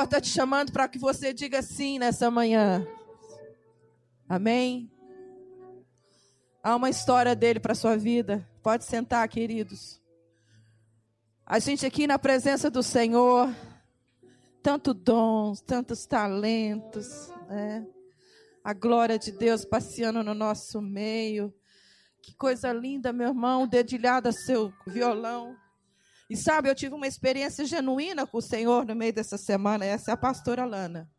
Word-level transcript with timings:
Senhor 0.00 0.04
está 0.04 0.20
te 0.20 0.28
chamando 0.28 0.72
para 0.72 0.88
que 0.88 0.98
você 0.98 1.32
diga 1.32 1.60
sim 1.60 1.98
nessa 1.98 2.30
manhã. 2.30 2.86
Amém? 4.26 4.90
Há 6.62 6.74
uma 6.74 6.88
história 6.88 7.34
dele 7.36 7.60
para 7.60 7.72
a 7.72 7.76
sua 7.76 7.98
vida. 7.98 8.48
Pode 8.62 8.86
sentar, 8.86 9.28
queridos. 9.28 10.00
A 11.44 11.58
gente 11.58 11.84
aqui 11.84 12.06
na 12.06 12.18
presença 12.18 12.70
do 12.70 12.82
Senhor, 12.82 13.54
tanto 14.62 14.94
dons, 14.94 15.60
tantos 15.60 16.06
talentos, 16.06 17.06
né? 17.46 17.86
A 18.64 18.72
glória 18.72 19.18
de 19.18 19.32
Deus 19.32 19.66
passeando 19.66 20.22
no 20.22 20.32
nosso 20.32 20.80
meio. 20.80 21.52
Que 22.22 22.34
coisa 22.34 22.72
linda, 22.72 23.12
meu 23.12 23.28
irmão, 23.28 23.66
dedilhado 23.66 24.30
a 24.30 24.32
seu 24.32 24.72
violão. 24.86 25.54
E 26.30 26.36
sabe, 26.36 26.70
eu 26.70 26.76
tive 26.76 26.94
uma 26.94 27.08
experiência 27.08 27.64
genuína 27.64 28.24
com 28.24 28.38
o 28.38 28.42
Senhor 28.42 28.86
no 28.86 28.94
meio 28.94 29.12
dessa 29.12 29.36
semana. 29.36 29.84
Essa 29.84 30.12
é 30.12 30.14
a 30.14 30.16
pastora 30.16 30.64
Lana. 30.64 31.10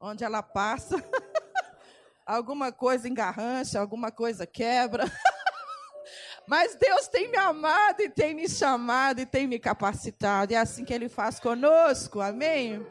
Onde 0.00 0.24
ela 0.24 0.42
passa, 0.42 0.96
alguma 2.24 2.72
coisa 2.72 3.06
engarrancha, 3.06 3.78
alguma 3.78 4.10
coisa 4.10 4.46
quebra. 4.46 5.04
Mas 6.48 6.74
Deus 6.76 7.08
tem 7.08 7.30
me 7.30 7.36
amado 7.36 8.00
e 8.00 8.08
tem 8.08 8.32
me 8.32 8.48
chamado 8.48 9.20
e 9.20 9.26
tem 9.26 9.46
me 9.46 9.58
capacitado. 9.58 10.50
E 10.50 10.56
é 10.56 10.58
assim 10.58 10.82
que 10.82 10.94
Ele 10.94 11.10
faz 11.10 11.38
conosco. 11.38 12.22
Amém? 12.22 12.86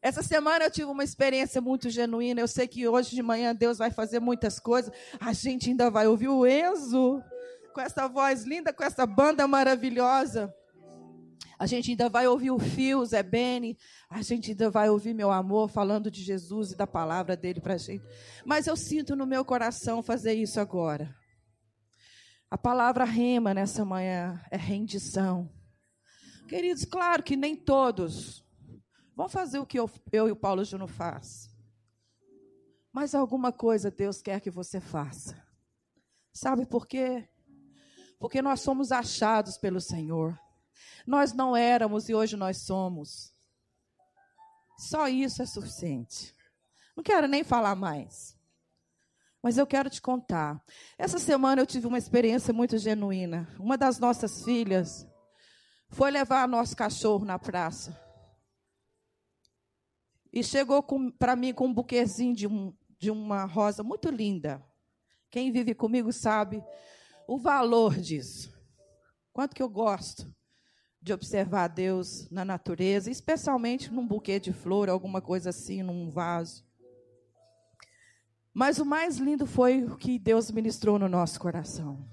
Essa 0.00 0.22
semana 0.22 0.64
eu 0.64 0.70
tive 0.70 0.86
uma 0.86 1.04
experiência 1.04 1.60
muito 1.60 1.90
genuína. 1.90 2.40
Eu 2.40 2.48
sei 2.48 2.66
que 2.66 2.88
hoje 2.88 3.14
de 3.14 3.22
manhã 3.22 3.54
Deus 3.54 3.76
vai 3.76 3.90
fazer 3.90 4.18
muitas 4.18 4.58
coisas. 4.58 4.90
A 5.20 5.34
gente 5.34 5.68
ainda 5.68 5.90
vai 5.90 6.06
ouvir 6.06 6.28
o 6.28 6.46
Enzo 6.46 7.22
com 7.74 7.80
essa 7.80 8.08
voz 8.08 8.44
linda, 8.44 8.72
com 8.72 8.84
essa 8.84 9.04
banda 9.04 9.46
maravilhosa. 9.48 10.54
A 11.58 11.66
gente 11.66 11.90
ainda 11.90 12.08
vai 12.08 12.26
ouvir 12.26 12.50
o 12.50 12.58
Fio, 12.58 13.04
Zé 13.04 13.22
Beni. 13.22 13.76
A 14.08 14.22
gente 14.22 14.52
ainda 14.52 14.70
vai 14.70 14.88
ouvir 14.88 15.12
meu 15.12 15.30
amor 15.30 15.68
falando 15.68 16.10
de 16.10 16.22
Jesus 16.22 16.72
e 16.72 16.76
da 16.76 16.86
palavra 16.86 17.36
dele 17.36 17.60
para 17.60 17.74
a 17.74 17.78
gente. 17.78 18.04
Mas 18.44 18.66
eu 18.66 18.76
sinto 18.76 19.14
no 19.14 19.26
meu 19.26 19.44
coração 19.44 20.02
fazer 20.02 20.34
isso 20.34 20.60
agora. 20.60 21.14
A 22.50 22.56
palavra 22.56 23.04
rema 23.04 23.52
nessa 23.52 23.84
manhã 23.84 24.40
é 24.50 24.56
rendição. 24.56 25.50
Queridos, 26.48 26.84
claro 26.84 27.22
que 27.22 27.36
nem 27.36 27.56
todos 27.56 28.44
vão 29.16 29.28
fazer 29.28 29.58
o 29.58 29.66
que 29.66 29.78
eu, 29.78 29.90
eu 30.12 30.28
e 30.28 30.32
o 30.32 30.36
Paulo 30.36 30.64
Júnior 30.64 30.88
faz. 30.88 31.48
Mas 32.92 33.14
alguma 33.14 33.50
coisa 33.50 33.90
Deus 33.90 34.22
quer 34.22 34.40
que 34.40 34.50
você 34.50 34.80
faça. 34.80 35.42
Sabe 36.32 36.66
por 36.66 36.86
quê? 36.86 37.28
Porque 38.18 38.40
nós 38.40 38.60
somos 38.60 38.92
achados 38.92 39.58
pelo 39.58 39.80
Senhor. 39.80 40.38
Nós 41.06 41.32
não 41.32 41.56
éramos 41.56 42.08
e 42.08 42.14
hoje 42.14 42.36
nós 42.36 42.58
somos. 42.58 43.32
Só 44.78 45.08
isso 45.08 45.42
é 45.42 45.46
suficiente. 45.46 46.34
Não 46.96 47.02
quero 47.04 47.28
nem 47.28 47.44
falar 47.44 47.74
mais. 47.74 48.36
Mas 49.42 49.58
eu 49.58 49.66
quero 49.66 49.90
te 49.90 50.00
contar. 50.00 50.62
Essa 50.96 51.18
semana 51.18 51.60
eu 51.60 51.66
tive 51.66 51.86
uma 51.86 51.98
experiência 51.98 52.52
muito 52.52 52.78
genuína. 52.78 53.48
Uma 53.58 53.76
das 53.76 53.98
nossas 53.98 54.42
filhas 54.42 55.06
foi 55.90 56.10
levar 56.10 56.48
nosso 56.48 56.74
cachorro 56.74 57.24
na 57.24 57.38
praça. 57.38 57.98
E 60.32 60.42
chegou 60.42 60.82
para 61.18 61.36
mim 61.36 61.52
com 61.52 61.66
um 61.66 61.74
buquezinho 61.74 62.34
de, 62.34 62.46
um, 62.46 62.74
de 62.98 63.10
uma 63.10 63.44
rosa 63.44 63.82
muito 63.82 64.08
linda. 64.08 64.64
Quem 65.30 65.52
vive 65.52 65.74
comigo 65.74 66.12
sabe 66.12 66.64
o 67.26 67.38
valor 67.38 67.96
disso. 67.96 68.52
Quanto 69.32 69.54
que 69.54 69.62
eu 69.62 69.68
gosto 69.68 70.32
de 71.02 71.12
observar 71.12 71.68
Deus 71.68 72.30
na 72.30 72.44
natureza, 72.44 73.10
especialmente 73.10 73.92
num 73.92 74.06
buquê 74.06 74.40
de 74.40 74.52
flor, 74.52 74.88
alguma 74.88 75.20
coisa 75.20 75.50
assim, 75.50 75.82
num 75.82 76.10
vaso. 76.10 76.64
Mas 78.54 78.78
o 78.78 78.86
mais 78.86 79.18
lindo 79.18 79.46
foi 79.46 79.84
o 79.84 79.96
que 79.96 80.18
Deus 80.18 80.50
ministrou 80.50 80.98
no 80.98 81.08
nosso 81.08 81.38
coração. 81.38 82.08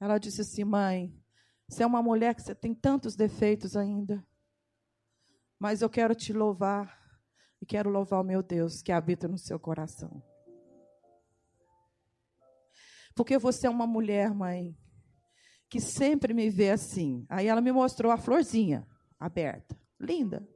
Ela 0.00 0.18
disse 0.18 0.40
assim: 0.40 0.64
Mãe, 0.64 1.14
você 1.68 1.82
é 1.82 1.86
uma 1.86 2.02
mulher 2.02 2.34
que 2.34 2.42
você 2.42 2.54
tem 2.54 2.74
tantos 2.74 3.14
defeitos 3.14 3.76
ainda, 3.76 4.26
mas 5.58 5.82
eu 5.82 5.88
quero 5.88 6.14
te 6.14 6.32
louvar 6.32 6.98
e 7.60 7.66
quero 7.66 7.90
louvar 7.90 8.22
o 8.22 8.24
meu 8.24 8.42
Deus 8.42 8.82
que 8.82 8.90
habita 8.90 9.28
no 9.28 9.38
seu 9.38 9.60
coração. 9.60 10.22
Porque 13.14 13.38
você 13.38 13.66
é 13.66 13.70
uma 13.70 13.86
mulher, 13.86 14.32
mãe, 14.34 14.76
que 15.68 15.80
sempre 15.80 16.34
me 16.34 16.50
vê 16.50 16.70
assim. 16.70 17.24
Aí 17.28 17.46
ela 17.46 17.60
me 17.60 17.72
mostrou 17.72 18.10
a 18.10 18.16
florzinha 18.16 18.86
aberta. 19.18 19.78
Linda. 19.98 20.46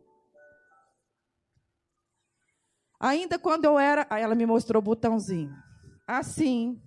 Ainda 2.99 3.39
quando 3.39 3.65
eu 3.65 3.79
era. 3.79 4.07
Aí 4.09 4.23
ela 4.23 4.35
me 4.35 4.47
mostrou 4.47 4.81
o 4.81 4.85
botãozinho. 4.85 5.55
Assim. 6.07 6.81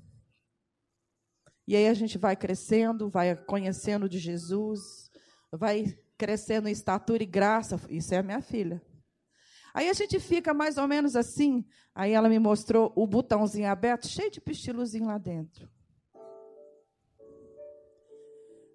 E 1.67 1.75
aí 1.75 1.88
a 1.88 1.94
gente 1.94 2.17
vai 2.17 2.35
crescendo, 2.35 3.09
vai 3.09 3.35
conhecendo 3.35 4.07
de 4.07 4.17
Jesus, 4.17 5.11
vai 5.51 5.85
crescendo 6.17 6.67
em 6.67 6.72
estatura 6.72 7.22
e 7.22 7.25
graça. 7.25 7.79
Isso 7.89 8.13
é 8.13 8.17
a 8.17 8.23
minha 8.23 8.41
filha. 8.41 8.81
Aí 9.77 9.89
a 9.89 9.93
gente 9.93 10.19
fica 10.19 10.55
mais 10.55 10.75
ou 10.79 10.88
menos 10.88 11.15
assim. 11.15 11.63
Aí 11.93 12.11
ela 12.11 12.27
me 12.27 12.39
mostrou 12.39 12.91
o 12.95 13.05
botãozinho 13.05 13.69
aberto, 13.69 14.07
cheio 14.07 14.31
de 14.31 14.41
pistilozinho 14.41 15.05
lá 15.05 15.19
dentro. 15.19 15.69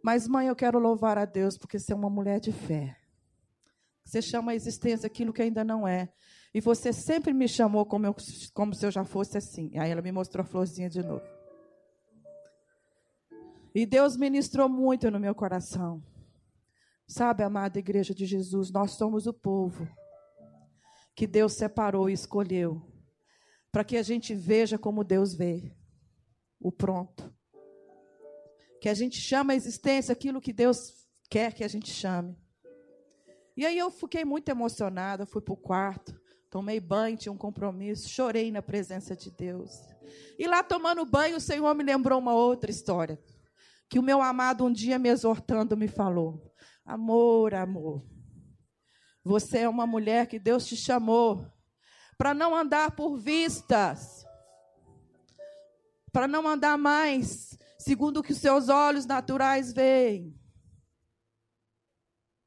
Mas, 0.00 0.28
mãe, 0.28 0.46
eu 0.46 0.54
quero 0.54 0.78
louvar 0.78 1.18
a 1.18 1.24
Deus 1.24 1.58
porque 1.58 1.76
você 1.76 1.92
é 1.92 1.96
uma 1.96 2.08
mulher 2.08 2.38
de 2.38 2.52
fé. 2.52 2.96
Você 4.04 4.22
chama 4.22 4.52
a 4.52 4.54
existência 4.54 5.08
aquilo 5.08 5.32
que 5.32 5.42
ainda 5.42 5.64
não 5.64 5.88
é. 5.88 6.08
E 6.54 6.60
você 6.60 6.92
sempre 6.92 7.32
me 7.32 7.48
chamou 7.48 7.84
como, 7.84 8.06
eu, 8.06 8.14
como 8.54 8.72
se 8.72 8.86
eu 8.86 8.90
já 8.92 9.04
fosse 9.04 9.36
assim. 9.36 9.76
Aí 9.76 9.90
ela 9.90 10.02
me 10.02 10.12
mostrou 10.12 10.44
a 10.44 10.46
florzinha 10.46 10.88
de 10.88 11.02
novo. 11.02 11.26
E 13.74 13.84
Deus 13.84 14.16
ministrou 14.16 14.68
muito 14.68 15.10
no 15.10 15.18
meu 15.18 15.34
coração. 15.34 16.00
Sabe, 17.08 17.42
amada 17.42 17.80
igreja 17.80 18.14
de 18.14 18.24
Jesus, 18.24 18.70
nós 18.70 18.92
somos 18.92 19.26
o 19.26 19.32
povo 19.32 19.88
que 21.14 21.26
Deus 21.26 21.52
separou 21.52 22.08
e 22.08 22.12
escolheu, 22.12 22.82
para 23.70 23.84
que 23.84 23.96
a 23.96 24.02
gente 24.02 24.34
veja 24.34 24.78
como 24.78 25.04
Deus 25.04 25.34
vê 25.34 25.74
o 26.60 26.70
pronto. 26.70 27.32
Que 28.80 28.88
a 28.88 28.94
gente 28.94 29.20
chama 29.20 29.52
a 29.52 29.56
existência 29.56 30.12
aquilo 30.12 30.40
que 30.40 30.52
Deus 30.52 31.06
quer 31.30 31.52
que 31.52 31.64
a 31.64 31.68
gente 31.68 31.90
chame. 31.90 32.36
E 33.56 33.66
aí 33.66 33.76
eu 33.76 33.90
fiquei 33.90 34.24
muito 34.24 34.48
emocionada, 34.48 35.26
fui 35.26 35.42
para 35.42 35.54
o 35.54 35.56
quarto, 35.56 36.18
tomei 36.50 36.80
banho, 36.80 37.16
tinha 37.16 37.32
um 37.32 37.36
compromisso, 37.36 38.08
chorei 38.08 38.50
na 38.50 38.62
presença 38.62 39.14
de 39.14 39.30
Deus. 39.30 39.78
E 40.38 40.46
lá 40.46 40.62
tomando 40.62 41.04
banho, 41.04 41.36
o 41.36 41.40
Senhor 41.40 41.74
me 41.74 41.84
lembrou 41.84 42.18
uma 42.18 42.34
outra 42.34 42.70
história. 42.70 43.20
Que 43.88 43.98
o 43.98 44.02
meu 44.02 44.22
amado 44.22 44.64
um 44.64 44.72
dia 44.72 44.98
me 44.98 45.10
exortando 45.10 45.76
me 45.76 45.86
falou: 45.86 46.42
Amor, 46.84 47.54
amor, 47.54 48.02
você 49.24 49.58
é 49.58 49.68
uma 49.68 49.86
mulher 49.86 50.26
que 50.26 50.38
Deus 50.38 50.66
te 50.66 50.76
chamou 50.76 51.46
para 52.18 52.34
não 52.34 52.54
andar 52.54 52.92
por 52.92 53.16
vistas, 53.16 54.24
para 56.12 56.28
não 56.28 56.46
andar 56.46 56.76
mais 56.76 57.58
segundo 57.78 58.18
o 58.18 58.22
que 58.22 58.32
os 58.32 58.38
seus 58.38 58.68
olhos 58.68 59.06
naturais 59.06 59.72
veem. 59.72 60.38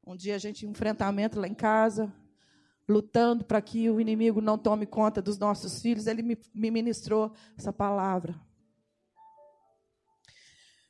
Um 0.05 0.15
dia 0.15 0.35
a 0.35 0.39
gente 0.39 0.65
um 0.65 0.71
enfrentamento 0.71 1.39
lá 1.39 1.47
em 1.47 1.53
casa, 1.53 2.13
lutando 2.87 3.43
para 3.43 3.61
que 3.61 3.89
o 3.89 3.99
inimigo 3.99 4.39
não 4.39 4.57
tome 4.57 4.85
conta 4.85 5.21
dos 5.21 5.37
nossos 5.37 5.81
filhos, 5.81 6.07
ele 6.07 6.21
me, 6.21 6.37
me 6.53 6.69
ministrou 6.69 7.33
essa 7.57 7.73
palavra. 7.73 8.39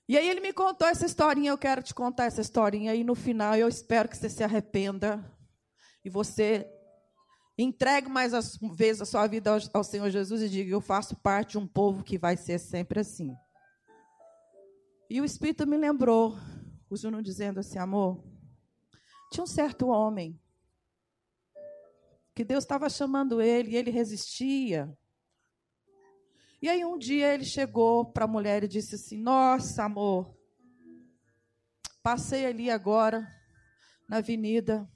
E 0.07 0.17
aí 0.17 0.29
ele 0.29 0.41
me 0.41 0.53
contou 0.53 0.87
essa 0.87 1.05
historinha, 1.05 1.49
eu 1.49 1.57
quero 1.57 1.81
te 1.81 1.93
contar 1.93 2.25
essa 2.25 2.41
historinha, 2.41 2.93
e 2.93 3.03
no 3.03 3.15
final 3.15 3.55
eu 3.55 3.67
espero 3.67 4.07
que 4.07 4.17
você 4.17 4.29
se 4.29 4.43
arrependa 4.43 5.34
e 6.05 6.09
você 6.09 6.71
entregue 7.57 8.07
mais 8.07 8.31
uma 8.61 8.75
vez 8.75 9.01
a 9.01 9.05
sua 9.05 9.25
vida 9.25 9.49
ao, 9.49 9.59
ao 9.73 9.83
Senhor 9.83 10.07
Jesus 10.11 10.43
e 10.43 10.47
diga: 10.47 10.71
Eu 10.71 10.79
faço 10.79 11.15
parte 11.15 11.51
de 11.51 11.57
um 11.57 11.67
povo 11.67 12.03
que 12.03 12.15
vai 12.15 12.37
ser 12.37 12.59
sempre 12.59 12.99
assim. 12.99 13.35
E 15.09 15.19
o 15.19 15.25
Espírito 15.25 15.65
me 15.65 15.75
lembrou, 15.75 16.37
o 16.87 16.95
Juno 16.95 17.23
dizendo 17.23 17.59
assim: 17.59 17.79
Amor, 17.79 18.23
tinha 19.31 19.43
um 19.43 19.47
certo 19.47 19.87
homem 19.87 20.39
que 22.35 22.43
Deus 22.45 22.63
estava 22.63 22.87
chamando 22.87 23.41
ele 23.41 23.71
e 23.71 23.75
ele 23.75 23.89
resistia. 23.89 24.95
E 26.61 26.69
aí 26.69 26.85
um 26.85 26.99
dia 26.99 27.33
ele 27.33 27.45
chegou 27.45 28.05
para 28.05 28.25
a 28.25 28.27
mulher 28.27 28.63
e 28.63 28.67
disse 28.67 28.93
assim: 28.93 29.17
Nossa, 29.17 29.85
amor, 29.85 30.37
passei 32.03 32.45
ali 32.45 32.69
agora 32.69 33.27
na 34.07 34.17
avenida 34.17 34.87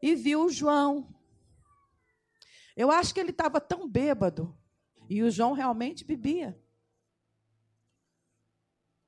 e 0.00 0.14
viu 0.14 0.48
João. 0.48 1.14
Eu 2.76 2.90
acho 2.90 3.12
que 3.12 3.20
ele 3.20 3.30
estava 3.30 3.60
tão 3.60 3.88
bêbado, 3.88 4.56
e 5.08 5.22
o 5.22 5.30
João 5.30 5.52
realmente 5.52 6.04
bebia. 6.04 6.60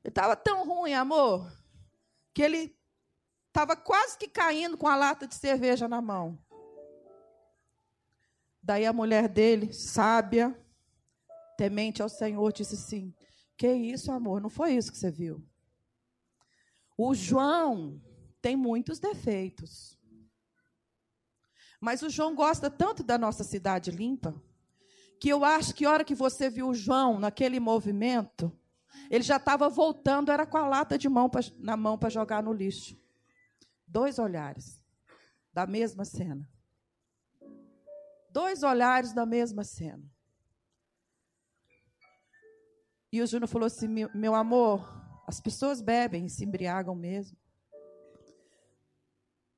Ele 0.03 0.11
estava 0.11 0.35
tão 0.35 0.67
ruim, 0.67 0.95
amor, 0.95 1.53
que 2.33 2.43
ele 2.43 2.81
Estava 3.51 3.75
quase 3.75 4.17
que 4.17 4.29
caindo 4.29 4.79
com 4.79 4.87
a 4.87 4.95
lata 4.95 5.27
de 5.27 5.35
cerveja 5.35 5.89
na 5.89 6.01
mão. 6.01 6.39
Daí 8.63 8.87
a 8.87 8.93
mulher 8.93 9.29
dele, 9.29 9.73
sábia, 9.73 10.57
temente 11.57 12.01
ao 12.01 12.09
Senhor, 12.09 12.53
disse 12.53 12.77
assim: 12.77 13.13
Que 13.57 13.73
isso, 13.73 14.13
amor? 14.13 14.41
Não 14.41 14.49
foi 14.49 14.75
isso 14.75 14.93
que 14.93 14.99
você 14.99 15.11
viu. 15.11 15.45
O 16.97 17.13
João 17.13 18.01
tem 18.41 18.55
muitos 18.55 19.01
defeitos. 19.01 19.99
Mas 21.81 22.03
o 22.03 22.11
João 22.11 22.35
gosta 22.35 22.71
tanto 22.71 23.03
da 23.03 23.17
nossa 23.17 23.43
cidade 23.43 23.91
limpa, 23.91 24.35
que 25.19 25.29
eu 25.29 25.44
acho 25.44 25.75
que 25.75 25.85
a 25.85 25.91
hora 25.91 26.05
que 26.05 26.15
você 26.15 26.50
viu 26.50 26.69
o 26.69 26.75
João 26.75 27.19
naquele 27.19 27.59
movimento, 27.59 28.53
ele 29.11 29.25
já 29.25 29.37
estava 29.37 29.69
voltando, 29.69 30.31
era 30.31 30.47
com 30.47 30.59
a 30.59 30.69
lata 30.69 30.99
de 30.99 31.09
mão 31.09 31.29
pra, 31.29 31.41
na 31.59 31.77
mão 31.77 31.99
para 31.99 32.11
jogar 32.11 32.43
no 32.43 32.53
lixo. 32.53 32.99
Dois 33.87 34.19
olhares 34.19 34.82
da 35.53 35.67
mesma 35.67 36.05
cena. 36.05 36.49
Dois 38.31 38.62
olhares 38.62 39.12
da 39.12 39.26
mesma 39.26 39.65
cena. 39.65 40.05
E 43.12 43.21
o 43.21 43.26
Júnior 43.26 43.49
falou 43.49 43.67
assim: 43.67 43.88
meu 43.88 44.35
amor, 44.35 44.88
as 45.26 45.41
pessoas 45.41 45.81
bebem 45.81 46.26
e 46.26 46.31
se 46.31 46.44
embriagam 46.44 46.94
mesmo. 46.94 47.40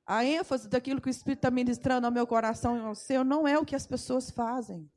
A 0.05 0.25
ênfase 0.25 0.67
daquilo 0.67 0.99
que 0.99 1.07
o 1.07 1.09
Espírito 1.09 1.39
está 1.39 1.51
ministrando 1.51 2.05
ao 2.05 2.11
meu 2.11 2.27
coração 2.27 2.77
e 2.77 2.81
ao 2.81 2.95
seu 2.95 3.23
não 3.23 3.47
é 3.47 3.57
o 3.57 3.65
que 3.65 3.75
as 3.75 3.87
pessoas 3.87 4.29
fazem, 4.29 4.91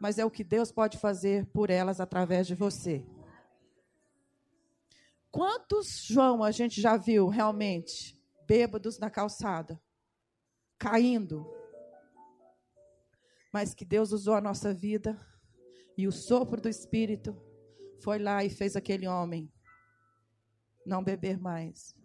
mas 0.00 0.18
é 0.18 0.24
o 0.24 0.30
que 0.30 0.42
Deus 0.42 0.72
pode 0.72 0.98
fazer 0.98 1.46
por 1.46 1.70
elas 1.70 2.00
através 2.00 2.46
de 2.46 2.54
você. 2.54 3.06
Quantos 5.30 6.04
João 6.06 6.42
a 6.42 6.50
gente 6.50 6.80
já 6.80 6.96
viu 6.96 7.28
realmente 7.28 8.20
bêbados 8.46 8.98
na 8.98 9.10
calçada, 9.10 9.80
caindo? 10.76 11.46
Mas 13.52 13.74
que 13.74 13.84
Deus 13.84 14.10
usou 14.10 14.34
a 14.34 14.40
nossa 14.40 14.74
vida 14.74 15.16
e 15.96 16.06
o 16.08 16.12
sopro 16.12 16.60
do 16.60 16.68
Espírito 16.68 17.36
foi 18.00 18.18
lá 18.18 18.44
e 18.44 18.50
fez 18.50 18.74
aquele 18.74 19.06
homem 19.06 19.52
não 20.84 21.04
beber 21.04 21.38
mais. 21.38 21.97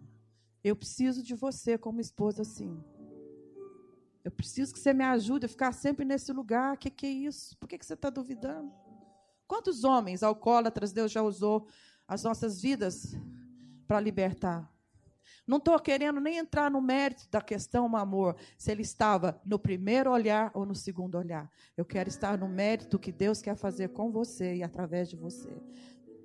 Eu 0.64 0.76
preciso 0.76 1.22
de 1.22 1.36
você 1.36 1.78
como 1.78 2.00
esposa 2.00 2.42
assim. 2.44 2.84
Eu 4.24 4.32
preciso 4.32 4.74
que 4.74 4.80
você 4.80 4.94
me 4.94 5.04
ajude 5.04 5.46
a 5.46 5.50
ficar 5.50 5.74
sempre 5.74 6.06
nesse 6.06 6.32
lugar. 6.32 6.76
O 6.76 6.78
que, 6.78 6.90
que 6.90 7.06
é 7.06 7.12
isso? 7.12 7.58
Por 7.58 7.68
que, 7.68 7.78
que 7.78 7.86
você 7.86 7.94
está 7.94 8.10
duvidando? 8.10 8.72
Quantos 9.46 9.84
homens 9.84 10.24
alcoólatras 10.24 10.94
Deus 10.94 11.12
já 11.12 11.22
usou 11.22 11.68
as 12.08 12.24
nossas 12.24 12.62
vidas 12.62 13.16
para 13.88 14.00
libertar. 14.00 14.72
Não 15.46 15.58
estou 15.58 15.78
querendo 15.80 16.22
nem 16.22 16.38
entrar 16.38 16.72
no 16.72 16.82
mérito 16.82 17.30
da 17.30 17.42
questão, 17.42 17.90
meu 17.90 18.00
amor, 18.00 18.38
se 18.58 18.72
ele 18.72 18.82
estava 18.82 19.42
no 19.46 19.60
primeiro 19.60 20.10
olhar 20.10 20.52
ou 20.54 20.66
no 20.66 20.74
segundo 20.74 21.18
olhar. 21.18 21.52
Eu 21.76 21.84
quero 21.84 22.08
estar 22.08 22.38
no 22.38 22.48
mérito 22.48 22.98
que 22.98 23.12
Deus 23.12 23.42
quer 23.42 23.56
fazer 23.56 23.90
com 23.90 24.12
você 24.12 24.56
e 24.56 24.64
através 24.64 25.10
de 25.10 25.18
você. 25.18 25.50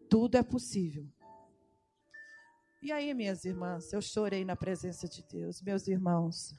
Tudo 0.08 0.36
é 0.36 0.42
possível. 0.42 1.06
E 2.80 2.92
aí, 2.92 3.12
minhas 3.12 3.44
irmãs, 3.44 3.92
eu 3.92 4.00
chorei 4.00 4.44
na 4.44 4.54
presença 4.54 5.08
de 5.08 5.24
Deus, 5.24 5.60
meus 5.60 5.88
irmãos. 5.88 6.54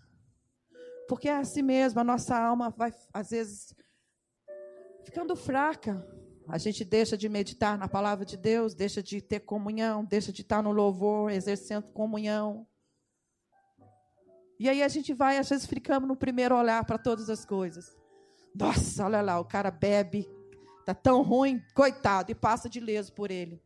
Porque 1.08 1.30
é 1.30 1.38
assim 1.38 1.62
mesmo, 1.62 2.00
a 2.02 2.04
nossa 2.04 2.38
alma 2.38 2.70
vai, 2.70 2.94
às 3.14 3.30
vezes, 3.30 3.74
ficando 5.06 5.34
fraca. 5.34 6.06
A 6.46 6.58
gente 6.58 6.84
deixa 6.84 7.18
de 7.18 7.30
meditar 7.30 7.78
na 7.78 7.88
palavra 7.88 8.26
de 8.26 8.36
Deus, 8.36 8.76
deixa 8.76 9.02
de 9.02 9.22
ter 9.22 9.40
comunhão, 9.40 10.04
deixa 10.04 10.34
de 10.34 10.42
estar 10.42 10.62
no 10.62 10.74
louvor, 10.74 11.32
exercendo 11.32 11.90
comunhão. 11.94 12.68
E 14.60 14.68
aí 14.68 14.84
a 14.84 14.90
gente 14.90 15.14
vai, 15.14 15.38
às 15.38 15.48
vezes, 15.48 15.66
ficamos 15.66 16.08
no 16.08 16.18
primeiro 16.18 16.54
olhar 16.54 16.84
para 16.84 16.98
todas 16.98 17.30
as 17.30 17.46
coisas. 17.46 17.96
Nossa, 18.54 19.06
olha 19.06 19.22
lá, 19.22 19.40
o 19.40 19.46
cara 19.46 19.72
bebe, 19.72 20.28
está 20.82 20.94
tão 20.94 21.22
ruim, 21.22 21.64
coitado, 21.74 22.30
e 22.30 22.36
passa 22.36 22.68
de 22.68 22.82
leso 22.82 23.14
por 23.14 23.32
ele. 23.32 23.64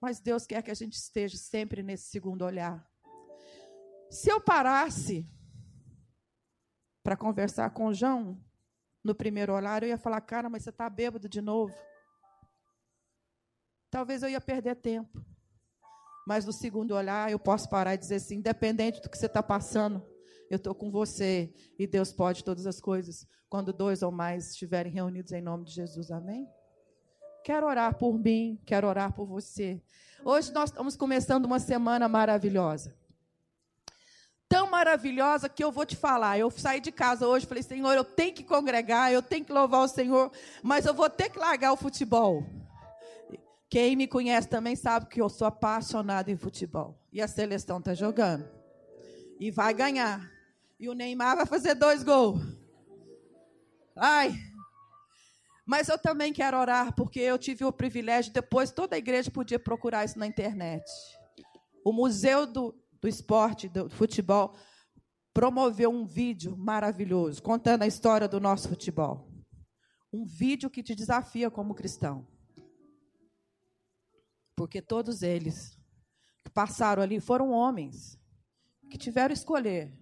Mas 0.00 0.20
Deus 0.20 0.46
quer 0.46 0.62
que 0.62 0.70
a 0.70 0.74
gente 0.74 0.94
esteja 0.94 1.36
sempre 1.36 1.82
nesse 1.82 2.10
segundo 2.10 2.44
olhar. 2.44 2.86
Se 4.10 4.30
eu 4.30 4.40
parasse 4.40 5.26
para 7.02 7.16
conversar 7.16 7.70
com 7.70 7.86
o 7.86 7.94
João, 7.94 8.40
no 9.02 9.14
primeiro 9.14 9.52
olhar, 9.54 9.82
eu 9.82 9.88
ia 9.88 9.98
falar, 9.98 10.20
cara, 10.20 10.50
mas 10.50 10.64
você 10.64 10.70
está 10.70 10.90
bêbado 10.90 11.28
de 11.28 11.40
novo. 11.40 11.74
Talvez 13.90 14.22
eu 14.22 14.28
ia 14.28 14.40
perder 14.40 14.76
tempo. 14.76 15.24
Mas 16.26 16.44
no 16.44 16.52
segundo 16.52 16.92
olhar, 16.92 17.30
eu 17.30 17.38
posso 17.38 17.68
parar 17.68 17.94
e 17.94 17.98
dizer 17.98 18.16
assim: 18.16 18.36
independente 18.36 19.00
do 19.00 19.08
que 19.08 19.16
você 19.16 19.26
está 19.26 19.42
passando, 19.42 20.04
eu 20.50 20.56
estou 20.56 20.74
com 20.74 20.90
você 20.90 21.54
e 21.78 21.86
Deus 21.86 22.12
pode 22.12 22.42
todas 22.42 22.66
as 22.66 22.80
coisas. 22.80 23.26
Quando 23.48 23.72
dois 23.72 24.02
ou 24.02 24.10
mais 24.10 24.50
estiverem 24.50 24.92
reunidos 24.92 25.30
em 25.30 25.40
nome 25.40 25.64
de 25.64 25.72
Jesus, 25.72 26.10
amém? 26.10 26.48
Quero 27.46 27.64
orar 27.68 27.94
por 27.94 28.18
mim, 28.18 28.58
quero 28.66 28.88
orar 28.88 29.12
por 29.12 29.24
você. 29.24 29.80
Hoje 30.24 30.52
nós 30.52 30.68
estamos 30.68 30.96
começando 30.96 31.44
uma 31.44 31.60
semana 31.60 32.08
maravilhosa 32.08 32.92
tão 34.48 34.68
maravilhosa 34.68 35.48
que 35.48 35.62
eu 35.62 35.70
vou 35.70 35.84
te 35.84 35.94
falar. 35.96 36.38
Eu 36.38 36.50
saí 36.50 36.80
de 36.80 36.90
casa 36.90 37.26
hoje, 37.26 37.46
falei, 37.46 37.62
Senhor, 37.62 37.92
eu 37.92 38.04
tenho 38.04 38.34
que 38.34 38.42
congregar, 38.42 39.12
eu 39.12 39.22
tenho 39.22 39.44
que 39.44 39.52
louvar 39.52 39.82
o 39.84 39.88
Senhor, 39.88 40.32
mas 40.62 40.86
eu 40.86 40.94
vou 40.94 41.08
ter 41.08 41.30
que 41.30 41.38
largar 41.38 41.72
o 41.72 41.76
futebol. 41.76 42.44
Quem 43.68 43.94
me 43.94 44.08
conhece 44.08 44.48
também 44.48 44.74
sabe 44.74 45.06
que 45.06 45.20
eu 45.20 45.28
sou 45.28 45.46
apaixonada 45.46 46.30
em 46.30 46.36
futebol. 46.36 46.98
E 47.12 47.20
a 47.20 47.28
seleção 47.28 47.78
está 47.78 47.94
jogando. 47.94 48.48
E 49.38 49.50
vai 49.52 49.72
ganhar. 49.72 50.28
E 50.80 50.88
o 50.88 50.94
Neymar 50.94 51.36
vai 51.36 51.46
fazer 51.46 51.74
dois 51.74 52.02
gols. 52.02 52.40
Ai. 53.94 54.34
Mas 55.66 55.88
eu 55.88 55.98
também 55.98 56.32
quero 56.32 56.56
orar, 56.56 56.94
porque 56.94 57.18
eu 57.18 57.36
tive 57.36 57.64
o 57.64 57.72
privilégio, 57.72 58.32
depois 58.32 58.70
toda 58.70 58.94
a 58.94 58.98
igreja 58.98 59.32
podia 59.32 59.58
procurar 59.58 60.04
isso 60.04 60.16
na 60.16 60.26
internet. 60.26 60.84
O 61.84 61.92
Museu 61.92 62.46
do, 62.46 62.72
do 63.00 63.08
esporte, 63.08 63.68
do 63.68 63.90
futebol, 63.90 64.54
promoveu 65.34 65.90
um 65.90 66.06
vídeo 66.06 66.56
maravilhoso, 66.56 67.42
contando 67.42 67.82
a 67.82 67.86
história 67.86 68.28
do 68.28 68.38
nosso 68.38 68.68
futebol. 68.68 69.28
Um 70.12 70.24
vídeo 70.24 70.70
que 70.70 70.84
te 70.84 70.94
desafia 70.94 71.50
como 71.50 71.74
cristão. 71.74 72.26
Porque 74.54 74.80
todos 74.80 75.22
eles 75.22 75.76
que 76.44 76.50
passaram 76.50 77.02
ali 77.02 77.18
foram 77.18 77.50
homens 77.50 78.16
que 78.88 78.96
tiveram 78.96 79.32
escolher 79.32 79.92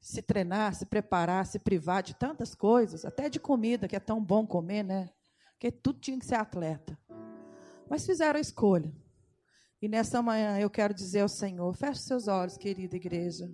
se 0.00 0.22
treinar, 0.22 0.74
se 0.74 0.86
preparar, 0.86 1.46
se 1.46 1.58
privar 1.58 2.02
de 2.02 2.14
tantas 2.14 2.54
coisas, 2.54 3.04
até 3.04 3.28
de 3.28 3.40
comida, 3.40 3.88
que 3.88 3.96
é 3.96 4.00
tão 4.00 4.22
bom 4.22 4.46
comer, 4.46 4.82
né? 4.82 5.10
Porque 5.52 5.70
tudo 5.70 5.98
tinha 5.98 6.18
que 6.18 6.26
ser 6.26 6.36
atleta. 6.36 6.96
Mas 7.88 8.06
fizeram 8.06 8.38
a 8.38 8.40
escolha. 8.40 8.92
E 9.80 9.88
nessa 9.88 10.20
manhã 10.22 10.58
eu 10.58 10.70
quero 10.70 10.94
dizer 10.94 11.20
ao 11.20 11.28
Senhor: 11.28 11.72
feche 11.74 12.00
seus 12.00 12.28
olhos, 12.28 12.56
querida 12.56 12.96
igreja. 12.96 13.50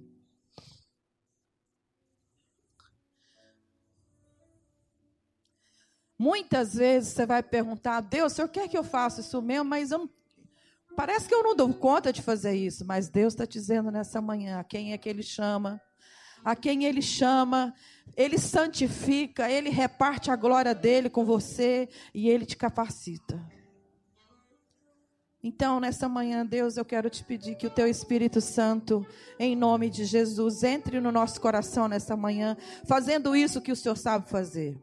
Muitas 6.18 6.74
vezes 6.74 7.12
você 7.12 7.26
vai 7.26 7.42
perguntar, 7.42 8.00
Deus, 8.00 8.32
o 8.32 8.36
Senhor 8.36 8.48
quer 8.48 8.68
que 8.68 8.78
eu 8.78 8.84
faça 8.84 9.20
isso 9.20 9.42
mesmo, 9.42 9.64
mas 9.64 9.90
eu 9.90 10.08
parece 10.96 11.28
que 11.28 11.34
eu 11.34 11.42
não 11.42 11.56
dou 11.56 11.74
conta 11.74 12.12
de 12.12 12.22
fazer 12.22 12.54
isso. 12.54 12.84
Mas 12.84 13.08
Deus 13.08 13.34
está 13.34 13.44
dizendo 13.44 13.90
nessa 13.90 14.20
manhã 14.20 14.64
quem 14.64 14.92
é 14.92 14.98
que 14.98 15.08
Ele 15.08 15.22
chama, 15.22 15.80
a 16.44 16.54
quem 16.54 16.84
Ele 16.84 17.00
chama, 17.00 17.74
Ele 18.16 18.38
santifica, 18.38 19.50
Ele 19.50 19.70
reparte 19.70 20.30
a 20.30 20.36
glória 20.36 20.74
dele 20.74 21.08
com 21.08 21.24
você 21.24 21.88
e 22.12 22.28
Ele 22.28 22.44
te 22.44 22.56
capacita. 22.56 23.40
Então, 25.46 25.78
nessa 25.78 26.08
manhã, 26.08 26.44
Deus, 26.44 26.78
eu 26.78 26.86
quero 26.86 27.10
te 27.10 27.22
pedir 27.22 27.54
que 27.56 27.66
o 27.66 27.70
teu 27.70 27.86
Espírito 27.86 28.40
Santo, 28.40 29.06
em 29.38 29.54
nome 29.54 29.90
de 29.90 30.06
Jesus, 30.06 30.62
entre 30.62 31.00
no 31.00 31.12
nosso 31.12 31.38
coração 31.38 31.86
nessa 31.86 32.16
manhã, 32.16 32.56
fazendo 32.86 33.36
isso 33.36 33.60
que 33.60 33.70
o 33.70 33.76
Senhor 33.76 33.96
sabe 33.96 34.30
fazer, 34.30 34.74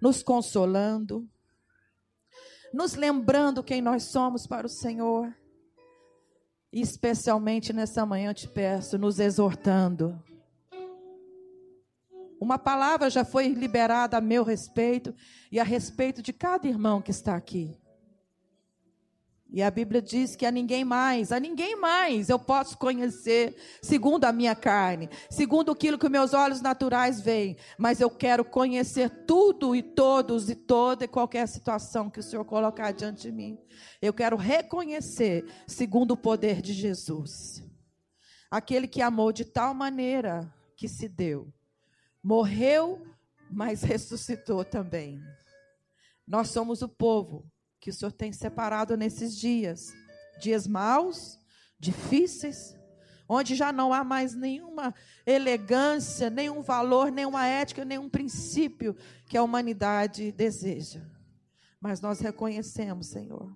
nos 0.00 0.22
consolando, 0.22 1.28
nos 2.72 2.94
lembrando 2.94 3.64
quem 3.64 3.82
nós 3.82 4.04
somos 4.04 4.46
para 4.46 4.64
o 4.64 4.70
Senhor, 4.70 5.34
e 6.72 6.80
especialmente 6.80 7.72
nessa 7.72 8.06
manhã 8.06 8.30
eu 8.30 8.34
te 8.34 8.46
peço, 8.46 8.96
nos 8.96 9.18
exortando. 9.18 10.22
Uma 12.50 12.58
palavra 12.58 13.08
já 13.08 13.24
foi 13.24 13.46
liberada 13.46 14.16
a 14.16 14.20
meu 14.20 14.42
respeito 14.42 15.14
e 15.52 15.60
a 15.60 15.62
respeito 15.62 16.20
de 16.20 16.32
cada 16.32 16.66
irmão 16.66 17.00
que 17.00 17.12
está 17.12 17.36
aqui. 17.36 17.78
E 19.48 19.62
a 19.62 19.70
Bíblia 19.70 20.02
diz 20.02 20.34
que 20.34 20.44
a 20.44 20.50
ninguém 20.50 20.84
mais, 20.84 21.30
a 21.30 21.38
ninguém 21.38 21.76
mais 21.76 22.28
eu 22.28 22.40
posso 22.40 22.76
conhecer 22.76 23.56
segundo 23.80 24.24
a 24.24 24.32
minha 24.32 24.56
carne, 24.56 25.08
segundo 25.30 25.70
aquilo 25.70 25.96
que 25.96 26.08
meus 26.08 26.34
olhos 26.34 26.60
naturais 26.60 27.20
veem, 27.20 27.56
mas 27.78 28.00
eu 28.00 28.10
quero 28.10 28.44
conhecer 28.44 29.08
tudo 29.26 29.76
e 29.76 29.80
todos 29.80 30.50
e 30.50 30.56
toda 30.56 31.04
e 31.04 31.08
qualquer 31.08 31.46
situação 31.46 32.10
que 32.10 32.18
o 32.18 32.22
Senhor 32.22 32.44
colocar 32.44 32.90
diante 32.90 33.22
de 33.22 33.30
mim. 33.30 33.60
Eu 34.02 34.12
quero 34.12 34.34
reconhecer 34.36 35.46
segundo 35.68 36.14
o 36.14 36.16
poder 36.16 36.60
de 36.60 36.72
Jesus. 36.72 37.62
Aquele 38.50 38.88
que 38.88 39.00
amou 39.00 39.30
de 39.30 39.44
tal 39.44 39.72
maneira 39.72 40.52
que 40.76 40.88
se 40.88 41.08
deu, 41.08 41.52
morreu, 42.22 43.06
mas 43.50 43.82
ressuscitou 43.82 44.64
também. 44.64 45.20
Nós 46.26 46.50
somos 46.50 46.82
o 46.82 46.88
povo 46.88 47.50
que 47.80 47.90
o 47.90 47.92
Senhor 47.92 48.12
tem 48.12 48.32
separado 48.32 48.96
nesses 48.96 49.36
dias 49.36 49.92
dias 50.40 50.66
maus, 50.66 51.38
difíceis, 51.78 52.76
onde 53.28 53.54
já 53.54 53.70
não 53.70 53.92
há 53.92 54.02
mais 54.02 54.34
nenhuma 54.34 54.92
elegância, 55.24 56.28
nenhum 56.30 56.62
valor, 56.62 57.12
nenhuma 57.12 57.46
ética, 57.46 57.84
nenhum 57.84 58.08
princípio 58.08 58.96
que 59.28 59.36
a 59.36 59.42
humanidade 59.42 60.32
deseja. 60.32 61.06
Mas 61.80 62.00
nós 62.00 62.18
reconhecemos, 62.18 63.06
Senhor, 63.06 63.54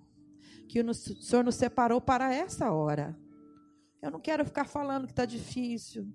que 0.68 0.80
o 0.80 0.94
Senhor 0.94 1.42
nos 1.42 1.56
separou 1.56 2.00
para 2.00 2.33
essa 2.33 2.71
hora. 2.71 3.18
Eu 4.00 4.11
não 4.11 4.21
quero 4.21 4.44
ficar 4.44 4.66
falando 4.66 5.06
que 5.06 5.12
está 5.12 5.25
difícil, 5.25 6.06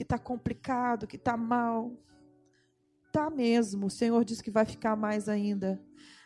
que 0.00 0.04
está 0.04 0.18
complicado, 0.18 1.06
que 1.06 1.16
está 1.16 1.36
mal. 1.36 1.92
Está 3.08 3.28
mesmo. 3.28 3.88
O 3.88 3.90
Senhor 3.90 4.24
diz 4.24 4.40
que 4.40 4.50
vai 4.50 4.64
ficar 4.64 4.96
mais 4.96 5.28
ainda. 5.28 5.78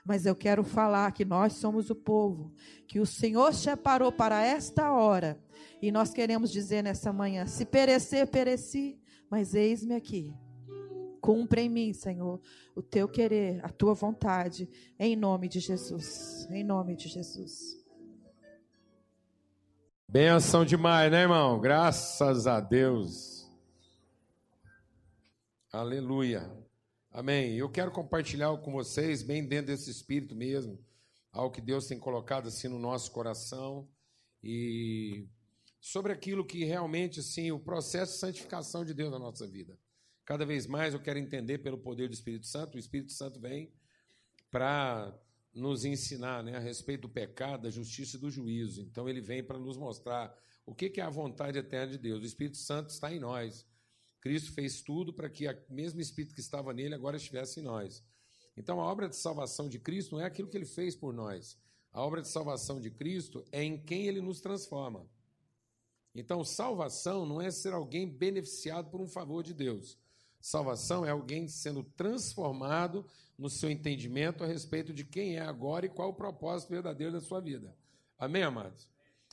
Mas 0.07 0.27
eu 0.27 0.37
quero 0.37 0.63
falar 0.63 1.11
que 1.11 1.25
nós 1.25 1.55
somos 1.55 1.91
o 1.91 1.95
povo, 1.97 2.53
que 2.87 3.01
o 3.01 3.07
Senhor 3.07 3.53
separou 3.53 4.13
para 4.13 4.41
esta 4.47 4.93
hora. 4.93 5.43
E 5.83 5.91
nós 5.91 6.13
queremos 6.13 6.53
dizer 6.53 6.85
nessa 6.85 7.13
manhã: 7.13 7.47
se 7.47 7.65
perecer, 7.65 8.29
pereci, 8.29 8.97
mas 9.29 9.55
eis-me 9.55 9.97
aqui. 9.97 10.33
Cumpra 11.21 11.61
em 11.61 11.69
mim, 11.69 11.93
Senhor, 11.93 12.41
o 12.77 12.83
teu 12.83 13.09
querer, 13.09 13.59
a 13.65 13.71
tua 13.71 13.93
vontade, 13.93 14.71
em 15.01 15.17
nome 15.17 15.49
de 15.49 15.59
Jesus. 15.59 16.47
Em 16.49 16.63
nome 16.63 16.95
de 16.95 17.09
Jesus. 17.09 17.83
Benção 20.09 20.65
demais, 20.65 21.11
né, 21.11 21.23
irmão? 21.23 21.61
Graças 21.61 22.47
a 22.47 22.61
Deus. 22.61 23.34
Aleluia. 25.75 26.49
Amém. 27.11 27.57
Eu 27.57 27.69
quero 27.69 27.91
compartilhar 27.91 28.57
com 28.59 28.71
vocês, 28.71 29.25
bem 29.25 29.45
dentro 29.45 29.67
desse 29.67 29.91
espírito 29.91 30.33
mesmo, 30.33 30.79
algo 31.33 31.53
que 31.53 31.61
Deus 31.61 31.89
tem 31.89 31.99
colocado 31.99 32.47
assim 32.47 32.69
no 32.69 32.79
nosso 32.79 33.11
coração 33.11 33.89
e 34.41 35.27
sobre 35.81 36.13
aquilo 36.13 36.47
que 36.47 36.65
realmente 36.65 37.19
assim, 37.19 37.51
o 37.51 37.59
processo 37.59 38.13
de 38.13 38.19
santificação 38.21 38.85
de 38.85 38.95
Deus 38.95 39.11
na 39.11 39.19
nossa 39.19 39.49
vida. 39.49 39.77
Cada 40.25 40.47
vez 40.47 40.65
mais 40.69 40.95
eu 40.95 41.03
quero 41.03 41.19
entender 41.19 41.59
pelo 41.59 41.77
poder 41.77 42.07
do 42.07 42.15
Espírito 42.15 42.47
Santo. 42.47 42.77
O 42.77 42.79
Espírito 42.79 43.11
Santo 43.11 43.41
vem 43.41 43.73
para 44.53 45.13
nos 45.53 45.85
ensinar 45.85 46.45
né, 46.45 46.55
a 46.57 46.61
respeito 46.61 47.01
do 47.01 47.09
pecado, 47.09 47.65
da 47.65 47.71
justiça 47.71 48.17
e 48.17 48.21
do 48.21 48.31
juízo. 48.31 48.81
Então 48.81 49.09
ele 49.09 49.21
vem 49.21 49.43
para 49.43 49.59
nos 49.59 49.77
mostrar 49.77 50.33
o 50.65 50.73
que 50.73 51.01
é 51.01 51.03
a 51.03 51.11
vontade 51.11 51.59
eterna 51.59 51.91
de 51.91 51.99
Deus. 51.99 52.23
O 52.23 52.27
Espírito 52.27 52.59
Santo 52.59 52.91
está 52.91 53.13
em 53.13 53.19
nós. 53.19 53.67
Cristo 54.25 54.53
fez 54.53 54.81
tudo 54.81 55.13
para 55.13 55.29
que 55.29 55.47
o 55.47 55.57
mesmo 55.69 56.01
Espírito 56.01 56.35
que 56.35 56.41
estava 56.41 56.73
nele 56.73 56.95
agora 56.95 57.19
estivesse 57.19 57.61
em 57.61 57.63
nós. 57.63 58.03
Então, 58.57 58.81
a 58.81 58.91
obra 58.91 59.07
de 59.07 59.17
salvação 59.17 59.69
de 59.69 59.79
Cristo 59.79 60.17
não 60.17 60.23
é 60.23 60.25
aquilo 60.25 60.49
que 60.49 60.57
ele 60.57 60.65
fez 60.65 60.97
por 60.97 61.13
nós. 61.13 61.59
A 61.93 62.01
obra 62.01 62.23
de 62.23 62.29
salvação 62.29 62.81
de 62.81 62.91
Cristo 62.91 63.45
é 63.53 63.63
em 63.63 63.77
quem 63.77 64.07
ele 64.07 64.23
nos 64.23 64.41
transforma. 64.41 65.07
Então, 66.15 66.43
salvação 66.43 67.27
não 67.27 67.39
é 67.39 67.51
ser 67.51 67.75
alguém 67.75 68.09
beneficiado 68.09 68.89
por 68.89 68.99
um 68.99 69.07
favor 69.07 69.43
de 69.43 69.53
Deus. 69.53 69.99
Salvação 70.41 71.05
é 71.05 71.11
alguém 71.11 71.47
sendo 71.47 71.83
transformado 71.83 73.05
no 73.37 73.51
seu 73.51 73.71
entendimento 73.71 74.43
a 74.43 74.47
respeito 74.47 74.95
de 74.95 75.05
quem 75.05 75.37
é 75.37 75.43
agora 75.43 75.85
e 75.85 75.91
qual 75.91 76.09
o 76.09 76.15
propósito 76.15 76.71
verdadeiro 76.71 77.13
da 77.13 77.21
sua 77.21 77.43
vida. 77.43 77.77
Amém, 78.19 78.43
amados? 78.43 78.89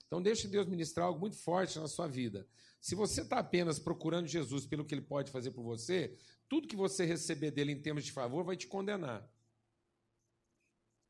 Então, 0.05 0.21
deixe 0.21 0.49
Deus 0.49 0.67
ministrar 0.67 1.07
algo 1.07 1.21
muito 1.21 1.37
forte 1.37 1.79
na 1.79 1.87
sua 1.87 2.07
vida. 2.07 2.45
Se 2.81 2.95
você 2.95 3.21
está 3.21 3.37
apenas 3.37 3.77
procurando 3.77 4.27
Jesus 4.27 4.65
pelo 4.65 4.83
que 4.83 4.95
ele 4.95 5.03
pode 5.03 5.31
fazer 5.31 5.51
por 5.51 5.63
você, 5.63 6.17
tudo 6.49 6.67
que 6.67 6.75
você 6.75 7.05
receber 7.05 7.51
dele 7.51 7.71
em 7.71 7.79
termos 7.79 8.03
de 8.03 8.11
favor 8.11 8.43
vai 8.43 8.57
te 8.57 8.65
condenar. 8.65 9.23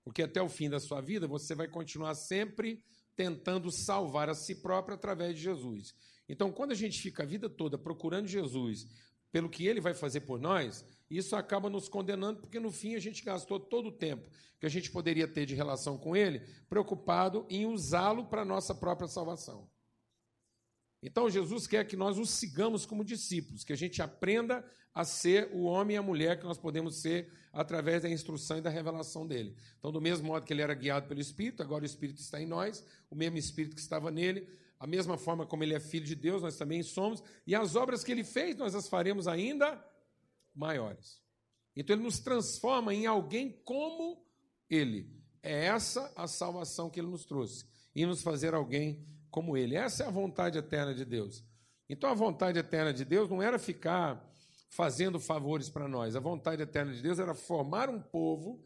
Porque 0.04 0.22
até 0.22 0.42
o 0.42 0.50
fim 0.50 0.70
da 0.70 0.82
sua 0.82 1.00
vida 1.00 1.28
você 1.28 1.56
vai 1.56 1.70
continuar 1.70 2.14
sempre 2.14 2.84
tentando 3.16 3.72
salvar 3.72 4.30
a 4.30 4.36
si 4.36 4.56
próprio 4.56 4.96
através 4.96 5.34
de 5.34 5.42
Jesus. 5.42 5.96
Então, 6.28 6.52
quando 6.52 6.72
a 6.72 6.76
gente 6.76 7.02
fica 7.02 7.24
a 7.24 7.26
vida 7.26 7.50
toda 7.50 7.78
procurando 7.78 8.28
Jesus 8.28 8.86
pelo 9.32 9.50
que 9.50 9.66
ele 9.66 9.80
vai 9.80 9.94
fazer 9.94 10.22
por 10.22 10.42
nós, 10.42 10.86
isso 11.10 11.38
acaba 11.38 11.70
nos 11.70 11.88
condenando, 11.88 12.42
porque 12.42 12.60
no 12.60 12.72
fim 12.72 12.96
a 12.96 13.00
gente 13.00 13.24
gastou 13.24 13.60
todo 13.60 13.88
o 13.88 13.98
tempo 13.98 14.30
que 14.60 14.66
a 14.66 14.70
gente 14.70 14.92
poderia 14.92 15.28
ter 15.28 15.46
de 15.46 15.56
relação 15.56 15.98
com 15.98 16.16
ele, 16.16 16.40
preocupado 16.68 17.46
em 17.50 17.66
usá-lo 17.66 18.26
para 18.26 18.42
a 18.42 18.46
nossa 18.46 18.76
própria 18.76 19.08
salvação. 19.08 19.70
Então 21.02 21.30
Jesus 21.30 21.66
quer 21.66 21.86
que 21.86 21.98
nós 21.98 22.18
o 22.18 22.26
sigamos 22.26 22.86
como 22.86 23.04
discípulos, 23.04 23.64
que 23.64 23.74
a 23.74 23.78
gente 23.78 24.02
aprenda 24.02 24.64
a 24.94 25.06
ser 25.06 25.50
o 25.54 25.64
homem 25.64 25.96
e 25.96 25.98
a 25.98 26.04
mulher 26.04 26.38
que 26.38 26.46
nós 26.46 26.58
podemos 26.58 27.02
ser 27.02 27.32
através 27.54 28.04
da 28.04 28.10
instrução 28.10 28.58
e 28.58 28.62
da 28.62 28.70
revelação 28.70 29.26
dele. 29.26 29.56
Então, 29.80 29.92
do 29.92 30.02
mesmo 30.02 30.28
modo 30.28 30.46
que 30.46 30.54
ele 30.54 30.62
era 30.62 30.74
guiado 30.74 31.08
pelo 31.08 31.20
Espírito, 31.20 31.62
agora 31.62 31.84
o 31.84 31.86
Espírito 31.86 32.20
está 32.20 32.42
em 32.42 32.46
nós, 32.46 32.86
o 33.10 33.16
mesmo 33.16 33.38
Espírito 33.38 33.76
que 33.76 33.82
estava 33.82 34.12
nele, 34.12 34.48
a 34.80 34.88
mesma 34.88 35.18
forma 35.18 35.46
como 35.46 35.64
ele 35.64 35.74
é 35.74 35.80
filho 35.80 36.06
de 36.06 36.16
Deus, 36.16 36.42
nós 36.42 36.58
também 36.58 36.84
somos, 36.84 37.24
e 37.46 37.56
as 37.56 37.76
obras 37.76 38.04
que 38.04 38.12
ele 38.12 38.24
fez, 38.24 38.56
nós 38.58 38.76
as 38.76 38.88
faremos 38.88 39.28
ainda 39.28 39.84
maiores. 40.54 41.22
Então, 41.76 41.96
ele 41.96 42.04
nos 42.04 42.20
transforma 42.20 42.94
em 42.94 43.06
alguém 43.06 43.62
como 43.64 44.26
ele. 44.70 45.10
É 45.42 45.66
essa 45.66 46.12
a 46.16 46.28
salvação 46.28 46.90
que 46.90 47.00
ele 47.00 47.08
nos 47.08 47.26
trouxe, 47.26 47.66
e 47.96 48.06
nos 48.06 48.22
fazer 48.22 48.54
alguém 48.54 49.06
como 49.32 49.58
ele. 49.58 49.76
Essa 49.76 50.04
é 50.04 50.08
a 50.08 50.12
vontade 50.12 50.58
eterna 50.58 50.94
de 50.94 51.06
Deus. 51.06 51.44
Então 51.90 52.10
a 52.10 52.14
vontade 52.14 52.60
eterna 52.60 52.94
de 52.94 53.04
Deus 53.04 53.30
não 53.30 53.42
era 53.42 53.58
ficar 53.58 54.30
fazendo 54.70 55.20
favores 55.20 55.70
para 55.70 55.88
nós. 55.88 56.16
A 56.16 56.20
vontade 56.20 56.62
eterna 56.62 56.94
de 56.94 57.02
Deus 57.02 57.20
era 57.20 57.34
formar 57.34 57.90
um 57.90 58.00
povo 58.00 58.64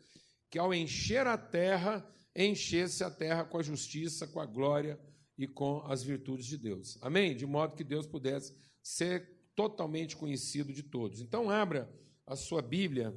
que 0.50 0.60
ao 0.60 0.74
encher 0.74 1.26
a 1.26 1.38
terra, 1.38 2.06
enchesse 2.36 3.04
a 3.04 3.10
terra 3.10 3.44
com 3.44 3.58
a 3.58 3.64
justiça, 3.64 4.28
com 4.28 4.40
a 4.40 4.46
glória 4.46 5.00
e 5.38 5.48
com 5.48 5.82
as 5.88 6.04
virtudes 6.04 6.46
de 6.46 6.58
Deus. 6.58 6.98
Amém? 7.02 7.36
De 7.36 7.46
modo 7.46 7.76
que 7.76 7.84
Deus 7.84 8.06
pudesse 8.06 8.56
ser 8.82 9.28
totalmente 9.56 10.16
conhecido 10.16 10.72
de 10.72 10.84
todos. 10.84 11.22
Então 11.22 11.50
abra 11.50 11.90
a 12.28 12.36
sua 12.36 12.62
Bíblia 12.62 13.16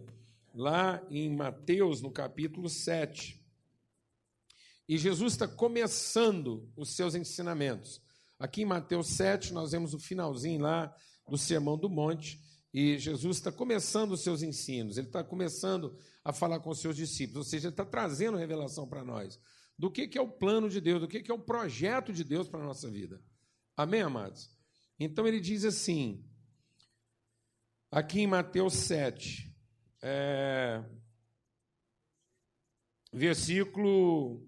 lá 0.54 1.02
em 1.10 1.34
Mateus, 1.34 2.00
no 2.00 2.10
capítulo 2.10 2.68
7. 2.68 3.38
E 4.88 4.96
Jesus 4.96 5.34
está 5.34 5.46
começando 5.46 6.72
os 6.76 6.96
seus 6.96 7.14
ensinamentos. 7.14 8.00
Aqui 8.38 8.62
em 8.62 8.66
Mateus 8.66 9.08
7, 9.08 9.52
nós 9.52 9.72
vemos 9.72 9.92
o 9.92 9.98
finalzinho 9.98 10.62
lá 10.62 10.94
do 11.28 11.36
Sermão 11.36 11.76
do 11.76 11.90
Monte, 11.90 12.40
e 12.72 12.98
Jesus 12.98 13.36
está 13.36 13.52
começando 13.52 14.12
os 14.12 14.22
seus 14.22 14.42
ensinos, 14.42 14.96
ele 14.96 15.08
está 15.08 15.22
começando 15.22 15.96
a 16.24 16.32
falar 16.32 16.60
com 16.60 16.70
os 16.70 16.80
seus 16.80 16.96
discípulos, 16.96 17.46
ou 17.46 17.50
seja, 17.50 17.66
ele 17.68 17.72
está 17.72 17.84
trazendo 17.84 18.36
revelação 18.36 18.86
para 18.86 19.04
nós 19.04 19.38
do 19.78 19.90
que, 19.90 20.08
que 20.08 20.18
é 20.18 20.20
o 20.20 20.30
plano 20.30 20.68
de 20.68 20.80
Deus, 20.80 21.00
do 21.00 21.08
que, 21.08 21.22
que 21.22 21.30
é 21.30 21.34
o 21.34 21.38
projeto 21.38 22.12
de 22.12 22.24
Deus 22.24 22.48
para 22.48 22.60
a 22.60 22.66
nossa 22.66 22.90
vida. 22.90 23.22
Amém, 23.76 24.02
amados? 24.02 24.50
Então 24.98 25.26
ele 25.26 25.40
diz 25.40 25.64
assim, 25.64 26.24
aqui 27.90 28.20
em 28.20 28.26
Mateus 28.26 28.74
7, 28.74 29.54
é, 30.02 30.84
versículo 33.12 34.47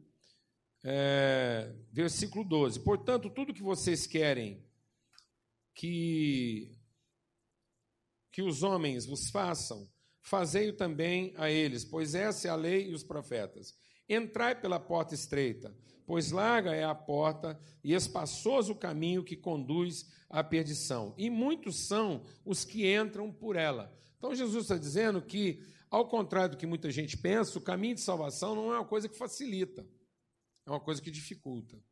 é, 0.83 1.73
versículo 1.93 2.45
12: 2.45 2.81
Portanto, 2.81 3.31
tudo 3.31 3.55
que 3.55 3.63
vocês 3.63 4.07
querem 4.07 4.65
que, 5.75 6.77
que 8.33 8.43
os 8.43 8.63
homens 8.63 9.07
vos 9.07 9.31
façam, 9.31 9.89
fazei-o 10.23 10.77
também 10.77 11.33
a 11.37 11.51
eles, 11.51 11.85
pois 11.85 12.15
essa 12.15 12.49
é 12.49 12.51
a 12.51 12.57
lei 12.57 12.89
e 12.89 12.95
os 12.95 13.03
profetas. 13.03 13.79
Entrai 14.09 14.61
pela 14.61 14.81
porta 14.81 15.15
estreita, 15.15 15.75
pois 16.07 16.33
larga 16.33 16.75
é 16.75 16.85
a 16.85 16.95
porta 16.95 17.59
e 17.85 17.95
espaçoso 17.95 18.73
o 18.73 18.77
caminho 18.77 19.23
que 19.23 19.37
conduz 19.37 20.11
à 20.29 20.43
perdição, 20.43 21.15
e 21.19 21.29
muitos 21.29 21.87
são 21.87 22.25
os 22.45 22.65
que 22.65 22.93
entram 22.93 23.33
por 23.33 23.57
ela. 23.57 23.95
Então, 24.19 24.35
Jesus 24.35 24.65
está 24.65 24.77
dizendo 24.77 25.23
que, 25.23 25.63
ao 25.91 26.07
contrário 26.07 26.51
do 26.51 26.57
que 26.57 26.67
muita 26.67 26.91
gente 26.91 27.17
pensa, 27.17 27.59
o 27.59 27.63
caminho 27.63 27.95
de 27.95 28.01
salvação 28.01 28.55
não 28.55 28.73
é 28.73 28.79
uma 28.79 28.85
coisa 28.85 29.09
que 29.09 29.17
facilita 29.17 29.87
é 30.71 30.75
uma 30.75 30.81
coisa 30.81 31.03
que 31.03 31.11
dificulta. 31.11 31.83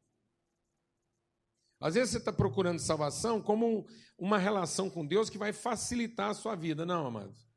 Às 1.80 1.94
vezes 1.94 2.10
você 2.10 2.18
está 2.18 2.32
procurando 2.32 2.78
salvação 2.78 3.40
como 3.40 3.86
uma 4.16 4.38
relação 4.38 4.90
com 4.90 5.06
Deus 5.06 5.30
que 5.30 5.38
vai 5.38 5.52
facilitar 5.52 6.30
a 6.30 6.34
sua 6.34 6.54
vida. 6.54 6.84
Não, 6.84 7.06
amados. 7.06 7.48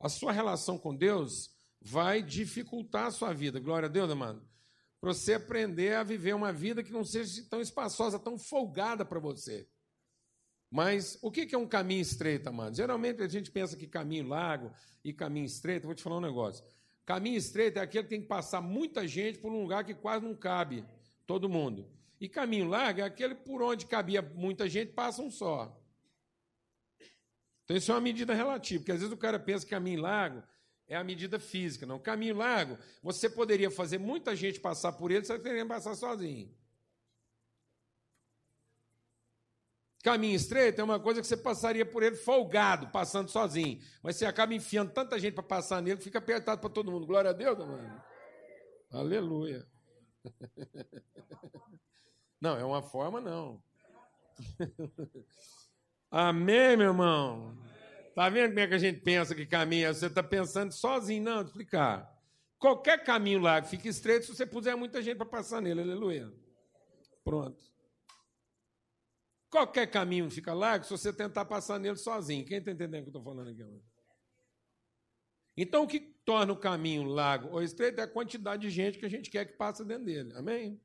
A 0.00 0.08
sua 0.08 0.32
relação 0.32 0.78
com 0.78 0.94
Deus 0.94 1.50
vai 1.80 2.22
dificultar 2.22 3.06
a 3.06 3.10
sua 3.10 3.32
vida. 3.32 3.60
Glória 3.60 3.86
a 3.86 3.90
Deus, 3.90 4.10
amado. 4.10 4.46
para 5.00 5.12
você 5.12 5.34
aprender 5.34 5.94
a 5.94 6.02
viver 6.02 6.34
uma 6.34 6.52
vida 6.52 6.82
que 6.82 6.92
não 6.92 7.04
seja 7.04 7.46
tão 7.48 7.60
espaçosa, 7.60 8.18
tão 8.18 8.38
folgada 8.38 9.04
para 9.04 9.20
você. 9.20 9.68
Mas 10.70 11.18
o 11.22 11.30
que 11.30 11.54
é 11.54 11.58
um 11.58 11.68
caminho 11.68 12.02
estreito, 12.02 12.48
amado? 12.48 12.76
Geralmente 12.76 13.22
a 13.22 13.28
gente 13.28 13.50
pensa 13.50 13.76
que 13.76 13.86
caminho 13.86 14.26
largo 14.26 14.72
e 15.04 15.12
caminho 15.12 15.46
estreito, 15.46 15.86
vou 15.86 15.94
te 15.94 16.02
falar 16.02 16.18
um 16.18 16.20
negócio. 16.20 16.64
Caminho 17.08 17.38
estreito 17.38 17.78
é 17.78 17.80
aquele 17.80 18.04
que 18.04 18.10
tem 18.10 18.20
que 18.20 18.26
passar 18.26 18.60
muita 18.60 19.08
gente 19.08 19.38
por 19.38 19.50
um 19.50 19.62
lugar 19.62 19.82
que 19.82 19.94
quase 19.94 20.22
não 20.22 20.34
cabe 20.34 20.84
todo 21.26 21.48
mundo. 21.48 21.88
E 22.20 22.28
caminho 22.28 22.68
largo 22.68 23.00
é 23.00 23.02
aquele 23.02 23.34
por 23.34 23.62
onde 23.62 23.86
cabia 23.86 24.20
muita 24.20 24.68
gente, 24.68 24.92
passa 24.92 25.22
um 25.22 25.30
só. 25.30 25.74
Então 27.64 27.74
isso 27.74 27.90
é 27.90 27.94
uma 27.94 28.00
medida 28.02 28.34
relativa, 28.34 28.80
porque 28.80 28.92
às 28.92 28.98
vezes 28.98 29.10
o 29.10 29.16
cara 29.16 29.38
pensa 29.38 29.64
que 29.64 29.70
caminho 29.70 30.02
largo 30.02 30.42
é 30.86 30.96
a 30.96 31.02
medida 31.02 31.38
física. 31.38 31.86
Não, 31.86 31.98
caminho 31.98 32.36
largo, 32.36 32.76
você 33.02 33.30
poderia 33.30 33.70
fazer 33.70 33.96
muita 33.96 34.36
gente 34.36 34.60
passar 34.60 34.92
por 34.92 35.10
ele, 35.10 35.24
você 35.24 35.38
teria 35.38 35.62
que 35.62 35.68
passar 35.68 35.94
sozinho. 35.94 36.54
Caminho 40.08 40.36
estreito 40.36 40.80
é 40.80 40.84
uma 40.84 40.98
coisa 40.98 41.20
que 41.20 41.26
você 41.26 41.36
passaria 41.36 41.84
por 41.84 42.02
ele 42.02 42.16
folgado, 42.16 42.88
passando 42.88 43.28
sozinho. 43.28 43.78
Mas 44.02 44.16
você 44.16 44.24
acaba 44.24 44.54
enfiando 44.54 44.90
tanta 44.90 45.18
gente 45.18 45.34
para 45.34 45.42
passar 45.42 45.82
nele 45.82 45.98
que 45.98 46.04
fica 46.04 46.18
apertado 46.18 46.62
para 46.62 46.70
todo 46.70 46.90
mundo. 46.90 47.06
Glória 47.06 47.28
a 47.28 47.34
Deus, 47.34 47.58
mano. 47.58 48.02
Aleluia. 48.90 49.66
Não, 52.40 52.56
é 52.56 52.64
uma 52.64 52.80
forma, 52.80 53.20
não. 53.20 53.60
Amém, 56.10 56.76
meu 56.76 56.86
irmão? 56.86 57.58
Está 58.08 58.30
vendo 58.30 58.50
como 58.50 58.60
é 58.60 58.68
que 58.68 58.74
a 58.74 58.78
gente 58.78 59.00
pensa 59.00 59.34
que 59.34 59.44
caminha? 59.44 59.92
Você 59.92 60.06
está 60.06 60.22
pensando 60.22 60.72
sozinho, 60.72 61.24
não, 61.24 61.42
explicar. 61.42 62.08
Qualquer 62.60 63.02
caminho 63.02 63.40
lá 63.40 63.60
que 63.60 63.68
fique 63.68 63.88
estreito, 63.88 64.26
se 64.26 64.36
você 64.36 64.46
puser 64.46 64.76
muita 64.76 65.02
gente 65.02 65.16
para 65.16 65.26
passar 65.26 65.60
nele, 65.60 65.82
aleluia. 65.82 66.32
Pronto. 67.24 67.58
Qualquer 69.50 69.86
caminho 69.86 70.30
fica 70.30 70.52
largo 70.52 70.84
se 70.84 70.90
você 70.90 71.12
tentar 71.12 71.44
passar 71.44 71.78
nele 71.78 71.96
sozinho. 71.96 72.44
Quem 72.44 72.58
está 72.58 72.70
entendendo 72.70 73.00
o 73.00 73.04
que 73.04 73.16
eu 73.16 73.20
estou 73.20 73.22
falando 73.22 73.48
aqui? 73.48 73.64
Então, 75.56 75.84
o 75.84 75.88
que 75.88 76.00
torna 76.00 76.52
o 76.52 76.56
caminho 76.56 77.04
largo 77.04 77.48
ou 77.48 77.62
estreito 77.62 78.00
é 78.00 78.04
a 78.04 78.08
quantidade 78.08 78.62
de 78.62 78.70
gente 78.70 78.98
que 78.98 79.06
a 79.06 79.08
gente 79.08 79.30
quer 79.30 79.46
que 79.46 79.54
passe 79.54 79.84
dentro 79.84 80.04
dele. 80.04 80.32
Amém? 80.36 80.80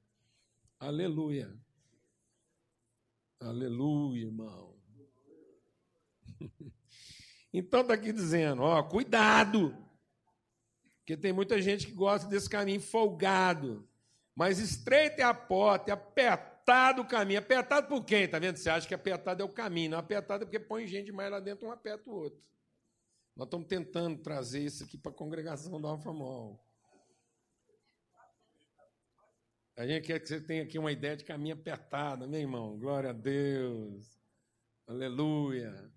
Aleluia. 0.80 1.54
Aleluia, 3.40 4.26
irmão. 4.26 4.76
Então 7.56 7.82
está 7.82 7.94
aqui 7.94 8.12
dizendo, 8.12 8.64
ó, 8.64 8.82
cuidado, 8.82 9.78
porque 10.98 11.16
tem 11.16 11.32
muita 11.32 11.62
gente 11.62 11.86
que 11.86 11.92
gosta 11.94 12.28
desse 12.28 12.50
caminho 12.50 12.82
folgado, 12.82 13.88
mas 14.34 14.58
estreita 14.58 15.22
é 15.22 15.24
a 15.24 15.36
porta, 15.36 15.92
é 15.92 15.94
apertado 16.64 17.02
o 17.02 17.06
caminho. 17.06 17.40
Apertado 17.40 17.88
por 17.88 18.04
quem? 18.04 18.28
Tá 18.28 18.40
vendo? 18.40 18.58
Você 18.58 18.70
acha 18.70 18.88
que 18.88 18.94
apertado 18.94 19.42
é 19.42 19.46
o 19.46 19.50
caminho, 19.50 19.92
não 19.92 19.98
apertado 19.98 20.44
é 20.44 20.46
porque 20.46 20.60
põe 20.60 20.88
gente 20.88 21.12
mais 21.12 21.30
lá 21.30 21.40
dentro, 21.40 21.68
um 21.68 21.72
aperta 21.72 22.10
o 22.10 22.14
outro. 22.14 22.42
Nós 23.36 23.48
estamos 23.48 23.68
tentando 23.68 24.22
trazer 24.22 24.64
isso 24.64 24.84
aqui 24.84 24.98
para 24.98 25.12
a 25.12 25.16
congregação 25.16 25.82
da 25.82 25.90
Alfamol. 25.90 26.64
A 29.76 29.88
gente 29.88 30.06
quer 30.06 30.20
que 30.20 30.28
você 30.28 30.40
tenha 30.40 30.64
aqui 30.64 30.78
uma 30.78 30.92
ideia 30.92 31.18
de 31.18 31.24
caminho 31.24 31.56
apertado, 31.56 32.28
meu 32.28 32.40
irmão? 32.40 32.78
Glória 32.78 33.10
a 33.10 33.14
Deus. 33.14 34.22
Aleluia. 34.88 35.92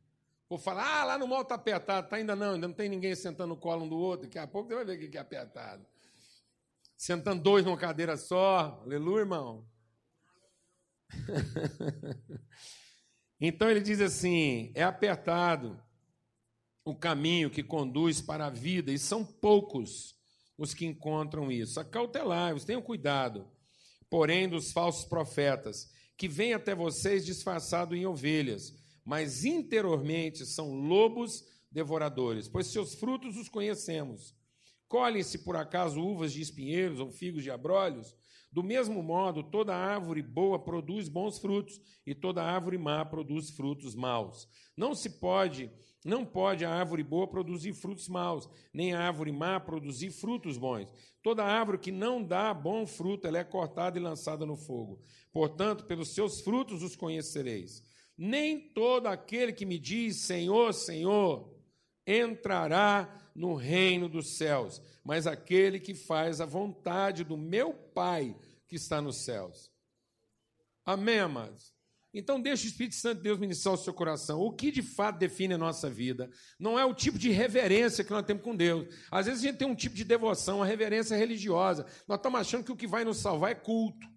Vou 0.49 0.59
falar, 0.59 1.01
ah, 1.01 1.05
lá 1.05 1.19
no 1.19 1.29
mall 1.29 1.43
está 1.43 1.57
apertado. 1.57 2.09
Tá, 2.09 2.17
ainda 2.17 2.35
não, 2.35 2.55
ainda 2.55 2.69
não 2.69 2.75
tem 2.75 2.89
ninguém 2.89 3.15
sentando 3.15 3.49
no 3.49 3.61
colo 3.61 3.85
um 3.85 3.89
do 3.89 3.99
outro. 3.99 4.27
Daqui 4.27 4.39
a 4.39 4.47
pouco 4.47 4.69
você 4.69 4.77
vai 4.77 4.85
ver 4.85 5.07
o 5.07 5.11
que 5.11 5.19
é 5.19 5.21
apertado. 5.21 5.85
Sentando 6.97 7.43
dois 7.43 7.67
numa 7.67 7.77
cadeira 7.77 8.17
só. 8.17 8.81
Aleluia, 8.83 9.21
irmão. 9.21 9.69
então 13.41 13.71
ele 13.71 13.81
diz 13.81 14.01
assim: 14.01 14.73
é 14.75 14.83
apertado 14.83 15.81
o 16.85 16.95
caminho 16.95 17.51
que 17.51 17.63
conduz 17.63 18.21
para 18.21 18.47
a 18.47 18.51
vida, 18.51 18.93
e 18.93 18.99
são 18.99 19.25
poucos 19.25 20.15
os 20.57 20.73
que 20.73 20.87
encontram 20.87 21.51
isso. 21.51 21.81
Acautelai-vos, 21.81 22.65
tenham 22.65 22.83
cuidado, 22.83 23.51
porém, 24.09 24.49
dos 24.49 24.73
falsos 24.73 25.05
profetas, 25.05 25.91
que 26.17 26.29
vêm 26.29 26.55
até 26.55 26.75
vocês 26.75 27.27
disfarçados 27.27 27.97
em 27.97 28.07
ovelhas 28.07 28.87
mas 29.07 29.45
interiormente 29.45 30.45
são 30.45 30.75
lobos 30.75 31.45
devoradores, 31.71 32.49
pois 32.49 32.67
seus 32.67 32.93
frutos 32.97 33.37
os 33.37 33.49
conhecemos. 33.49 34.35
Colhem-se 34.89 35.39
por 35.39 35.55
acaso 35.55 36.01
uvas 36.01 36.33
de 36.33 36.43
espinheiros 36.43 36.99
ou 36.99 37.13
figos 37.13 37.45
de 37.45 37.51
abrolhos? 37.51 38.17
Do 38.57 38.63
mesmo 38.63 39.03
modo, 39.03 39.43
toda 39.43 39.77
árvore 39.77 40.23
boa 40.23 40.59
produz 40.59 41.11
bons 41.11 41.39
frutos, 41.39 41.79
e 42.07 42.15
toda 42.15 42.43
árvore 42.43 42.79
má 42.79 43.05
produz 43.05 43.51
frutos 43.51 43.95
maus. 43.95 44.49
Não 44.75 44.95
se 44.95 45.11
pode, 45.11 45.71
não 46.03 46.25
pode 46.25 46.65
a 46.65 46.71
árvore 46.71 47.03
boa 47.03 47.29
produzir 47.29 47.75
frutos 47.75 48.09
maus, 48.09 48.49
nem 48.73 48.95
a 48.95 49.01
árvore 49.01 49.31
má 49.31 49.61
produzir 49.61 50.11
frutos 50.11 50.57
bons. 50.57 50.91
Toda 51.23 51.45
árvore 51.45 51.77
que 51.77 51.93
não 51.93 52.23
dá 52.23 52.55
bom 52.55 52.87
fruto, 52.87 53.27
ela 53.27 53.37
é 53.37 53.45
cortada 53.45 53.99
e 53.99 54.03
lançada 54.03 54.47
no 54.47 54.57
fogo. 54.57 55.03
Portanto, 55.31 55.85
pelos 55.85 56.15
seus 56.15 56.41
frutos 56.41 56.83
os 56.83 56.97
conhecereis. 56.97 57.83
Nem 58.17 58.59
todo 58.59 59.07
aquele 59.07 59.53
que 59.53 59.67
me 59.67 59.79
diz 59.79 60.17
Senhor, 60.23 60.73
Senhor, 60.73 61.55
entrará 62.07 63.23
no 63.35 63.55
reino 63.55 64.09
dos 64.09 64.39
céus, 64.39 64.81
mas 65.05 65.27
aquele 65.27 65.79
que 65.79 65.95
faz 65.95 66.41
a 66.41 66.47
vontade 66.47 67.23
do 67.23 67.37
meu 67.37 67.75
Pai 67.75 68.35
que 68.69 68.77
está 68.77 69.01
nos 69.01 69.25
céus. 69.25 69.71
Amém, 70.85 71.19
amados? 71.19 71.75
Então, 72.19 72.41
deixe 72.41 72.67
o 72.67 72.71
Espírito 72.71 72.95
Santo 72.95 73.19
de 73.19 73.25
Deus 73.25 73.39
ministrar 73.39 73.75
o 73.75 73.77
seu 73.77 73.93
coração. 73.93 74.41
O 74.41 74.51
que 74.51 74.71
de 74.71 74.83
fato 74.83 75.19
define 75.19 75.53
a 75.53 75.59
nossa 75.59 75.91
vida 75.91 76.31
não 76.59 76.79
é 76.79 76.85
o 76.85 76.95
tipo 76.95 77.19
de 77.19 77.31
reverência 77.31 78.03
que 78.03 78.11
nós 78.11 78.25
temos 78.25 78.43
com 78.43 78.57
Deus. 78.57 78.87
Às 79.11 79.27
vezes 79.27 79.43
a 79.43 79.49
gente 79.49 79.59
tem 79.59 79.69
um 79.69 79.75
tipo 79.75 79.95
de 79.95 80.05
devoção, 80.05 80.59
uma 80.59 80.67
reverência 80.67 81.15
religiosa. 81.15 81.85
Nós 82.09 82.17
estamos 82.17 82.41
achando 82.41 82.65
que 82.65 82.73
o 82.73 82.77
que 82.77 82.87
vai 82.87 83.05
nos 83.05 83.19
salvar 83.19 83.51
é 83.51 83.55
culto. 83.55 84.09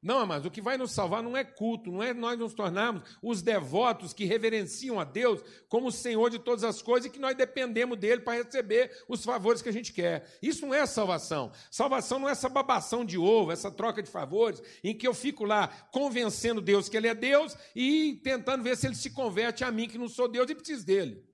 Não, 0.00 0.24
mas 0.24 0.44
o 0.46 0.50
que 0.50 0.60
vai 0.60 0.78
nos 0.78 0.92
salvar 0.92 1.24
não 1.24 1.36
é 1.36 1.42
culto, 1.42 1.90
não 1.90 2.00
é 2.00 2.14
nós 2.14 2.38
nos 2.38 2.54
tornarmos 2.54 3.02
os 3.20 3.42
devotos 3.42 4.12
que 4.12 4.24
reverenciam 4.24 5.00
a 5.00 5.04
Deus 5.04 5.42
como 5.68 5.88
o 5.88 5.92
Senhor 5.92 6.30
de 6.30 6.38
todas 6.38 6.62
as 6.62 6.80
coisas 6.80 7.06
e 7.06 7.10
que 7.10 7.18
nós 7.18 7.36
dependemos 7.36 7.98
dele 7.98 8.20
para 8.20 8.40
receber 8.40 8.92
os 9.08 9.24
favores 9.24 9.60
que 9.60 9.68
a 9.68 9.72
gente 9.72 9.92
quer. 9.92 10.38
Isso 10.40 10.64
não 10.64 10.72
é 10.72 10.86
salvação. 10.86 11.50
Salvação 11.68 12.20
não 12.20 12.28
é 12.28 12.32
essa 12.32 12.48
babação 12.48 13.04
de 13.04 13.18
ovo, 13.18 13.50
essa 13.50 13.72
troca 13.72 14.00
de 14.00 14.08
favores, 14.08 14.62
em 14.84 14.96
que 14.96 15.06
eu 15.06 15.12
fico 15.12 15.44
lá 15.44 15.66
convencendo 15.90 16.60
Deus 16.60 16.88
que 16.88 16.96
ele 16.96 17.08
é 17.08 17.14
Deus 17.14 17.56
e 17.74 18.20
tentando 18.22 18.62
ver 18.62 18.76
se 18.76 18.86
ele 18.86 18.94
se 18.94 19.10
converte 19.10 19.64
a 19.64 19.72
mim 19.72 19.88
que 19.88 19.98
não 19.98 20.08
sou 20.08 20.28
Deus 20.28 20.48
e 20.48 20.54
preciso 20.54 20.86
dele. 20.86 21.27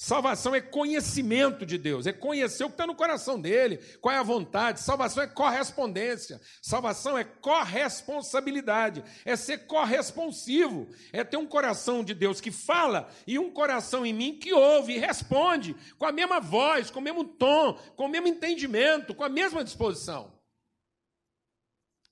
Salvação 0.00 0.54
é 0.54 0.60
conhecimento 0.60 1.66
de 1.66 1.76
Deus, 1.76 2.06
é 2.06 2.12
conhecer 2.12 2.62
o 2.62 2.68
que 2.68 2.74
está 2.74 2.86
no 2.86 2.94
coração 2.94 3.38
dele, 3.38 3.78
qual 4.00 4.14
é 4.14 4.18
a 4.18 4.22
vontade. 4.22 4.78
Salvação 4.78 5.24
é 5.24 5.26
correspondência, 5.26 6.40
salvação 6.62 7.18
é 7.18 7.24
corresponsabilidade, 7.24 9.02
é 9.24 9.34
ser 9.34 9.66
corresponsivo, 9.66 10.88
é 11.12 11.24
ter 11.24 11.36
um 11.36 11.48
coração 11.48 12.04
de 12.04 12.14
Deus 12.14 12.40
que 12.40 12.52
fala 12.52 13.10
e 13.26 13.40
um 13.40 13.50
coração 13.50 14.06
em 14.06 14.12
mim 14.12 14.38
que 14.38 14.52
ouve 14.52 14.92
e 14.92 14.98
responde 14.98 15.74
com 15.98 16.06
a 16.06 16.12
mesma 16.12 16.38
voz, 16.38 16.92
com 16.92 17.00
o 17.00 17.02
mesmo 17.02 17.24
tom, 17.24 17.72
com 17.96 18.04
o 18.04 18.08
mesmo 18.08 18.28
entendimento, 18.28 19.12
com 19.16 19.24
a 19.24 19.28
mesma 19.28 19.64
disposição. 19.64 20.32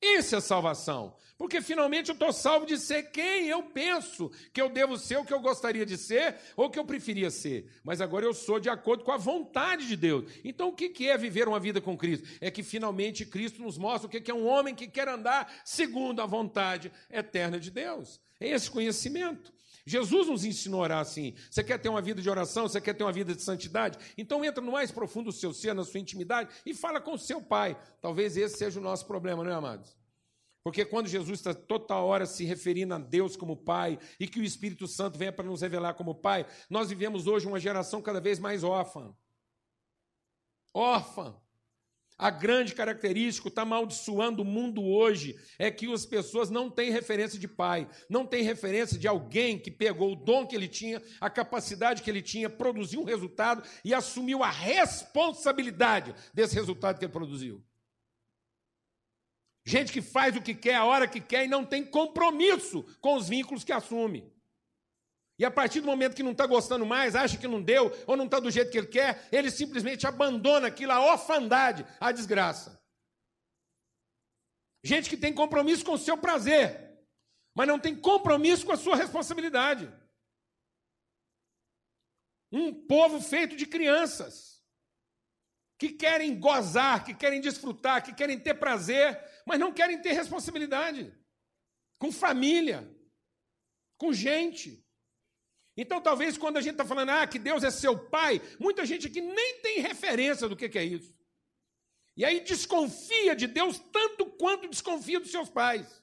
Isso 0.03 0.35
é 0.35 0.41
salvação. 0.41 1.17
Porque 1.39 1.61
finalmente 1.61 2.09
eu 2.09 2.15
estou 2.15 2.33
salvo 2.33 2.65
de 2.65 2.79
ser 2.79 3.11
quem 3.11 3.47
eu 3.47 3.63
penso 3.63 4.31
que 4.53 4.61
eu 4.61 4.71
devo 4.71 4.97
ser, 4.97 5.19
o 5.19 5.25
que 5.25 5.35
eu 5.35 5.41
gostaria 5.41 5.85
de 5.85 5.99
ser, 5.99 6.37
ou 6.57 6.71
que 6.71 6.79
eu 6.79 6.85
preferia 6.85 7.31
ser. 7.31 7.71
Mas 7.85 8.01
agora 8.01 8.25
eu 8.25 8.33
sou 8.33 8.59
de 8.59 8.71
acordo 8.71 9.05
com 9.05 9.13
a 9.13 9.19
vontade 9.19 9.87
de 9.87 9.97
Deus. 9.97 10.31
Então 10.43 10.69
o 10.69 10.73
que 10.73 11.09
é 11.09 11.19
viver 11.19 11.47
uma 11.47 11.61
vida 11.61 11.81
com 11.81 11.97
Cristo? 11.97 12.27
É 12.41 12.51
que 12.51 12.63
finalmente 12.63 13.27
Cristo 13.27 13.61
nos 13.61 13.77
mostra 13.77 14.07
o 14.07 14.11
que 14.11 14.31
é 14.31 14.35
um 14.35 14.47
homem 14.47 14.75
que 14.75 14.87
quer 14.87 15.09
andar 15.09 15.53
segundo 15.65 16.23
a 16.23 16.27
vontade 16.27 16.91
eterna 17.11 17.61
de 17.61 17.71
Deus. 17.71 18.19
É 18.41 18.49
esse 18.49 18.71
conhecimento. 18.71 19.55
Jesus 19.87 20.27
nos 20.27 20.45
ensinou 20.45 20.81
a 20.81 20.85
orar 20.85 20.99
assim. 20.99 21.35
Você 21.51 21.63
quer 21.63 21.79
ter 21.79 21.89
uma 21.89 22.03
vida 22.03 22.21
de 22.21 22.29
oração? 22.29 22.67
Você 22.69 22.81
quer 22.81 22.95
ter 22.95 23.05
uma 23.05 23.13
vida 23.13 23.35
de 23.35 23.43
santidade? 23.43 23.99
Então 24.19 24.45
entra 24.45 24.65
no 24.65 24.73
mais 24.73 24.91
profundo 24.91 25.27
do 25.27 25.33
seu 25.33 25.53
ser, 25.53 25.75
na 25.75 25.85
sua 25.85 26.01
intimidade, 26.01 26.51
e 26.65 26.75
fala 26.75 27.01
com 27.01 27.13
o 27.13 27.19
seu 27.19 27.41
pai. 27.41 27.79
Talvez 28.01 28.37
esse 28.37 28.57
seja 28.57 28.81
o 28.81 28.83
nosso 28.83 29.07
problema, 29.07 29.45
não 29.45 29.51
é, 29.51 29.55
amados? 29.55 29.97
Porque 30.67 30.85
quando 30.85 31.07
Jesus 31.07 31.39
está 31.39 31.55
toda 31.55 31.95
hora 31.95 32.27
se 32.27 32.45
referindo 32.45 32.93
a 32.93 32.99
Deus 32.99 33.37
como 33.37 33.57
Pai 33.57 34.01
e 34.19 34.27
que 34.27 34.41
o 34.41 34.43
Espírito 34.43 34.89
Santo 34.89 35.17
venha 35.17 35.31
para 35.31 35.45
nos 35.45 35.61
revelar 35.61 35.95
como 35.95 36.13
Pai, 36.13 36.45
nós 36.69 36.89
vivemos 36.89 37.29
hoje 37.29 37.47
uma 37.47 37.61
geração 37.61 38.03
cada 38.03 38.21
vez 38.21 38.41
mais 38.41 38.65
órfã. 38.65 39.15
Órfã. 40.75 41.41
A 42.19 42.31
grande 42.31 42.75
característica, 42.75 43.47
está 43.47 43.63
amaldiçoando 43.63 44.43
o 44.43 44.45
mundo 44.45 44.83
hoje, 44.83 45.39
é 45.57 45.71
que 45.71 45.87
as 45.93 46.05
pessoas 46.05 46.51
não 46.51 46.69
têm 46.69 46.91
referência 46.91 47.39
de 47.39 47.47
pai, 47.47 47.89
não 48.11 48.27
têm 48.27 48.43
referência 48.43 48.99
de 48.99 49.07
alguém 49.07 49.61
que 49.61 49.71
pegou 49.71 50.15
o 50.15 50.17
dom 50.17 50.45
que 50.45 50.57
ele 50.57 50.67
tinha, 50.67 51.01
a 51.21 51.31
capacidade 51.31 52.03
que 52.03 52.11
ele 52.11 52.23
tinha, 52.23 52.51
produziu 52.51 53.03
um 53.03 53.05
resultado 53.05 53.63
e 53.85 53.95
assumiu 53.95 54.43
a 54.43 54.51
responsabilidade 54.51 56.13
desse 56.35 56.57
resultado 56.57 56.99
que 56.99 57.05
ele 57.05 57.13
produziu. 57.13 57.65
Gente 59.69 59.93
que 59.93 60.01
faz 60.01 60.37
o 60.37 60.41
que 60.41 60.55
quer, 60.55 60.77
a 60.77 60.85
hora 60.85 61.09
que 61.09 61.21
quer 61.21 61.45
e 61.45 61.49
não 61.49 61.65
tem 61.65 61.85
compromisso 61.85 62.85
com 63.01 63.17
os 63.17 63.29
vínculos 63.29 63.65
que 63.65 63.73
assume. 63.73 64.33
E 65.37 65.45
a 65.45 65.51
partir 65.51 65.81
do 65.81 65.87
momento 65.87 66.15
que 66.15 66.23
não 66.23 66.31
está 66.31 66.47
gostando 66.47 66.87
mais, 66.87 67.17
acha 67.17 67.37
que 67.37 67.49
não 67.49 67.61
deu, 67.61 67.93
ou 68.07 68.17
não 68.17 68.27
está 68.27 68.39
do 68.39 68.49
jeito 68.49 68.71
que 68.71 68.79
ele 68.79 68.87
quer, 68.87 69.29
ele 69.33 69.51
simplesmente 69.51 70.07
abandona 70.07 70.69
aquilo, 70.69 70.93
a 70.93 71.01
orfandade, 71.01 71.85
a 71.99 72.13
desgraça. 72.13 72.81
Gente 74.85 75.11
que 75.11 75.17
tem 75.17 75.35
compromisso 75.35 75.85
com 75.85 75.95
o 75.95 75.99
seu 75.99 76.17
prazer, 76.17 76.97
mas 77.53 77.67
não 77.67 77.79
tem 77.79 77.95
compromisso 77.97 78.65
com 78.65 78.73
a 78.73 78.77
sua 78.77 78.95
responsabilidade. 78.95 79.93
Um 82.53 82.73
povo 82.87 83.21
feito 83.21 83.57
de 83.57 83.67
crianças, 83.67 84.57
que 85.79 85.91
querem 85.91 86.39
gozar, 86.39 87.05
que 87.05 87.13
querem 87.13 87.41
desfrutar, 87.41 88.03
que 88.03 88.15
querem 88.15 88.39
ter 88.39 88.55
prazer, 88.55 89.21
mas 89.47 89.61
não 89.61 89.73
querem 89.73 90.03
ter 90.03 90.13
responsabilidade 90.13 91.15
com 91.99 92.13
família, 92.13 92.87
com 93.97 94.13
gente. 94.13 94.85
Então, 95.77 96.01
talvez 96.01 96.37
quando 96.37 96.57
a 96.57 96.61
gente 96.61 96.73
está 96.73 96.85
falando 96.85 97.11
ah, 97.11 97.27
que 97.27 97.39
Deus 97.39 97.63
é 97.63 97.71
seu 97.71 97.97
pai, 98.11 98.43
muita 98.59 98.85
gente 98.85 99.07
aqui 99.07 99.21
nem 99.21 99.61
tem 99.61 99.81
referência 99.81 100.49
do 100.49 100.57
que, 100.57 100.69
que 100.69 100.79
é 100.79 100.85
isso. 100.85 101.15
E 102.17 102.25
aí 102.25 102.41
desconfia 102.41 103.37
de 103.37 103.47
Deus 103.47 103.79
tanto 103.93 104.27
quanto 104.27 104.69
desconfia 104.69 105.21
dos 105.21 105.31
seus 105.31 105.49
pais. 105.49 106.03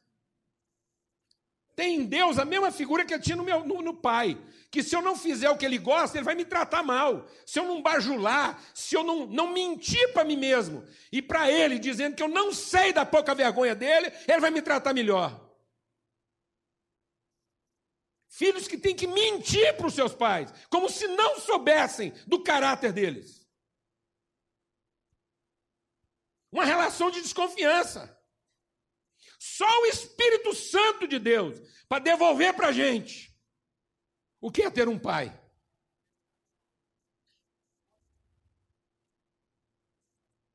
Tem 1.76 2.02
em 2.02 2.06
Deus 2.06 2.38
a 2.38 2.46
mesma 2.46 2.72
figura 2.72 3.04
que 3.04 3.14
eu 3.14 3.20
tinha 3.20 3.36
no, 3.36 3.44
meu, 3.44 3.66
no, 3.66 3.82
no, 3.82 3.96
pai. 3.96 4.38
Que 4.74 4.82
se 4.82 4.96
eu 4.96 5.04
não 5.04 5.16
fizer 5.16 5.52
o 5.52 5.56
que 5.56 5.68
ele 5.68 5.78
gosta, 5.78 6.18
ele 6.18 6.26
vai 6.26 6.34
me 6.34 6.44
tratar 6.44 6.82
mal. 6.82 7.30
Se 7.46 7.60
eu 7.60 7.64
não 7.64 7.80
bajular, 7.80 8.60
se 8.74 8.96
eu 8.96 9.04
não, 9.04 9.28
não 9.28 9.54
mentir 9.54 10.12
para 10.14 10.24
mim 10.24 10.36
mesmo 10.36 10.84
e 11.12 11.22
para 11.22 11.52
ele, 11.52 11.78
dizendo 11.78 12.16
que 12.16 12.24
eu 12.24 12.28
não 12.28 12.52
sei 12.52 12.92
da 12.92 13.06
pouca 13.06 13.36
vergonha 13.36 13.76
dele, 13.76 14.12
ele 14.28 14.40
vai 14.40 14.50
me 14.50 14.64
tratar 14.64 14.92
melhor. 14.92 15.40
Filhos 18.28 18.68
que 18.68 18.76
têm 18.76 18.96
que 18.96 19.06
mentir 19.06 19.78
para 19.78 19.86
os 19.86 19.94
seus 19.94 20.16
pais, 20.16 20.52
como 20.72 20.90
se 20.90 21.06
não 21.06 21.40
soubessem 21.40 22.12
do 22.26 22.42
caráter 22.42 22.92
deles. 22.92 23.48
Uma 26.52 26.66
relação 26.66 27.12
de 27.12 27.22
desconfiança. 27.22 28.20
Só 29.38 29.70
o 29.84 29.86
Espírito 29.86 30.52
Santo 30.56 31.08
de 31.08 31.20
Deus 31.20 31.62
para 31.88 32.02
devolver 32.02 32.56
para 32.56 32.70
a 32.70 32.72
gente 32.72 33.33
o 34.44 34.52
que 34.52 34.62
é 34.62 34.70
ter 34.70 34.90
um 34.90 35.00
pai. 35.00 35.42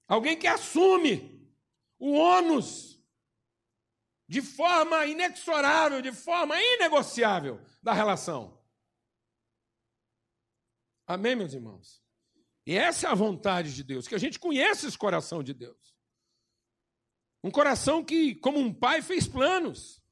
Alguém 0.07 0.38
que 0.38 0.46
assume 0.46 1.51
o 1.98 2.12
ônus 2.12 3.03
de 4.29 4.42
forma 4.42 5.07
inexorável, 5.07 6.03
de 6.03 6.12
forma 6.12 6.55
inegociável 6.61 7.64
da 7.83 7.94
relação. 7.94 8.62
Amém, 11.07 11.35
meus 11.35 11.55
irmãos? 11.55 12.05
E 12.66 12.77
essa 12.77 13.07
é 13.07 13.11
a 13.11 13.14
vontade 13.14 13.74
de 13.74 13.83
Deus, 13.83 14.07
que 14.07 14.14
a 14.14 14.18
gente 14.18 14.38
conheça 14.38 14.87
esse 14.87 14.98
coração 14.98 15.42
de 15.42 15.55
Deus. 15.55 15.96
Um 17.42 17.51
coração 17.51 18.05
que, 18.05 18.35
como 18.35 18.59
um 18.59 18.72
pai, 18.72 19.01
fez 19.01 19.27
planos. 19.27 20.03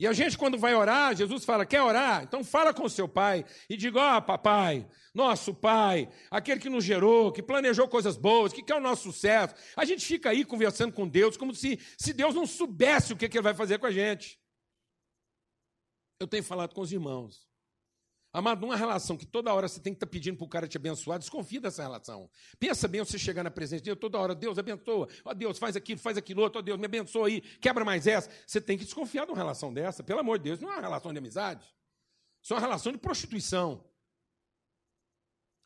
E 0.00 0.06
a 0.06 0.12
gente, 0.12 0.38
quando 0.38 0.56
vai 0.56 0.74
orar, 0.74 1.16
Jesus 1.16 1.44
fala: 1.44 1.66
quer 1.66 1.82
orar? 1.82 2.22
Então 2.22 2.44
fala 2.44 2.72
com 2.72 2.88
seu 2.88 3.08
pai 3.08 3.44
e 3.68 3.76
diga: 3.76 3.98
ó, 3.98 4.16
oh, 4.18 4.22
papai, 4.22 4.88
nosso 5.12 5.52
pai, 5.52 6.08
aquele 6.30 6.60
que 6.60 6.68
nos 6.68 6.84
gerou, 6.84 7.32
que 7.32 7.42
planejou 7.42 7.88
coisas 7.88 8.16
boas, 8.16 8.52
que 8.52 8.62
quer 8.62 8.76
o 8.76 8.80
nosso 8.80 9.12
sucesso. 9.12 9.54
A 9.76 9.84
gente 9.84 10.06
fica 10.06 10.30
aí 10.30 10.44
conversando 10.44 10.92
com 10.92 11.08
Deus 11.08 11.36
como 11.36 11.52
se, 11.52 11.80
se 11.98 12.12
Deus 12.12 12.34
não 12.34 12.46
soubesse 12.46 13.12
o 13.12 13.16
que, 13.16 13.28
que 13.28 13.36
ele 13.36 13.42
vai 13.42 13.54
fazer 13.54 13.78
com 13.78 13.86
a 13.86 13.90
gente. 13.90 14.38
Eu 16.20 16.28
tenho 16.28 16.44
falado 16.44 16.74
com 16.74 16.80
os 16.80 16.92
irmãos. 16.92 17.47
Amado, 18.32 18.60
numa 18.60 18.76
relação 18.76 19.16
que 19.16 19.24
toda 19.24 19.52
hora 19.54 19.66
você 19.66 19.80
tem 19.80 19.92
que 19.92 19.96
estar 19.96 20.06
tá 20.06 20.10
pedindo 20.10 20.36
para 20.36 20.44
o 20.44 20.48
cara 20.48 20.68
te 20.68 20.76
abençoar, 20.76 21.18
desconfia 21.18 21.60
dessa 21.60 21.82
relação. 21.82 22.30
Pensa 22.58 22.86
bem 22.86 23.00
você 23.00 23.18
chegar 23.18 23.42
na 23.42 23.50
presença 23.50 23.80
de 23.80 23.86
Deus 23.86 23.98
toda 23.98 24.18
hora, 24.18 24.34
Deus 24.34 24.58
abençoa, 24.58 25.08
ó 25.24 25.32
Deus, 25.32 25.58
faz 25.58 25.76
aquilo, 25.76 25.98
faz 25.98 26.18
aquilo 26.18 26.42
outro, 26.42 26.58
ó 26.58 26.62
Deus, 26.62 26.78
me 26.78 26.84
abençoa 26.84 27.28
aí, 27.28 27.40
quebra 27.40 27.84
mais 27.84 28.06
essa. 28.06 28.30
Você 28.46 28.60
tem 28.60 28.76
que 28.76 28.84
desconfiar 28.84 29.24
de 29.24 29.32
uma 29.32 29.38
relação 29.38 29.72
dessa, 29.72 30.02
pelo 30.02 30.20
amor 30.20 30.38
de 30.38 30.44
Deus, 30.44 30.60
não 30.60 30.70
é 30.70 30.74
uma 30.74 30.82
relação 30.82 31.10
de 31.10 31.18
amizade. 31.18 31.64
Isso 32.42 32.52
é 32.52 32.56
uma 32.56 32.60
relação 32.60 32.92
de 32.92 32.98
prostituição. 32.98 33.84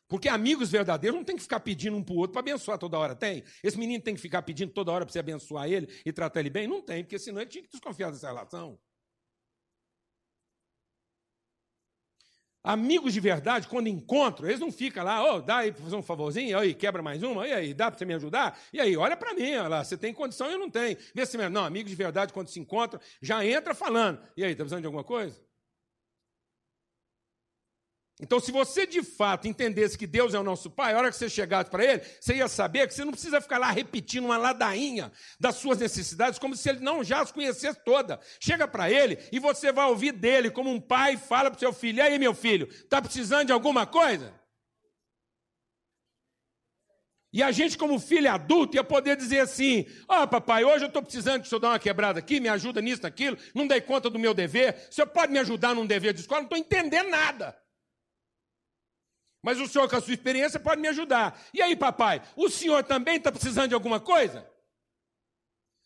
Porque 0.07 0.29
amigos 0.29 0.69
verdadeiros 0.69 1.17
não 1.17 1.25
tem 1.25 1.35
que 1.35 1.41
ficar 1.41 1.59
pedindo 1.59 1.97
um 1.97 2.03
para 2.03 2.13
o 2.13 2.17
outro 2.17 2.33
para 2.33 2.41
abençoar 2.41 2.77
toda 2.77 2.97
hora. 2.97 3.15
Tem? 3.15 3.43
Esse 3.63 3.77
menino 3.77 4.03
tem 4.03 4.15
que 4.15 4.21
ficar 4.21 4.41
pedindo 4.41 4.71
toda 4.71 4.91
hora 4.91 5.05
para 5.05 5.11
você 5.11 5.19
abençoar 5.19 5.67
ele 5.67 5.87
e 6.05 6.13
tratar 6.13 6.39
ele 6.39 6.49
bem? 6.49 6.67
Não 6.67 6.81
tem, 6.81 7.03
porque 7.03 7.17
senão 7.17 7.41
ele 7.41 7.49
tinha 7.49 7.63
que 7.63 7.69
desconfiar 7.69 8.11
dessa 8.11 8.27
relação. 8.27 8.79
Amigos 12.63 13.13
de 13.13 13.19
verdade, 13.19 13.67
quando 13.67 13.87
encontram, 13.87 14.47
eles 14.47 14.61
não 14.61 14.71
ficam 14.71 15.03
lá, 15.03 15.35
oh, 15.35 15.41
dá 15.41 15.57
aí 15.57 15.71
para 15.73 15.83
fazer 15.83 15.97
um 15.97 16.01
favorzinho, 16.01 16.57
aí 16.57 16.73
quebra 16.73 17.01
mais 17.01 17.21
uma, 17.21 17.45
e 17.45 17.51
aí, 17.51 17.73
dá 17.73 17.91
para 17.91 17.99
você 17.99 18.05
me 18.05 18.13
ajudar? 18.13 18.57
E 18.71 18.79
aí, 18.79 18.95
olha 18.95 19.17
para 19.17 19.33
mim, 19.33 19.53
olha 19.55 19.67
lá, 19.67 19.83
você 19.83 19.97
tem 19.97 20.13
condição 20.13 20.49
e 20.49 20.53
eu 20.53 20.59
não 20.59 20.69
tenho. 20.69 20.97
Vê 21.13 21.25
se 21.25 21.37
não, 21.49 21.65
amigos 21.65 21.89
de 21.89 21.95
verdade, 21.97 22.31
quando 22.31 22.47
se 22.47 22.61
encontram, 22.61 23.01
já 23.21 23.45
entra 23.45 23.75
falando. 23.75 24.21
E 24.37 24.45
aí, 24.45 24.51
está 24.51 24.63
precisando 24.63 24.79
de 24.79 24.85
alguma 24.85 25.03
coisa? 25.03 25.41
Então, 28.21 28.39
se 28.39 28.51
você 28.51 28.85
de 28.85 29.01
fato 29.01 29.47
entendesse 29.47 29.97
que 29.97 30.05
Deus 30.05 30.33
é 30.35 30.39
o 30.39 30.43
nosso 30.43 30.69
Pai, 30.69 30.93
a 30.93 30.97
hora 30.97 31.09
que 31.09 31.17
você 31.17 31.27
chegasse 31.27 31.69
para 31.69 31.83
Ele, 31.83 32.01
você 32.19 32.35
ia 32.35 32.47
saber 32.47 32.87
que 32.87 32.93
você 32.93 33.03
não 33.03 33.11
precisa 33.11 33.41
ficar 33.41 33.57
lá 33.57 33.71
repetindo 33.71 34.25
uma 34.25 34.37
ladainha 34.37 35.11
das 35.39 35.55
suas 35.55 35.79
necessidades, 35.79 36.37
como 36.37 36.55
se 36.55 36.69
Ele 36.69 36.79
não 36.79 37.03
já 37.03 37.21
as 37.21 37.31
conhecesse 37.31 37.83
toda. 37.83 38.19
Chega 38.39 38.67
para 38.67 38.89
Ele 38.89 39.17
e 39.31 39.39
você 39.39 39.71
vai 39.71 39.87
ouvir 39.87 40.11
dele, 40.11 40.51
como 40.51 40.69
um 40.69 40.79
pai 40.79 41.17
fala 41.17 41.49
para 41.49 41.57
o 41.57 41.59
seu 41.59 41.73
filho: 41.73 41.97
E 41.97 42.01
aí, 42.01 42.19
meu 42.19 42.35
filho, 42.35 42.67
está 42.69 43.01
precisando 43.01 43.47
de 43.47 43.51
alguma 43.51 43.87
coisa? 43.87 44.31
E 47.33 47.41
a 47.41 47.51
gente, 47.51 47.79
como 47.79 47.99
filho 47.99 48.31
adulto, 48.31 48.77
ia 48.77 48.83
poder 48.83 49.17
dizer 49.17 49.39
assim: 49.39 49.87
Ó, 50.07 50.21
oh, 50.21 50.27
papai, 50.27 50.63
hoje 50.63 50.85
eu 50.85 50.87
estou 50.87 51.01
precisando 51.01 51.41
que 51.41 51.47
o 51.47 51.49
senhor 51.49 51.59
dê 51.59 51.65
uma 51.65 51.79
quebrada 51.79 52.19
aqui, 52.19 52.39
me 52.39 52.47
ajuda 52.47 52.79
nisso, 52.79 53.01
naquilo, 53.01 53.39
não 53.55 53.65
dei 53.65 53.81
conta 53.81 54.07
do 54.07 54.19
meu 54.19 54.35
dever, 54.35 54.87
o 54.91 54.93
senhor 54.93 55.07
pode 55.07 55.31
me 55.33 55.39
ajudar 55.39 55.73
num 55.73 55.85
dever 55.85 56.13
de 56.13 56.21
escola? 56.21 56.41
Não 56.41 56.45
estou 56.45 56.59
entendendo 56.59 57.09
nada. 57.09 57.62
Mas 59.43 59.59
o 59.59 59.67
senhor, 59.67 59.89
com 59.89 59.97
a 59.97 60.01
sua 60.01 60.13
experiência, 60.13 60.57
pode 60.57 60.79
me 60.79 60.87
ajudar. 60.87 61.37
E 61.53 61.61
aí, 61.61 61.75
papai, 61.75 62.21
o 62.33 62.49
senhor 62.49 62.81
também 62.85 63.17
está 63.17 63.29
precisando 63.29 63.67
de 63.67 63.75
alguma 63.75 63.99
coisa? 63.99 64.49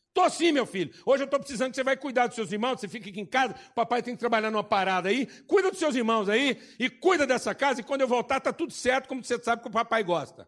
Estou 0.09 0.29
sim, 0.29 0.51
meu 0.51 0.65
filho. 0.65 0.93
Hoje 1.03 1.23
eu 1.23 1.25
estou 1.25 1.39
precisando 1.39 1.71
que 1.71 1.75
você 1.75 1.83
vai 1.83 1.97
cuidar 1.97 2.27
dos 2.27 2.35
seus 2.35 2.51
irmãos, 2.51 2.79
você 2.79 2.87
fica 2.87 3.09
aqui 3.09 3.19
em 3.19 3.25
casa, 3.25 3.55
o 3.71 3.73
papai 3.73 4.03
tem 4.03 4.13
que 4.13 4.19
trabalhar 4.19 4.51
numa 4.51 4.63
parada 4.63 5.09
aí. 5.09 5.25
Cuida 5.43 5.71
dos 5.71 5.79
seus 5.79 5.95
irmãos 5.95 6.29
aí 6.29 6.61
e 6.79 6.87
cuida 6.87 7.25
dessa 7.25 7.53
casa, 7.55 7.81
e 7.81 7.83
quando 7.83 8.01
eu 8.01 8.07
voltar, 8.07 8.37
está 8.37 8.53
tudo 8.53 8.71
certo, 8.71 9.07
como 9.07 9.23
você 9.23 9.41
sabe 9.41 9.63
que 9.63 9.67
o 9.67 9.71
papai 9.71 10.03
gosta. 10.03 10.47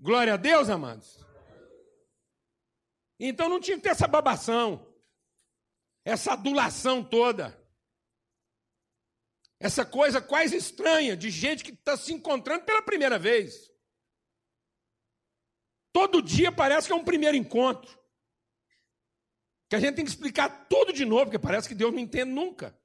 Glória 0.00 0.34
a 0.34 0.38
Deus, 0.38 0.70
amados. 0.70 1.24
Então 3.20 3.48
não 3.48 3.60
tinha 3.60 3.76
que 3.76 3.82
ter 3.82 3.90
essa 3.90 4.08
babação, 4.08 4.86
essa 6.04 6.32
adulação 6.32 7.04
toda. 7.04 7.61
Essa 9.62 9.86
coisa 9.86 10.20
quase 10.20 10.56
estranha 10.56 11.16
de 11.16 11.30
gente 11.30 11.62
que 11.62 11.70
está 11.70 11.96
se 11.96 12.12
encontrando 12.12 12.64
pela 12.64 12.82
primeira 12.82 13.16
vez. 13.16 13.70
Todo 15.92 16.20
dia 16.20 16.50
parece 16.50 16.88
que 16.88 16.92
é 16.92 16.96
um 16.96 17.04
primeiro 17.04 17.36
encontro. 17.36 17.96
Que 19.70 19.76
a 19.76 19.78
gente 19.78 19.94
tem 19.94 20.04
que 20.04 20.10
explicar 20.10 20.66
tudo 20.68 20.92
de 20.92 21.04
novo, 21.04 21.26
porque 21.26 21.38
parece 21.38 21.68
que 21.68 21.76
Deus 21.76 21.92
não 21.92 22.00
entende 22.00 22.32
nunca. 22.32 22.76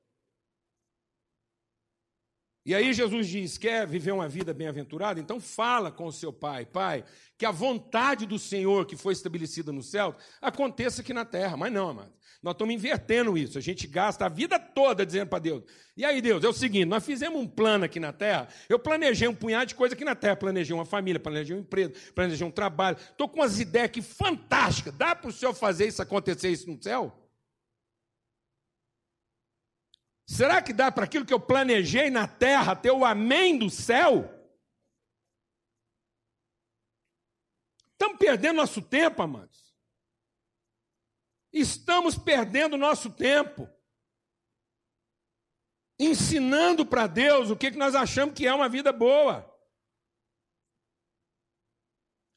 E 2.68 2.76
aí 2.76 2.94
Jesus 2.94 3.30
diz: 3.30 3.58
quer 3.58 3.88
viver 3.88 4.12
uma 4.12 4.28
vida 4.28 4.54
bem-aventurada? 4.54 5.22
Então 5.22 5.40
fala 5.40 5.90
com 5.90 6.06
o 6.06 6.12
seu 6.12 6.34
pai, 6.34 6.66
pai, 6.66 7.06
que 7.38 7.46
a 7.46 7.52
vontade 7.52 8.26
do 8.26 8.38
Senhor 8.38 8.86
que 8.86 8.98
foi 8.98 9.14
estabelecida 9.14 9.72
no 9.72 9.82
céu 9.82 10.14
aconteça 10.42 11.02
aqui 11.02 11.14
na 11.14 11.24
terra. 11.24 11.56
Mas 11.56 11.72
não, 11.72 11.88
amado. 11.88 12.12
Nós 12.44 12.54
estamos 12.54 12.76
invertendo 12.76 13.38
isso. 13.38 13.58
A 13.58 13.62
gente 13.62 13.88
gasta 13.88 14.26
a 14.26 14.30
vida 14.30 14.60
toda 14.60 15.06
dizendo 15.06 15.30
para 15.30 15.40
Deus. 15.40 15.64
E 15.96 16.04
aí, 16.04 16.22
Deus, 16.22 16.44
é 16.44 16.50
o 16.50 16.52
seguinte: 16.52 16.84
nós 16.84 17.06
fizemos 17.06 17.40
um 17.40 17.48
plano 17.48 17.86
aqui 17.86 18.02
na 18.02 18.12
terra. 18.12 18.50
Eu 18.68 18.78
planejei 18.78 19.30
um 19.30 19.34
punhado 19.34 19.68
de 19.68 19.76
coisa 19.76 19.96
aqui 19.96 20.04
na 20.04 20.14
terra. 20.14 20.36
Planejei 20.36 20.76
uma 20.76 20.86
família, 20.86 21.22
planejei 21.22 21.56
um 21.56 21.60
emprego, 21.60 21.94
planejei 22.14 22.46
um 22.46 22.52
trabalho. 22.52 22.98
Estou 22.98 23.30
com 23.30 23.40
umas 23.40 23.62
ideias 23.62 23.86
aqui 23.86 24.02
fantásticas. 24.02 24.94
Dá 24.94 25.16
para 25.16 25.30
o 25.30 25.32
Senhor 25.32 25.54
fazer 25.54 25.88
isso 25.88 26.02
acontecer 26.02 26.50
isso 26.50 26.70
no 26.70 26.84
céu? 26.84 27.18
Será 30.28 30.62
que 30.62 30.74
dá 30.74 30.92
para 30.92 31.06
aquilo 31.06 31.26
que 31.26 31.34
eu 31.34 31.40
planejei 31.40 32.10
na 32.10 32.28
terra 32.28 32.76
ter 32.76 32.92
o 32.92 33.06
amém 33.06 33.58
do 33.58 33.70
céu? 33.70 34.30
Estamos 37.94 38.18
perdendo 38.18 38.58
nosso 38.58 38.82
tempo, 38.82 39.22
amados. 39.22 39.74
Estamos 41.52 42.18
perdendo 42.18 42.78
nosso 42.78 43.10
tempo. 43.10 43.70
Ensinando 45.98 46.86
para 46.86 47.08
Deus 47.08 47.50
o 47.50 47.56
que, 47.56 47.72
que 47.72 47.78
nós 47.78 47.96
achamos 47.96 48.36
que 48.36 48.46
é 48.46 48.54
uma 48.54 48.68
vida 48.68 48.92
boa. 48.92 49.47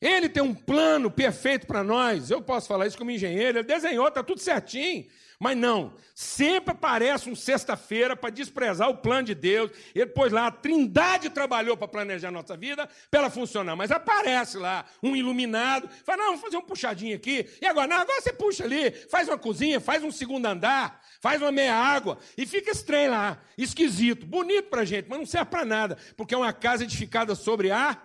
Ele 0.00 0.28
tem 0.28 0.42
um 0.42 0.54
plano 0.54 1.10
perfeito 1.10 1.66
para 1.66 1.84
nós. 1.84 2.30
Eu 2.30 2.40
posso 2.40 2.66
falar 2.66 2.86
isso 2.86 2.96
como 2.96 3.10
engenheiro. 3.10 3.58
Ele 3.58 3.66
desenhou, 3.66 4.08
está 4.08 4.22
tudo 4.22 4.40
certinho. 4.40 5.06
Mas 5.42 5.56
não, 5.56 5.94
sempre 6.14 6.72
aparece 6.72 7.30
um 7.30 7.34
sexta-feira 7.34 8.14
para 8.14 8.28
desprezar 8.28 8.90
o 8.90 8.98
plano 8.98 9.22
de 9.28 9.34
Deus. 9.34 9.70
Ele 9.94 10.04
pôs 10.04 10.30
lá, 10.30 10.48
a 10.48 10.50
trindade 10.50 11.30
trabalhou 11.30 11.78
para 11.78 11.88
planejar 11.88 12.28
a 12.28 12.30
nossa 12.30 12.58
vida, 12.58 12.86
para 13.10 13.20
ela 13.20 13.30
funcionar. 13.30 13.74
Mas 13.74 13.90
aparece 13.90 14.58
lá 14.58 14.84
um 15.02 15.16
iluminado, 15.16 15.88
fala, 16.04 16.18
não, 16.18 16.26
vamos 16.26 16.42
fazer 16.42 16.58
um 16.58 16.62
puxadinho 16.62 17.16
aqui. 17.16 17.48
E 17.58 17.66
agora, 17.66 17.86
não, 17.86 17.96
agora 17.96 18.20
você 18.20 18.34
puxa 18.34 18.64
ali, 18.64 18.90
faz 18.90 19.28
uma 19.28 19.38
cozinha, 19.38 19.80
faz 19.80 20.04
um 20.04 20.12
segundo 20.12 20.44
andar, 20.44 21.02
faz 21.22 21.40
uma 21.40 21.50
meia 21.50 21.74
água. 21.74 22.18
E 22.36 22.44
fica 22.44 22.70
estranho 22.70 23.10
lá, 23.10 23.38
esquisito, 23.56 24.26
bonito 24.26 24.68
para 24.68 24.84
gente, 24.84 25.08
mas 25.08 25.18
não 25.18 25.26
serve 25.26 25.50
para 25.50 25.64
nada, 25.64 25.96
porque 26.18 26.34
é 26.34 26.36
uma 26.36 26.52
casa 26.52 26.84
edificada 26.84 27.34
sobre 27.34 27.70
a 27.70 27.96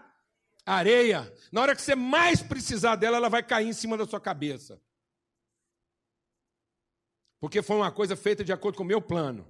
areia. 0.65 1.31
Na 1.51 1.61
hora 1.61 1.75
que 1.75 1.81
você 1.81 1.95
mais 1.95 2.41
precisar 2.41 2.95
dela, 2.95 3.17
ela 3.17 3.29
vai 3.29 3.43
cair 3.43 3.67
em 3.67 3.73
cima 3.73 3.97
da 3.97 4.05
sua 4.05 4.19
cabeça. 4.19 4.81
Porque 7.39 7.61
foi 7.61 7.75
uma 7.75 7.91
coisa 7.91 8.15
feita 8.15 8.43
de 8.43 8.51
acordo 8.51 8.77
com 8.77 8.83
o 8.83 8.87
meu 8.87 9.01
plano. 9.01 9.45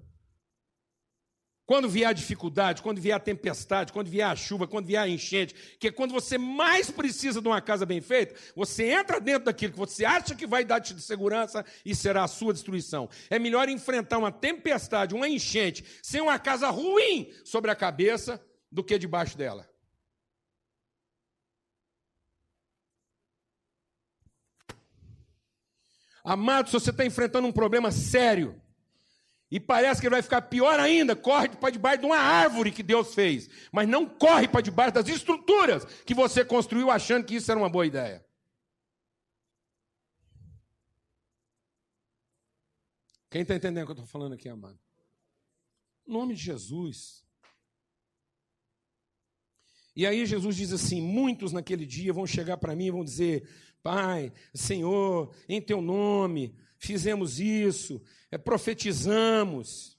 Quando 1.66 1.90
vier 1.90 2.10
a 2.10 2.14
dificuldade, 2.14 2.82
quando 2.84 3.02
vier 3.02 3.16
a 3.16 3.20
tempestade, 3.20 3.92
quando 3.92 4.08
vier 4.08 4.28
a 4.28 4.36
chuva, 4.36 4.68
quando 4.68 4.86
vier 4.86 5.02
a 5.02 5.08
enchente, 5.08 5.56
que 5.80 5.88
é 5.88 5.92
quando 5.92 6.12
você 6.12 6.38
mais 6.38 6.92
precisa 6.92 7.42
de 7.42 7.48
uma 7.48 7.60
casa 7.60 7.88
bem 7.88 8.02
feita, 8.02 8.36
você 8.56 8.92
entra 8.92 9.20
dentro 9.20 9.46
daquilo 9.46 9.74
que 9.74 9.80
você 9.80 10.06
acha 10.06 10.36
que 10.36 10.46
vai 10.46 10.64
dar 10.64 10.80
te 10.80 11.00
segurança 11.02 11.66
e 11.84 11.96
será 11.96 12.24
a 12.24 12.28
sua 12.28 12.54
destruição. 12.54 13.10
É 13.32 13.40
melhor 13.40 13.68
enfrentar 13.68 14.20
uma 14.20 14.32
tempestade, 14.32 15.16
uma 15.16 15.28
enchente, 15.28 15.84
sem 16.04 16.22
uma 16.22 16.38
casa 16.38 16.70
ruim 16.70 17.34
sobre 17.44 17.72
a 17.72 17.76
cabeça, 17.76 18.40
do 18.72 18.84
que 18.84 19.00
debaixo 19.00 19.38
dela. 19.38 19.68
Amado, 26.26 26.68
se 26.68 26.74
você 26.74 26.90
está 26.90 27.06
enfrentando 27.06 27.48
um 27.48 27.52
problema 27.52 27.92
sério 27.92 28.60
e 29.52 29.60
parece 29.60 30.02
que 30.02 30.08
ele 30.08 30.16
vai 30.16 30.24
ficar 30.24 30.42
pior 30.42 30.80
ainda, 30.80 31.16
corre 31.16 31.50
para 31.50 31.70
debaixo 31.70 32.00
de 32.00 32.08
uma 32.08 32.18
árvore 32.18 32.72
que 32.72 32.82
Deus 32.82 33.14
fez, 33.14 33.48
mas 33.72 33.88
não 33.88 34.10
corre 34.10 34.48
para 34.48 34.62
debaixo 34.62 34.96
das 34.96 35.08
estruturas 35.08 35.86
que 36.04 36.16
você 36.16 36.44
construiu 36.44 36.90
achando 36.90 37.26
que 37.26 37.36
isso 37.36 37.52
era 37.52 37.60
uma 37.60 37.70
boa 37.70 37.86
ideia. 37.86 38.26
Quem 43.30 43.44
está 43.44 43.54
entendendo 43.54 43.84
o 43.84 43.86
que 43.86 43.92
eu 43.92 44.04
estou 44.04 44.08
falando 44.08 44.34
aqui, 44.34 44.50
amado? 44.50 44.80
Em 46.08 46.12
nome 46.12 46.34
de 46.34 46.42
Jesus. 46.42 47.24
E 49.96 50.08
aí 50.08 50.26
Jesus 50.26 50.56
diz 50.56 50.74
assim: 50.74 51.02
muitos 51.02 51.52
naquele 51.52 51.86
dia 51.86 52.12
vão 52.12 52.26
chegar 52.26 52.58
para 52.58 52.76
mim 52.76 52.86
e 52.86 52.92
vão 52.92 53.04
dizer: 53.04 53.48
Pai, 53.86 54.34
Senhor, 54.52 55.32
em 55.48 55.62
teu 55.62 55.80
nome, 55.80 56.56
fizemos 56.80 57.40
isso, 57.40 58.02
é, 58.32 58.38
profetizamos, 58.38 59.96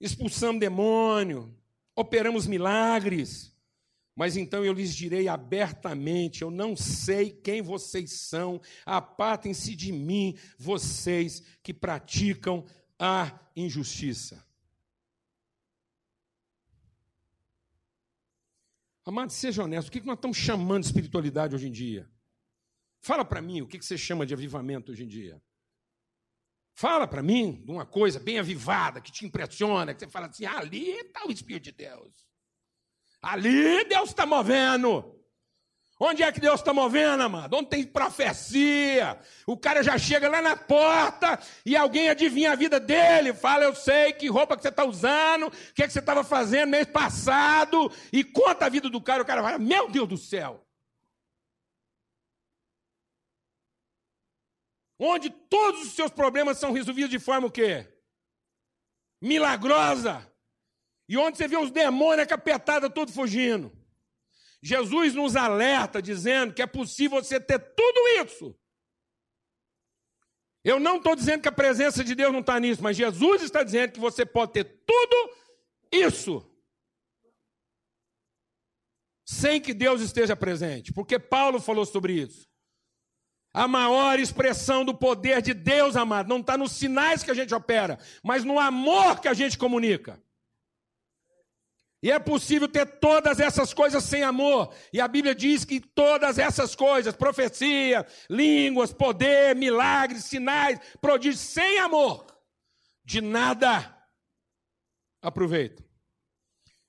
expulsamos 0.00 0.60
demônio, 0.60 1.54
operamos 1.94 2.46
milagres. 2.46 3.54
Mas 4.16 4.34
então 4.34 4.64
eu 4.64 4.72
lhes 4.72 4.94
direi 4.94 5.28
abertamente: 5.28 6.40
eu 6.40 6.50
não 6.50 6.74
sei 6.74 7.30
quem 7.30 7.60
vocês 7.60 8.12
são, 8.12 8.58
apartem-se 8.86 9.76
de 9.76 9.92
mim, 9.92 10.34
vocês 10.56 11.42
que 11.62 11.74
praticam 11.74 12.64
a 12.98 13.38
injustiça. 13.54 14.42
Amados, 19.04 19.34
seja 19.34 19.64
honesto, 19.64 19.88
o 19.88 19.90
que 19.90 20.00
nós 20.00 20.16
estamos 20.16 20.38
chamando 20.38 20.80
de 20.80 20.86
espiritualidade 20.86 21.54
hoje 21.54 21.68
em 21.68 21.70
dia? 21.70 22.13
Fala 23.04 23.22
para 23.22 23.42
mim 23.42 23.60
o 23.60 23.66
que 23.66 23.82
você 23.82 23.98
chama 23.98 24.24
de 24.24 24.32
avivamento 24.32 24.90
hoje 24.90 25.04
em 25.04 25.06
dia. 25.06 25.38
Fala 26.74 27.06
para 27.06 27.22
mim 27.22 27.62
de 27.62 27.70
uma 27.70 27.84
coisa 27.84 28.18
bem 28.18 28.38
avivada, 28.38 28.98
que 28.98 29.12
te 29.12 29.26
impressiona, 29.26 29.92
que 29.92 30.00
você 30.00 30.08
fala 30.08 30.26
assim: 30.26 30.46
ali 30.46 30.88
está 30.88 31.26
o 31.26 31.30
Espírito 31.30 31.64
de 31.64 31.72
Deus. 31.72 32.26
Ali 33.20 33.84
Deus 33.84 34.08
está 34.08 34.24
movendo. 34.24 35.20
Onde 36.00 36.22
é 36.22 36.32
que 36.32 36.40
Deus 36.40 36.60
está 36.60 36.72
movendo, 36.72 37.22
amado? 37.22 37.54
Onde 37.54 37.68
tem 37.68 37.84
profecia? 37.84 39.20
O 39.46 39.56
cara 39.56 39.82
já 39.82 39.98
chega 39.98 40.28
lá 40.28 40.40
na 40.40 40.56
porta 40.56 41.38
e 41.64 41.76
alguém 41.76 42.08
adivinha 42.08 42.52
a 42.52 42.56
vida 42.56 42.80
dele. 42.80 43.34
Fala, 43.34 43.64
eu 43.64 43.74
sei 43.74 44.14
que 44.14 44.28
roupa 44.28 44.56
que 44.56 44.62
você 44.62 44.70
está 44.70 44.84
usando, 44.84 45.48
o 45.48 45.50
que, 45.74 45.82
é 45.82 45.86
que 45.86 45.92
você 45.92 46.00
estava 46.00 46.24
fazendo 46.24 46.70
mês 46.70 46.86
passado, 46.86 47.92
e 48.10 48.24
conta 48.24 48.64
a 48.64 48.70
vida 48.70 48.88
do 48.88 49.00
cara. 49.00 49.22
O 49.22 49.26
cara 49.26 49.42
fala, 49.42 49.58
meu 49.58 49.90
Deus 49.90 50.08
do 50.08 50.16
céu. 50.16 50.63
Onde 55.04 55.30
todos 55.30 55.82
os 55.82 55.92
seus 55.92 56.10
problemas 56.10 56.58
são 56.58 56.72
resolvidos 56.72 57.10
de 57.10 57.18
forma 57.18 57.46
o 57.46 57.50
quê? 57.50 57.86
Milagrosa. 59.20 60.30
E 61.08 61.16
onde 61.16 61.36
você 61.36 61.46
vê 61.46 61.56
os 61.56 61.70
demônios 61.70 62.26
capetados 62.26 62.90
tudo 62.94 63.12
fugindo. 63.12 63.70
Jesus 64.62 65.14
nos 65.14 65.36
alerta 65.36 66.00
dizendo 66.00 66.54
que 66.54 66.62
é 66.62 66.66
possível 66.66 67.22
você 67.22 67.38
ter 67.38 67.58
tudo 67.58 68.08
isso. 68.22 68.58
Eu 70.64 70.80
não 70.80 70.96
estou 70.96 71.14
dizendo 71.14 71.42
que 71.42 71.48
a 71.48 71.52
presença 71.52 72.02
de 72.02 72.14
Deus 72.14 72.32
não 72.32 72.40
está 72.40 72.58
nisso, 72.58 72.82
mas 72.82 72.96
Jesus 72.96 73.42
está 73.42 73.62
dizendo 73.62 73.92
que 73.92 74.00
você 74.00 74.24
pode 74.24 74.52
ter 74.52 74.64
tudo 74.86 75.36
isso 75.92 76.50
sem 79.26 79.60
que 79.60 79.74
Deus 79.74 80.00
esteja 80.00 80.36
presente, 80.36 80.92
porque 80.92 81.18
Paulo 81.18 81.60
falou 81.60 81.84
sobre 81.84 82.14
isso. 82.14 82.48
A 83.54 83.68
maior 83.68 84.18
expressão 84.18 84.84
do 84.84 84.92
poder 84.92 85.40
de 85.40 85.54
Deus, 85.54 85.94
amado, 85.94 86.28
não 86.28 86.40
está 86.40 86.58
nos 86.58 86.72
sinais 86.72 87.22
que 87.22 87.30
a 87.30 87.34
gente 87.34 87.54
opera, 87.54 88.00
mas 88.20 88.42
no 88.42 88.58
amor 88.58 89.20
que 89.20 89.28
a 89.28 89.32
gente 89.32 89.56
comunica. 89.56 90.20
E 92.02 92.10
é 92.10 92.18
possível 92.18 92.68
ter 92.68 92.84
todas 92.98 93.38
essas 93.38 93.72
coisas 93.72 94.02
sem 94.02 94.24
amor. 94.24 94.74
E 94.92 95.00
a 95.00 95.06
Bíblia 95.06 95.34
diz 95.36 95.64
que 95.64 95.80
todas 95.80 96.36
essas 96.36 96.74
coisas, 96.74 97.14
profecia, 97.14 98.04
línguas, 98.28 98.92
poder, 98.92 99.54
milagres, 99.54 100.24
sinais, 100.24 100.78
prodígios, 101.00 101.40
sem 101.40 101.78
amor, 101.78 102.26
de 103.04 103.20
nada 103.20 103.96
aproveita. 105.22 105.82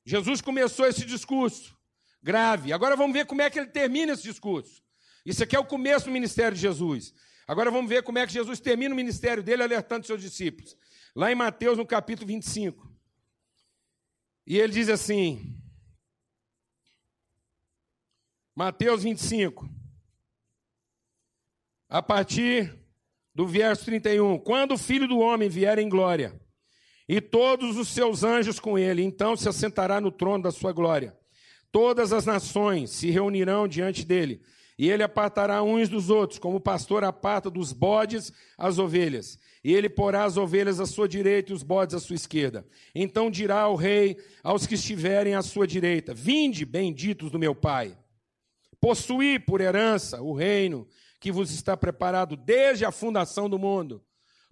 Jesus 0.03 0.41
começou 0.41 0.87
esse 0.87 1.05
discurso 1.05 1.77
grave. 2.21 2.73
Agora 2.73 2.95
vamos 2.95 3.13
ver 3.13 3.25
como 3.25 3.41
é 3.43 3.49
que 3.51 3.59
ele 3.59 3.69
termina 3.69 4.13
esse 4.13 4.23
discurso. 4.23 4.84
Isso 5.25 5.43
aqui 5.43 5.55
é 5.55 5.59
o 5.59 5.65
começo 5.65 6.05
do 6.05 6.11
ministério 6.11 6.55
de 6.55 6.61
Jesus. 6.61 7.13
Agora 7.47 7.71
vamos 7.71 7.89
ver 7.89 8.03
como 8.03 8.19
é 8.19 8.27
que 8.27 8.33
Jesus 8.33 8.59
termina 8.59 8.93
o 8.93 8.97
ministério 8.97 9.41
dele 9.41 9.63
alertando 9.63 10.05
seus 10.05 10.21
discípulos. 10.21 10.77
Lá 11.15 11.31
em 11.31 11.35
Mateus, 11.35 11.77
no 11.77 11.85
capítulo 11.85 12.27
25. 12.27 12.93
E 14.45 14.59
ele 14.59 14.73
diz 14.73 14.89
assim: 14.89 15.59
Mateus 18.55 19.03
25, 19.03 19.67
a 21.89 22.01
partir 22.01 22.77
do 23.33 23.47
verso 23.47 23.85
31. 23.85 24.37
Quando 24.39 24.73
o 24.73 24.77
filho 24.77 25.07
do 25.07 25.19
homem 25.19 25.49
vier 25.49 25.79
em 25.79 25.89
glória, 25.89 26.39
e 27.07 27.19
todos 27.21 27.77
os 27.77 27.89
seus 27.89 28.23
anjos 28.23 28.59
com 28.59 28.77
ele, 28.77 29.03
então 29.03 29.35
se 29.35 29.47
assentará 29.47 30.01
no 30.01 30.11
trono 30.11 30.43
da 30.43 30.51
sua 30.51 30.71
glória. 30.71 31.17
Todas 31.71 32.13
as 32.13 32.25
nações 32.25 32.91
se 32.91 33.09
reunirão 33.09 33.67
diante 33.67 34.05
dele 34.05 34.41
e 34.77 34.89
ele 34.89 35.03
apartará 35.03 35.63
uns 35.63 35.87
dos 35.87 36.09
outros, 36.09 36.37
como 36.37 36.57
o 36.57 36.61
pastor 36.61 37.03
aparta 37.03 37.49
dos 37.49 37.71
bodes 37.71 38.31
as 38.57 38.77
ovelhas. 38.77 39.39
E 39.63 39.73
ele 39.73 39.89
porá 39.89 40.25
as 40.25 40.35
ovelhas 40.35 40.79
à 40.79 40.85
sua 40.85 41.07
direita 41.07 41.51
e 41.51 41.55
os 41.55 41.63
bodes 41.63 41.95
à 41.95 41.99
sua 41.99 42.15
esquerda. 42.15 42.67
Então 42.93 43.31
dirá 43.31 43.67
o 43.69 43.75
rei 43.75 44.17
aos 44.43 44.67
que 44.67 44.75
estiverem 44.75 45.33
à 45.33 45.41
sua 45.41 45.65
direita: 45.65 46.13
Vinde, 46.13 46.65
benditos 46.65 47.31
do 47.31 47.39
meu 47.39 47.55
Pai. 47.55 47.97
Possuí 48.79 49.39
por 49.39 49.61
herança 49.61 50.21
o 50.21 50.33
reino 50.33 50.87
que 51.19 51.31
vos 51.31 51.51
está 51.51 51.75
preparado 51.77 52.35
desde 52.35 52.85
a 52.85 52.91
fundação 52.91 53.49
do 53.49 53.57
mundo. 53.57 54.03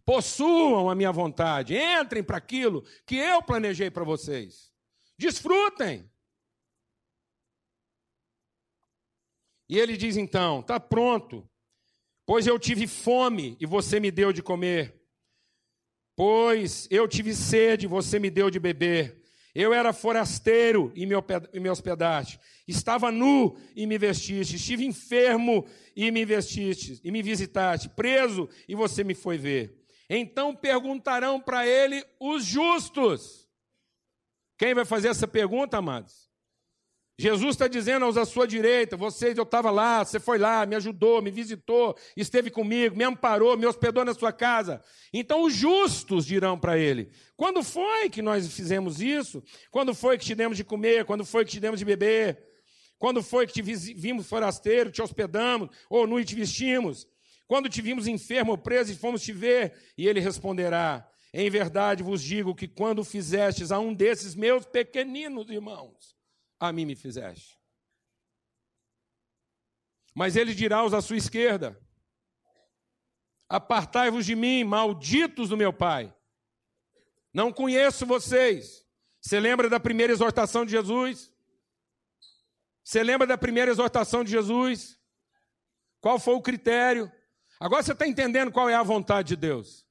Possuam 0.05 0.89
a 0.89 0.95
minha 0.95 1.11
vontade, 1.11 1.75
entrem 1.75 2.23
para 2.23 2.37
aquilo 2.37 2.83
que 3.05 3.15
eu 3.15 3.41
planejei 3.41 3.91
para 3.91 4.03
vocês. 4.03 4.71
Desfrutem. 5.17 6.09
E 9.73 9.79
ele 9.79 9.97
diz 9.97 10.17
então: 10.17 10.59
está 10.59 10.79
pronto, 10.79 11.49
pois 12.27 12.45
eu 12.45 12.59
tive 12.59 12.85
fome 12.85 13.57
e 13.59 13.65
você 13.65 13.99
me 13.99 14.11
deu 14.11 14.31
de 14.31 14.43
comer, 14.43 15.01
pois 16.15 16.87
eu 16.91 17.07
tive 17.07 17.33
sede 17.33 17.87
e 17.87 17.89
você 17.89 18.19
me 18.19 18.29
deu 18.29 18.51
de 18.51 18.59
beber, 18.59 19.19
Eu 19.55 19.73
era 19.73 19.91
forasteiro 19.91 20.91
e 20.93 21.07
me 21.07 21.69
hospedaste. 21.69 22.39
Estava 22.67 23.11
nu 23.11 23.57
e 23.75 23.87
me 23.87 23.97
vestiste. 23.97 24.57
Estive 24.57 24.85
enfermo 24.85 25.65
e 25.95 26.11
me 26.11 26.23
vestiste. 26.23 26.99
E 27.03 27.11
me 27.11 27.23
visitaste. 27.23 27.89
Preso 27.89 28.47
e 28.67 28.75
você 28.75 29.03
me 29.03 29.15
foi 29.15 29.39
ver. 29.39 29.83
Então 30.07 30.55
perguntarão 30.55 31.39
para 31.39 31.67
ele 31.67 32.05
os 32.19 32.45
justos. 32.45 33.47
Quem 34.55 34.75
vai 34.75 34.85
fazer 34.85 35.07
essa 35.07 35.27
pergunta, 35.27 35.77
amados? 35.77 36.32
Jesus 37.17 37.51
está 37.51 37.67
dizendo 37.67 38.05
aos 38.05 38.17
à 38.17 38.25
sua 38.25 38.47
direita: 38.47 38.97
vocês, 38.97 39.37
eu 39.37 39.43
estava 39.43 39.69
lá, 39.69 40.03
você 40.03 40.19
foi 40.19 40.37
lá, 40.37 40.65
me 40.65 40.75
ajudou, 40.75 41.21
me 41.21 41.29
visitou, 41.29 41.95
esteve 42.17 42.49
comigo, 42.49 42.95
me 42.95 43.03
amparou, 43.03 43.55
me 43.55 43.67
hospedou 43.67 44.03
na 44.03 44.13
sua 44.13 44.31
casa. 44.31 44.81
Então 45.13 45.43
os 45.43 45.53
justos 45.53 46.25
dirão 46.25 46.57
para 46.57 46.77
ele: 46.77 47.11
quando 47.37 47.61
foi 47.61 48.09
que 48.09 48.21
nós 48.21 48.51
fizemos 48.51 48.99
isso? 48.99 49.43
Quando 49.69 49.93
foi 49.93 50.17
que 50.17 50.25
te 50.25 50.33
demos 50.33 50.57
de 50.57 50.63
comer? 50.63 51.05
Quando 51.05 51.23
foi 51.23 51.45
que 51.45 51.51
te 51.51 51.59
demos 51.59 51.79
de 51.79 51.85
beber? 51.85 52.43
Quando 52.97 53.21
foi 53.21 53.45
que 53.45 53.53
te 53.53 53.61
vimos 53.61 54.27
forasteiro, 54.27 54.89
te 54.89 55.01
hospedamos, 55.01 55.69
ou 55.89 56.07
nu 56.07 56.19
e 56.19 56.25
te 56.25 56.35
vestimos? 56.35 57.07
Quando 57.45 57.69
te 57.69 57.81
vimos 57.81 58.07
enfermo 58.07 58.51
ou 58.51 58.57
preso 58.57 58.91
e 58.91 58.95
fomos 58.95 59.21
te 59.21 59.31
ver? 59.31 59.73
E 59.95 60.07
ele 60.07 60.19
responderá: 60.19 61.07
Em 61.31 61.47
verdade 61.47 62.01
vos 62.01 62.23
digo 62.23 62.55
que 62.55 62.67
quando 62.67 63.03
fizestes 63.03 63.71
a 63.71 63.77
um 63.77 63.93
desses 63.93 64.33
meus 64.33 64.65
pequeninos 64.65 65.47
irmãos, 65.51 66.15
a 66.59 66.71
mim 66.71 66.85
me 66.85 66.95
fizeste. 66.95 67.59
Mas 70.13 70.35
ele 70.35 70.53
dirá 70.53 70.77
aos 70.77 70.93
à 70.93 71.01
sua 71.01 71.17
esquerda: 71.17 71.79
Apartai-vos 73.49 74.25
de 74.25 74.35
mim, 74.35 74.63
malditos 74.63 75.49
do 75.49 75.57
meu 75.57 75.73
Pai. 75.73 76.13
Não 77.33 77.51
conheço 77.51 78.05
vocês. 78.05 78.85
Você 79.19 79.39
lembra 79.39 79.69
da 79.69 79.79
primeira 79.79 80.13
exortação 80.13 80.65
de 80.65 80.71
Jesus? 80.71 81.33
Você 82.83 83.01
lembra 83.01 83.25
da 83.25 83.37
primeira 83.37 83.71
exortação 83.71 84.23
de 84.23 84.31
Jesus? 84.31 84.99
Qual 86.01 86.19
foi 86.19 86.35
o 86.35 86.41
critério? 86.41 87.11
Agora 87.59 87.81
você 87.81 87.93
está 87.93 88.05
entendendo 88.05 88.51
qual 88.51 88.69
é 88.69 88.75
a 88.75 88.83
vontade 88.83 89.29
de 89.29 89.35
Deus. 89.37 89.82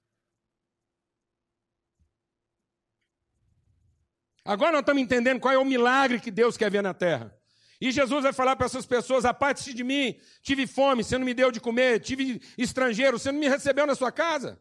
Agora 4.44 4.72
nós 4.72 4.80
estamos 4.80 5.02
entendendo 5.02 5.40
qual 5.40 5.54
é 5.54 5.58
o 5.58 5.64
milagre 5.64 6.20
que 6.20 6.30
Deus 6.30 6.56
quer 6.56 6.70
ver 6.70 6.82
na 6.82 6.92
terra. 6.92 7.36
E 7.80 7.90
Jesus 7.90 8.22
vai 8.22 8.32
falar 8.32 8.56
para 8.56 8.66
essas 8.66 8.86
pessoas: 8.86 9.24
aparte-se 9.24 9.74
de 9.74 9.84
mim, 9.84 10.18
tive 10.42 10.66
fome, 10.66 11.02
você 11.02 11.18
não 11.18 11.24
me 11.24 11.34
deu 11.34 11.50
de 11.50 11.60
comer, 11.60 12.00
tive 12.00 12.40
estrangeiro, 12.56 13.18
você 13.18 13.32
não 13.32 13.40
me 13.40 13.48
recebeu 13.48 13.86
na 13.86 13.94
sua 13.94 14.12
casa, 14.12 14.60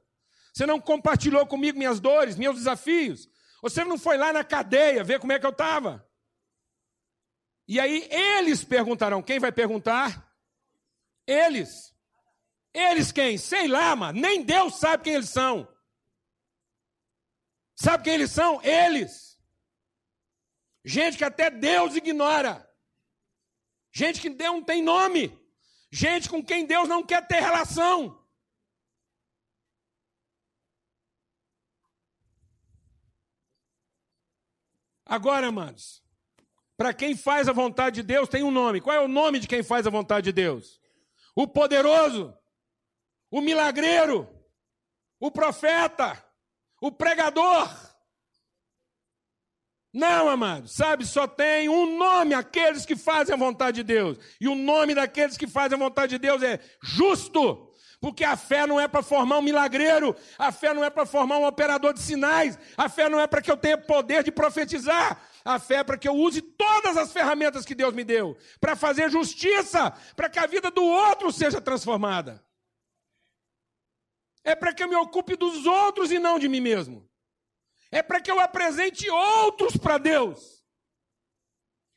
você 0.53 0.65
não 0.65 0.79
compartilhou 0.79 1.45
comigo 1.45 1.77
minhas 1.77 1.99
dores, 1.99 2.35
meus 2.35 2.55
desafios, 2.55 3.29
você 3.61 3.83
não 3.83 3.97
foi 3.97 4.17
lá 4.17 4.33
na 4.33 4.43
cadeia 4.43 5.03
ver 5.03 5.19
como 5.19 5.33
é 5.33 5.39
que 5.39 5.45
eu 5.45 5.51
estava. 5.51 6.07
E 7.67 7.79
aí 7.79 8.07
eles 8.11 8.63
perguntarão: 8.63 9.21
quem 9.21 9.39
vai 9.39 9.51
perguntar? 9.51 10.27
Eles. 11.25 11.95
Eles 12.73 13.11
quem? 13.11 13.37
Sei 13.37 13.67
lá, 13.67 13.95
mano. 13.95 14.19
Nem 14.19 14.43
Deus 14.43 14.79
sabe 14.79 15.03
quem 15.03 15.13
eles 15.13 15.29
são. 15.29 15.67
Sabe 17.75 18.03
quem 18.03 18.13
eles 18.13 18.31
são? 18.31 18.61
Eles. 18.63 19.30
Gente 20.83 21.17
que 21.17 21.23
até 21.23 21.49
Deus 21.49 21.95
ignora. 21.95 22.67
Gente 23.91 24.19
que 24.19 24.29
Deus 24.29 24.55
não 24.55 24.63
tem 24.63 24.81
nome. 24.81 25.37
Gente 25.91 26.29
com 26.29 26.43
quem 26.43 26.65
Deus 26.65 26.87
não 26.87 27.03
quer 27.03 27.27
ter 27.27 27.39
relação. 27.41 28.19
Agora, 35.05 35.47
amados, 35.47 36.01
para 36.77 36.93
quem 36.93 37.17
faz 37.17 37.49
a 37.49 37.51
vontade 37.51 37.97
de 37.97 38.03
Deus 38.03 38.29
tem 38.29 38.43
um 38.43 38.49
nome. 38.49 38.79
Qual 38.79 38.95
é 38.95 39.01
o 39.01 39.09
nome 39.09 39.39
de 39.39 39.47
quem 39.47 39.61
faz 39.61 39.85
a 39.85 39.89
vontade 39.89 40.23
de 40.23 40.31
Deus? 40.31 40.79
O 41.35 41.45
poderoso, 41.45 42.33
o 43.29 43.41
milagreiro, 43.41 44.25
o 45.19 45.29
profeta, 45.29 46.25
o 46.81 46.93
pregador. 46.93 47.90
Não, 49.93 50.29
amado, 50.29 50.69
sabe, 50.69 51.05
só 51.05 51.27
tem 51.27 51.67
um 51.67 51.97
nome 51.97 52.33
aqueles 52.33 52.85
que 52.85 52.95
fazem 52.95 53.33
a 53.35 53.37
vontade 53.37 53.77
de 53.77 53.83
Deus. 53.83 54.17
E 54.39 54.47
o 54.47 54.55
nome 54.55 54.95
daqueles 54.95 55.37
que 55.37 55.47
fazem 55.47 55.75
a 55.75 55.79
vontade 55.79 56.11
de 56.11 56.17
Deus 56.17 56.41
é 56.41 56.59
justo. 56.81 57.69
Porque 57.99 58.23
a 58.23 58.37
fé 58.37 58.65
não 58.65 58.79
é 58.79 58.87
para 58.87 59.03
formar 59.03 59.37
um 59.37 59.43
milagreiro, 59.43 60.15
a 60.39 60.51
fé 60.51 60.73
não 60.73 60.83
é 60.83 60.89
para 60.89 61.05
formar 61.05 61.37
um 61.37 61.45
operador 61.45 61.93
de 61.93 61.99
sinais, 61.99 62.57
a 62.75 62.89
fé 62.89 63.07
não 63.07 63.19
é 63.19 63.27
para 63.27 63.41
que 63.41 63.51
eu 63.51 63.57
tenha 63.57 63.77
poder 63.77 64.23
de 64.23 64.31
profetizar, 64.31 65.21
a 65.45 65.59
fé 65.59 65.75
é 65.75 65.83
para 65.83 65.99
que 65.99 66.07
eu 66.07 66.15
use 66.15 66.41
todas 66.41 66.97
as 66.97 67.13
ferramentas 67.13 67.63
que 67.63 67.75
Deus 67.75 67.93
me 67.93 68.03
deu, 68.03 68.35
para 68.59 68.75
fazer 68.75 69.11
justiça, 69.11 69.93
para 70.15 70.29
que 70.29 70.39
a 70.39 70.47
vida 70.47 70.71
do 70.71 70.83
outro 70.83 71.31
seja 71.31 71.61
transformada. 71.61 72.43
É 74.43 74.55
para 74.55 74.73
que 74.73 74.81
eu 74.81 74.89
me 74.89 74.95
ocupe 74.95 75.35
dos 75.35 75.67
outros 75.67 76.11
e 76.11 76.17
não 76.17 76.39
de 76.39 76.49
mim 76.49 76.61
mesmo 76.61 77.10
é 77.91 78.01
para 78.01 78.21
que 78.21 78.31
eu 78.31 78.39
apresente 78.39 79.09
outros 79.09 79.75
para 79.75 79.97
Deus. 79.97 80.63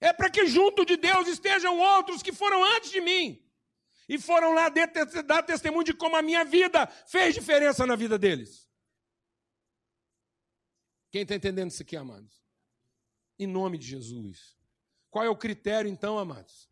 É 0.00 0.12
para 0.12 0.28
que 0.28 0.46
junto 0.46 0.84
de 0.84 0.96
Deus 0.96 1.28
estejam 1.28 1.78
outros 1.78 2.22
que 2.22 2.32
foram 2.32 2.62
antes 2.64 2.90
de 2.90 3.00
mim 3.00 3.40
e 4.08 4.18
foram 4.18 4.52
lá 4.52 4.68
dar 4.68 5.42
testemunho 5.42 5.84
de 5.84 5.94
como 5.94 6.16
a 6.16 6.22
minha 6.22 6.44
vida 6.44 6.86
fez 7.06 7.34
diferença 7.34 7.86
na 7.86 7.96
vida 7.96 8.18
deles. 8.18 8.68
Quem 11.10 11.22
está 11.22 11.36
entendendo 11.36 11.70
isso 11.70 11.82
aqui, 11.82 11.96
amados? 11.96 12.44
Em 13.38 13.46
nome 13.46 13.78
de 13.78 13.86
Jesus. 13.86 14.58
Qual 15.10 15.24
é 15.24 15.28
o 15.30 15.36
critério, 15.36 15.88
então, 15.88 16.18
amados? 16.18 16.68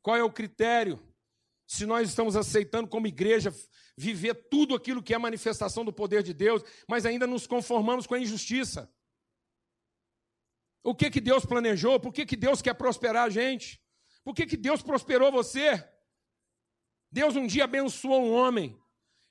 Qual 0.00 0.16
é 0.16 0.22
o 0.22 0.32
critério? 0.32 1.02
Se 1.68 1.84
nós 1.84 2.08
estamos 2.08 2.34
aceitando 2.34 2.88
como 2.88 3.06
igreja 3.06 3.54
viver 3.94 4.34
tudo 4.48 4.74
aquilo 4.74 5.02
que 5.02 5.12
é 5.12 5.18
manifestação 5.18 5.84
do 5.84 5.92
poder 5.92 6.22
de 6.22 6.32
Deus, 6.32 6.64
mas 6.88 7.04
ainda 7.04 7.26
nos 7.26 7.46
conformamos 7.46 8.06
com 8.06 8.14
a 8.14 8.18
injustiça. 8.18 8.90
O 10.82 10.94
que 10.94 11.10
que 11.10 11.20
Deus 11.20 11.44
planejou? 11.44 12.00
Por 12.00 12.10
que, 12.10 12.24
que 12.24 12.36
Deus 12.36 12.62
quer 12.62 12.72
prosperar 12.72 13.26
a 13.26 13.28
gente? 13.28 13.78
Por 14.24 14.34
que, 14.34 14.46
que 14.46 14.56
Deus 14.56 14.80
prosperou 14.80 15.30
você? 15.30 15.86
Deus 17.12 17.36
um 17.36 17.46
dia 17.46 17.64
abençoou 17.64 18.24
um 18.24 18.32
homem, 18.32 18.80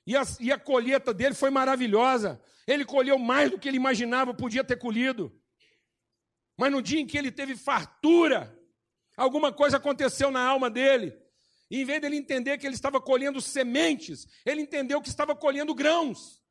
e 0.06 0.16
a, 0.16 0.22
e 0.38 0.52
a 0.52 0.58
colheita 0.58 1.12
dele 1.12 1.34
foi 1.34 1.50
maravilhosa. 1.50 2.40
Ele 2.68 2.84
colheu 2.84 3.18
mais 3.18 3.50
do 3.50 3.58
que 3.58 3.66
ele 3.66 3.76
imaginava, 3.76 4.32
podia 4.32 4.62
ter 4.62 4.76
colhido. 4.76 5.36
Mas 6.56 6.70
no 6.70 6.80
dia 6.80 7.00
em 7.00 7.06
que 7.06 7.18
ele 7.18 7.32
teve 7.32 7.56
fartura, 7.56 8.56
alguma 9.16 9.52
coisa 9.52 9.76
aconteceu 9.76 10.30
na 10.30 10.40
alma 10.40 10.70
dele. 10.70 11.16
Em 11.70 11.84
vez 11.84 12.00
dele 12.00 12.16
entender 12.16 12.56
que 12.56 12.66
ele 12.66 12.74
estava 12.74 13.00
colhendo 13.00 13.40
sementes, 13.40 14.26
ele 14.44 14.62
entendeu 14.62 15.02
que 15.02 15.08
estava 15.08 15.36
colhendo 15.36 15.74
grãos. 15.74 16.42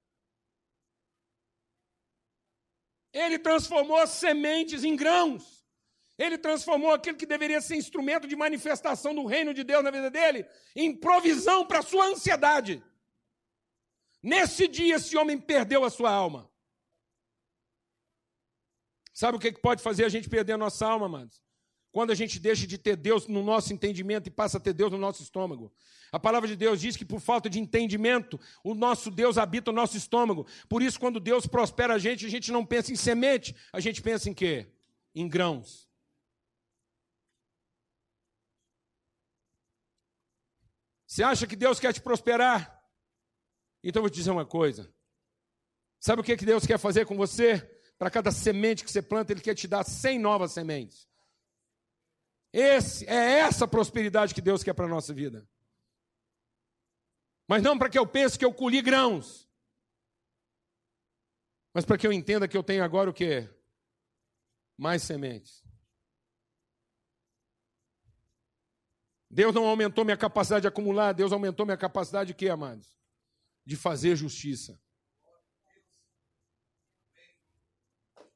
Ele 3.12 3.40
transformou 3.40 3.98
as 3.98 4.12
sementes 4.12 4.84
em 4.84 4.96
grãos. 4.96 5.66
Ele 6.18 6.38
transformou 6.38 6.92
aquilo 6.92 7.18
que 7.18 7.26
deveria 7.26 7.62
ser 7.62 7.76
instrumento 7.76 8.28
de 8.28 8.36
manifestação 8.36 9.14
do 9.14 9.26
reino 9.26 9.54
de 9.54 9.64
Deus 9.64 9.84
na 9.84 9.92
vida 9.92 10.10
dele 10.10 10.48
em 10.76 10.96
provisão 10.96 11.66
para 11.66 11.80
a 11.80 11.84
sua 11.84 12.06
ansiedade. 12.06 12.84
Nesse 14.22 14.68
dia, 14.68 14.96
esse 14.96 15.16
homem 15.16 15.40
perdeu 15.40 15.84
a 15.84 15.90
sua 15.90 16.12
alma. 16.12 16.52
Sabe 19.14 19.38
o 19.38 19.40
que 19.40 19.52
pode 19.52 19.82
fazer 19.82 20.06
a 20.06 20.10
gente 20.10 20.30
perder 20.30 20.54
a 20.54 20.58
nossa 20.58 20.86
alma, 20.86 21.08
amados? 21.08 21.47
Quando 21.98 22.12
a 22.12 22.16
gente 22.16 22.40
deixa 22.40 22.68
de 22.68 22.78
ter 22.78 22.96
Deus 22.96 23.26
no 23.26 23.42
nosso 23.42 23.74
entendimento 23.74 24.28
e 24.28 24.30
passa 24.30 24.60
a 24.60 24.62
ter 24.62 24.72
Deus 24.72 24.92
no 24.92 25.00
nosso 25.00 25.24
estômago. 25.24 25.74
A 26.12 26.20
palavra 26.20 26.48
de 26.48 26.56
Deus 26.56 26.80
diz 26.80 26.96
que 26.96 27.04
por 27.04 27.20
falta 27.20 27.50
de 27.50 27.60
entendimento, 27.60 28.40
o 28.64 28.76
nosso 28.76 29.10
Deus 29.10 29.36
habita 29.36 29.72
o 29.72 29.74
nosso 29.74 29.98
estômago. 29.98 30.46
Por 30.70 30.84
isso, 30.84 31.00
quando 31.00 31.20
Deus 31.20 31.48
prospera 31.48 31.96
a 31.96 31.98
gente, 31.98 32.24
a 32.24 32.30
gente 32.30 32.52
não 32.52 32.64
pensa 32.64 32.92
em 32.92 32.96
semente, 32.96 33.56
a 33.74 33.80
gente 33.80 34.00
pensa 34.00 34.30
em 34.30 34.34
quê? 34.36 34.72
Em 35.16 35.28
grãos. 35.28 35.90
Você 41.08 41.24
acha 41.24 41.48
que 41.48 41.56
Deus 41.56 41.80
quer 41.80 41.94
te 41.94 42.02
prosperar? 42.02 42.80
Então 43.84 44.02
eu 44.02 44.04
vou 44.04 44.10
te 44.12 44.18
dizer 44.18 44.30
uma 44.30 44.46
coisa. 44.46 44.94
Sabe 46.00 46.22
o 46.22 46.24
que 46.24 46.36
Deus 46.36 46.64
quer 46.64 46.78
fazer 46.78 47.08
com 47.08 47.18
você? 47.18 47.58
Para 47.98 48.12
cada 48.12 48.30
semente 48.30 48.84
que 48.84 48.92
você 48.92 49.02
planta, 49.02 49.34
Ele 49.34 49.42
quer 49.42 49.56
te 49.56 49.68
dar 49.68 49.84
100 49.84 50.20
novas 50.20 50.52
sementes. 50.52 51.07
Esse, 52.60 53.06
é 53.06 53.38
essa 53.42 53.68
prosperidade 53.68 54.34
que 54.34 54.42
Deus 54.42 54.64
quer 54.64 54.74
para 54.74 54.86
a 54.86 54.90
nossa 54.90 55.14
vida. 55.14 55.48
Mas 57.48 57.62
não 57.62 57.78
para 57.78 57.88
que 57.88 58.00
eu 58.00 58.08
pense 58.08 58.36
que 58.36 58.44
eu 58.44 58.52
colhi 58.52 58.82
grãos. 58.82 59.48
Mas 61.72 61.86
para 61.86 62.00
que 62.00 62.08
eu 62.08 62.12
entenda 62.12 62.48
que 62.48 62.58
eu 62.58 62.64
tenho 62.64 62.84
agora 62.84 63.12
o 63.12 63.14
que? 63.14 63.48
Mais 64.76 65.04
sementes. 65.04 65.64
Deus 69.30 69.54
não 69.54 69.68
aumentou 69.68 70.04
minha 70.04 70.18
capacidade 70.18 70.64
de 70.64 70.68
acumular, 70.68 71.14
Deus 71.14 71.32
aumentou 71.32 71.64
minha 71.64 71.78
capacidade 71.78 72.30
de 72.30 72.34
quê, 72.34 72.50
amados? 72.50 72.98
De 73.64 73.76
fazer 73.76 74.16
justiça. 74.16 74.82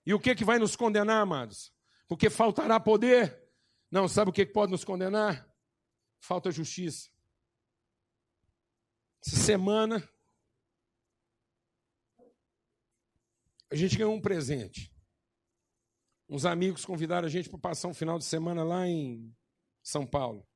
E 0.05 0.13
o 0.13 0.19
que, 0.19 0.35
que 0.35 0.45
vai 0.45 0.59
nos 0.59 0.75
condenar, 0.75 1.23
amados? 1.23 1.73
Porque 2.07 2.29
faltará 2.29 2.79
poder? 2.79 3.40
Não, 3.91 4.07
sabe 4.07 4.31
o 4.31 4.33
que 4.33 4.45
pode 4.45 4.71
nos 4.71 4.85
condenar? 4.85 5.45
Falta 6.21 6.49
justiça. 6.49 7.09
Essa 9.25 9.35
semana, 9.35 10.09
a 13.69 13.75
gente 13.75 13.97
ganhou 13.97 14.13
um 14.13 14.21
presente. 14.21 14.91
Uns 16.29 16.45
amigos 16.45 16.85
convidaram 16.85 17.27
a 17.27 17.29
gente 17.29 17.49
para 17.49 17.59
passar 17.59 17.89
um 17.89 17.93
final 17.93 18.17
de 18.17 18.23
semana 18.23 18.63
lá 18.63 18.87
em 18.87 19.35
São 19.83 20.07
Paulo. 20.07 20.47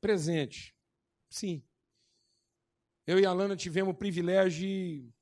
Presente. 0.00 0.76
Sim. 1.30 1.66
Eu 3.06 3.18
e 3.18 3.24
a 3.24 3.32
Lana 3.32 3.56
tivemos 3.56 3.94
o 3.94 3.96
privilégio 3.96 4.60
de 4.60 5.14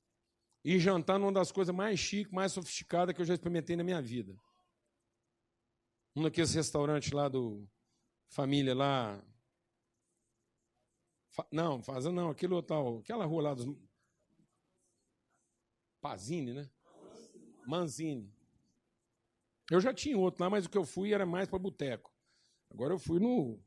ir 0.65 0.81
jantar 0.81 1.19
numa 1.19 1.33
das 1.33 1.53
coisas 1.53 1.75
mais 1.75 2.01
chiques, 2.01 2.33
mais 2.33 2.51
sofisticadas 2.51 3.15
que 3.15 3.21
eu 3.21 3.27
já 3.27 3.35
experimentei 3.35 3.77
na 3.77 3.85
minha 3.85 4.03
vida. 4.03 4.37
Um 6.17 6.23
daqueles 6.23 6.55
restaurantes 6.55 7.13
lá 7.13 7.29
do 7.29 7.69
Família 8.29 8.75
lá. 8.75 9.23
Não, 11.51 11.83
faz 11.83 12.05
não, 12.05 12.31
aquele 12.31 12.61
tal, 12.63 12.99
aquela 12.99 13.25
rua 13.25 13.43
lá 13.43 13.55
dos 13.55 13.67
Pazini, 16.01 16.53
né? 16.53 16.71
Manzini. 17.67 18.31
Eu 19.71 19.81
já 19.81 19.95
tinha 19.95 20.19
outro 20.19 20.45
lá, 20.45 20.51
mas 20.51 20.67
o 20.67 20.69
que 20.69 20.77
eu 20.77 20.85
fui 20.85 21.15
era 21.15 21.25
mais 21.25 21.49
para 21.49 21.59
boteco. 21.59 22.15
Agora 22.71 22.93
eu 22.93 22.99
fui 22.99 23.19
no. 23.19 23.59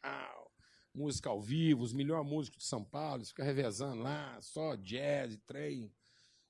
Ah, 0.00 0.46
música 0.94 1.28
ao 1.28 1.42
vivo, 1.42 1.82
os 1.82 1.92
melhores 1.92 2.28
músicos 2.28 2.60
de 2.60 2.68
São 2.68 2.84
Paulo, 2.84 3.24
fica 3.24 3.42
revezando 3.42 4.02
lá, 4.02 4.40
só 4.40 4.76
jazz, 4.76 5.36
trem. 5.46 5.92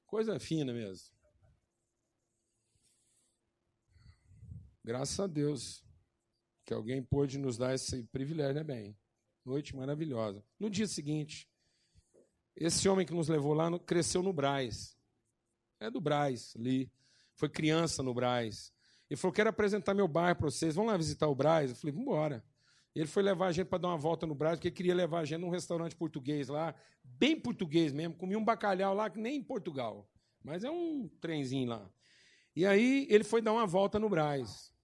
Coisa 0.06 0.38
fina 0.38 0.72
mesmo. 0.72 1.17
Graças 4.88 5.20
a 5.20 5.26
Deus 5.26 5.84
que 6.64 6.72
alguém 6.72 7.02
pôde 7.02 7.36
nos 7.36 7.58
dar 7.58 7.74
esse 7.74 8.04
privilégio, 8.04 8.54
né, 8.54 8.64
bem? 8.64 8.96
Noite 9.44 9.76
maravilhosa. 9.76 10.42
No 10.58 10.70
dia 10.70 10.86
seguinte, 10.86 11.46
esse 12.56 12.88
homem 12.88 13.04
que 13.04 13.12
nos 13.12 13.28
levou 13.28 13.52
lá 13.52 13.78
cresceu 13.80 14.22
no 14.22 14.32
Braz. 14.32 14.96
É 15.78 15.90
do 15.90 16.00
Braz, 16.00 16.54
ali. 16.56 16.90
Foi 17.34 17.50
criança 17.50 18.02
no 18.02 18.14
Braz. 18.14 18.72
Ele 19.10 19.18
falou: 19.18 19.34
Quero 19.34 19.50
apresentar 19.50 19.92
meu 19.92 20.08
bairro 20.08 20.38
para 20.38 20.50
vocês. 20.50 20.74
Vamos 20.74 20.90
lá 20.90 20.96
visitar 20.96 21.28
o 21.28 21.34
Braz? 21.34 21.68
Eu 21.68 21.76
falei: 21.76 21.92
Vamos 21.92 22.08
embora. 22.08 22.42
Ele 22.94 23.06
foi 23.06 23.22
levar 23.22 23.48
a 23.48 23.52
gente 23.52 23.66
para 23.66 23.80
dar 23.80 23.88
uma 23.88 23.98
volta 23.98 24.26
no 24.26 24.34
Braz, 24.34 24.56
porque 24.56 24.70
queria 24.70 24.94
levar 24.94 25.18
a 25.18 25.24
gente 25.26 25.42
num 25.42 25.50
restaurante 25.50 25.94
português 25.94 26.48
lá, 26.48 26.74
bem 27.04 27.38
português 27.38 27.92
mesmo. 27.92 28.14
Comia 28.14 28.38
um 28.38 28.44
bacalhau 28.44 28.94
lá 28.94 29.10
que 29.10 29.20
nem 29.20 29.36
em 29.36 29.44
Portugal. 29.44 30.10
Mas 30.42 30.64
é 30.64 30.70
um 30.70 31.10
trenzinho 31.20 31.68
lá. 31.68 31.90
E 32.56 32.64
aí 32.64 33.06
ele 33.10 33.22
foi 33.22 33.42
dar 33.42 33.52
uma 33.52 33.66
volta 33.66 33.98
no 33.98 34.08
Braz. 34.08 34.77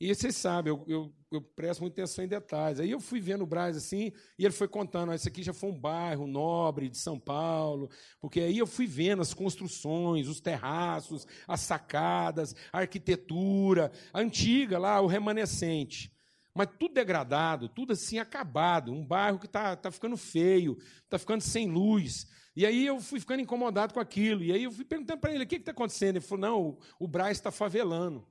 E 0.00 0.14
vocês 0.14 0.36
sabem, 0.36 0.72
eu, 0.72 0.84
eu, 0.86 1.12
eu, 1.32 1.42
presto 1.42 1.80
muita 1.80 2.00
atenção 2.00 2.24
em 2.24 2.28
detalhes. 2.28 2.78
Aí 2.78 2.88
eu 2.88 3.00
fui 3.00 3.20
vendo 3.20 3.42
o 3.42 3.46
Braz 3.46 3.76
assim, 3.76 4.12
e 4.38 4.44
ele 4.44 4.54
foi 4.54 4.68
contando: 4.68 5.12
esse 5.12 5.26
aqui 5.26 5.42
já 5.42 5.52
foi 5.52 5.70
um 5.70 5.78
bairro 5.78 6.24
nobre 6.26 6.88
de 6.88 6.96
São 6.96 7.18
Paulo, 7.18 7.90
porque 8.20 8.40
aí 8.40 8.58
eu 8.58 8.66
fui 8.66 8.86
vendo 8.86 9.22
as 9.22 9.34
construções, 9.34 10.28
os 10.28 10.40
terraços, 10.40 11.26
as 11.48 11.60
sacadas, 11.62 12.54
a 12.72 12.78
arquitetura, 12.78 13.90
a 14.12 14.20
antiga 14.20 14.78
lá, 14.78 15.00
o 15.00 15.08
remanescente. 15.08 16.12
Mas 16.54 16.68
tudo 16.78 16.94
degradado, 16.94 17.68
tudo 17.68 17.92
assim 17.92 18.18
acabado, 18.18 18.92
um 18.92 19.04
bairro 19.04 19.38
que 19.38 19.46
está 19.46 19.74
tá 19.74 19.90
ficando 19.90 20.16
feio, 20.16 20.78
está 21.04 21.18
ficando 21.18 21.40
sem 21.40 21.68
luz. 21.68 22.28
E 22.54 22.64
aí 22.64 22.86
eu 22.86 23.00
fui 23.00 23.18
ficando 23.18 23.42
incomodado 23.42 23.92
com 23.92 24.00
aquilo. 24.00 24.44
E 24.44 24.52
aí 24.52 24.62
eu 24.62 24.70
fui 24.70 24.84
perguntando 24.84 25.20
para 25.20 25.32
ele: 25.32 25.42
o 25.42 25.46
que 25.46 25.56
está 25.56 25.72
acontecendo? 25.72 26.16
Ele 26.16 26.24
falou: 26.24 26.40
não, 26.40 26.62
o, 26.62 26.78
o 27.00 27.08
Braz 27.08 27.36
está 27.36 27.50
favelando. 27.50 28.24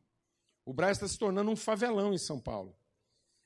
O 0.67 0.73
Braz 0.73 0.97
está 0.97 1.07
se 1.07 1.17
tornando 1.17 1.49
um 1.49 1.55
favelão 1.55 2.13
em 2.13 2.17
São 2.17 2.41
Paulo. 2.41 2.75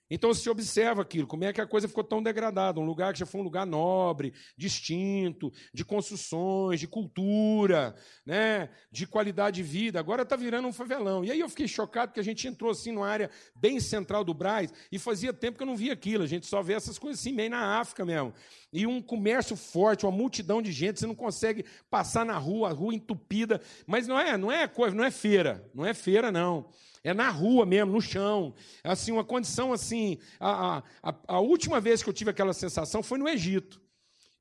Então 0.09 0.33
se 0.33 0.49
observa 0.49 1.03
aquilo, 1.03 1.27
como 1.27 1.43
é 1.43 1.53
que 1.53 1.61
a 1.61 1.67
coisa 1.67 1.87
ficou 1.87 2.03
tão 2.03 2.21
degradada, 2.21 2.79
um 2.79 2.83
lugar 2.83 3.13
que 3.13 3.19
já 3.19 3.27
foi 3.27 3.39
um 3.39 3.43
lugar 3.43 3.63
nobre, 3.65 4.33
distinto, 4.57 5.53
de 5.71 5.85
construções, 5.85 6.79
de 6.79 6.87
cultura, 6.87 7.95
né, 8.25 8.71
de 8.91 9.05
qualidade 9.05 9.57
de 9.57 9.63
vida, 9.63 9.99
agora 9.99 10.23
está 10.23 10.35
virando 10.35 10.67
um 10.67 10.73
favelão. 10.73 11.23
E 11.23 11.31
aí 11.31 11.39
eu 11.39 11.47
fiquei 11.47 11.67
chocado 11.67 12.09
porque 12.09 12.19
a 12.19 12.23
gente 12.23 12.45
entrou 12.47 12.71
assim 12.71 12.91
numa 12.91 13.07
área 13.07 13.29
bem 13.55 13.79
central 13.79 14.23
do 14.23 14.33
Braz 14.33 14.73
e 14.91 14.97
fazia 14.97 15.31
tempo 15.31 15.57
que 15.57 15.63
eu 15.63 15.67
não 15.67 15.77
via 15.77 15.93
aquilo, 15.93 16.23
a 16.23 16.27
gente 16.27 16.47
só 16.47 16.63
vê 16.63 16.73
essas 16.73 16.97
coisas 16.97 17.19
assim 17.21 17.31
meio 17.31 17.51
na 17.51 17.79
África 17.79 18.03
mesmo. 18.03 18.33
E 18.73 18.87
um 18.87 18.99
comércio 18.99 19.55
forte, 19.55 20.07
uma 20.07 20.11
multidão 20.11 20.59
de 20.59 20.71
gente, 20.71 20.99
você 20.99 21.05
não 21.05 21.15
consegue 21.15 21.63
passar 21.87 22.25
na 22.25 22.37
rua, 22.37 22.69
a 22.69 22.73
rua 22.73 22.95
entupida, 22.95 23.61
mas 23.85 24.07
não 24.07 24.19
é, 24.19 24.35
não 24.37 24.51
é 24.51 24.67
coisa, 24.67 24.95
não 24.95 25.05
é 25.05 25.11
feira, 25.11 25.69
não 25.71 25.85
é 25.85 25.93
feira 25.93 26.31
não. 26.31 26.67
É 27.03 27.13
na 27.13 27.29
rua 27.29 27.65
mesmo, 27.65 27.93
no 27.93 28.01
chão. 28.01 28.53
Assim, 28.83 29.11
uma 29.11 29.23
condição 29.23 29.73
assim. 29.73 30.19
A, 30.39 30.83
a, 31.01 31.15
a 31.27 31.39
última 31.39 31.79
vez 31.79 32.03
que 32.03 32.09
eu 32.09 32.13
tive 32.13 32.29
aquela 32.29 32.53
sensação 32.53 33.01
foi 33.01 33.17
no 33.17 33.27
Egito. 33.27 33.81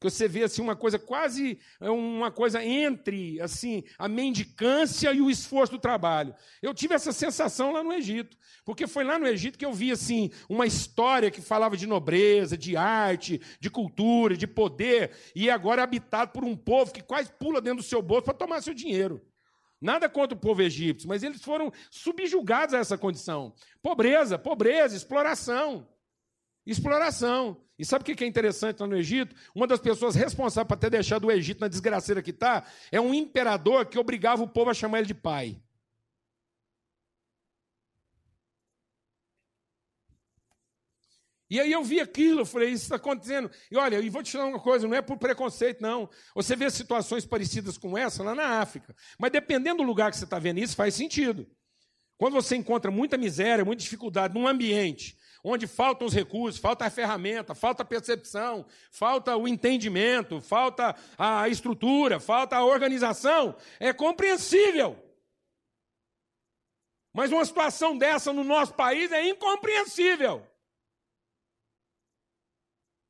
Que 0.01 0.09
você 0.09 0.27
vê 0.27 0.45
assim 0.45 0.63
uma 0.63 0.75
coisa 0.75 0.99
quase 0.99 1.59
é 1.79 1.91
uma 1.91 2.31
coisa 2.31 2.65
entre 2.65 3.39
assim 3.39 3.85
a 3.99 4.09
mendicância 4.09 5.13
e 5.13 5.21
o 5.21 5.31
esforço 5.31 5.75
do 5.75 5.79
trabalho. 5.79 6.35
Eu 6.63 6.73
tive 6.73 6.95
essa 6.95 7.13
sensação 7.13 7.71
lá 7.71 7.83
no 7.83 7.93
Egito, 7.93 8.35
porque 8.65 8.87
foi 8.87 9.05
lá 9.05 9.19
no 9.19 9.27
Egito 9.27 9.59
que 9.59 9.65
eu 9.65 9.75
vi 9.75 9.93
assim 9.93 10.31
uma 10.49 10.67
história 10.67 11.31
que 11.31 11.43
falava 11.43 11.77
de 11.77 11.87
nobreza, 11.87 12.57
de 12.57 12.79
arte, 12.79 13.43
de 13.61 13.69
cultura, 13.69 14.39
de 14.39 14.47
poder, 14.47 15.11
e 15.35 15.51
agora 15.51 15.83
é 15.83 15.85
habitado 15.85 16.33
por 16.33 16.45
um 16.45 16.57
povo 16.57 16.95
que 16.95 17.03
quase 17.03 17.31
pula 17.33 17.61
dentro 17.61 17.83
do 17.83 17.87
seu 17.87 18.01
bolso 18.01 18.25
para 18.25 18.33
tomar 18.33 18.63
seu 18.63 18.73
dinheiro. 18.73 19.21
Nada 19.81 20.09
contra 20.09 20.37
o 20.37 20.41
povo 20.41 20.61
egípcio, 20.61 21.09
mas 21.09 21.23
eles 21.23 21.43
foram 21.43 21.73
subjugados 21.91 22.75
a 22.75 22.79
essa 22.79 22.99
condição. 22.99 23.55
Pobreza, 23.83 24.39
pobreza, 24.39 24.95
exploração. 24.95 25.89
Exploração. 26.67 27.57
E 27.79 27.85
sabe 27.85 28.03
o 28.03 28.15
que 28.15 28.23
é 28.23 28.27
interessante 28.27 28.81
lá 28.81 28.87
no 28.87 28.97
Egito? 28.97 29.35
Uma 29.55 29.67
das 29.67 29.81
pessoas 29.81 30.15
responsáveis 30.15 30.69
por 30.69 30.77
ter 30.77 30.91
deixado 30.91 31.27
o 31.27 31.33
Egito 31.33 31.61
na 31.61 31.69
desgraceira 31.69 32.23
que 32.23 32.31
está 32.31 32.65
é 32.93 33.01
um 33.01 33.15
imperador 33.15 33.87
que 33.87 33.99
obrigava 33.99 34.43
o 34.43 34.49
povo 34.49 34.71
a 34.71 34.75
chamar 34.75 34.99
ele 34.99 35.07
de 35.07 35.15
pai. 35.15 35.57
E 41.51 41.59
aí 41.59 41.73
eu 41.73 41.83
vi 41.83 42.01
aquilo, 42.01 42.43
eu 42.43 42.47
falei, 42.47 42.71
isso 42.71 42.85
está 42.85 42.97
acontecendo. 42.97 43.51
E 43.71 43.77
olha, 43.77 43.99
e 44.01 44.09
vou 44.09 44.23
te 44.23 44.31
falar 44.31 44.47
uma 44.47 44.61
coisa, 44.61 44.87
não 44.87 44.97
é 44.97 45.03
por 45.03 45.19
preconceito, 45.19 45.83
não. 45.83 46.09
Você 46.35 46.55
vê 46.55 46.71
situações 46.71 47.27
parecidas 47.27 47.77
com 47.77 47.99
essa 47.99 48.23
lá 48.23 48.35
na 48.35 48.61
África. 48.61 48.95
Mas 49.19 49.33
dependendo 49.33 49.79
do 49.79 49.83
lugar 49.83 50.13
que 50.13 50.17
você 50.17 50.25
está 50.25 50.39
vendo 50.39 50.59
isso, 50.59 50.77
faz 50.77 50.95
sentido. 50.95 51.47
Quando 52.17 52.35
você 52.35 52.55
encontra 52.55 52.91
muita 52.91 53.19
miséria, 53.19 53.65
muita 53.65 53.83
dificuldade 53.83 54.33
num 54.33 54.47
ambiente 54.47 55.19
onde 55.43 55.67
faltam 55.67 56.07
os 56.07 56.15
recursos, 56.15 56.61
falta 56.61 56.85
a 56.85 56.91
ferramenta, 56.91 57.55
falta 57.55 57.83
a 57.83 57.87
percepção, 57.87 58.67
falta 58.91 59.37
o 59.37 59.49
entendimento, 59.49 60.41
falta 60.41 60.95
a 61.19 61.49
estrutura, 61.49 62.21
falta 62.21 62.57
a 62.57 62.65
organização, 62.65 63.57
é 63.79 63.93
compreensível. 63.93 65.03
Mas 67.13 67.33
uma 67.33 67.45
situação 67.45 67.97
dessa 67.97 68.33
no 68.33 68.45
nosso 68.45 68.75
país 68.75 69.11
é 69.11 69.27
incompreensível. 69.27 70.47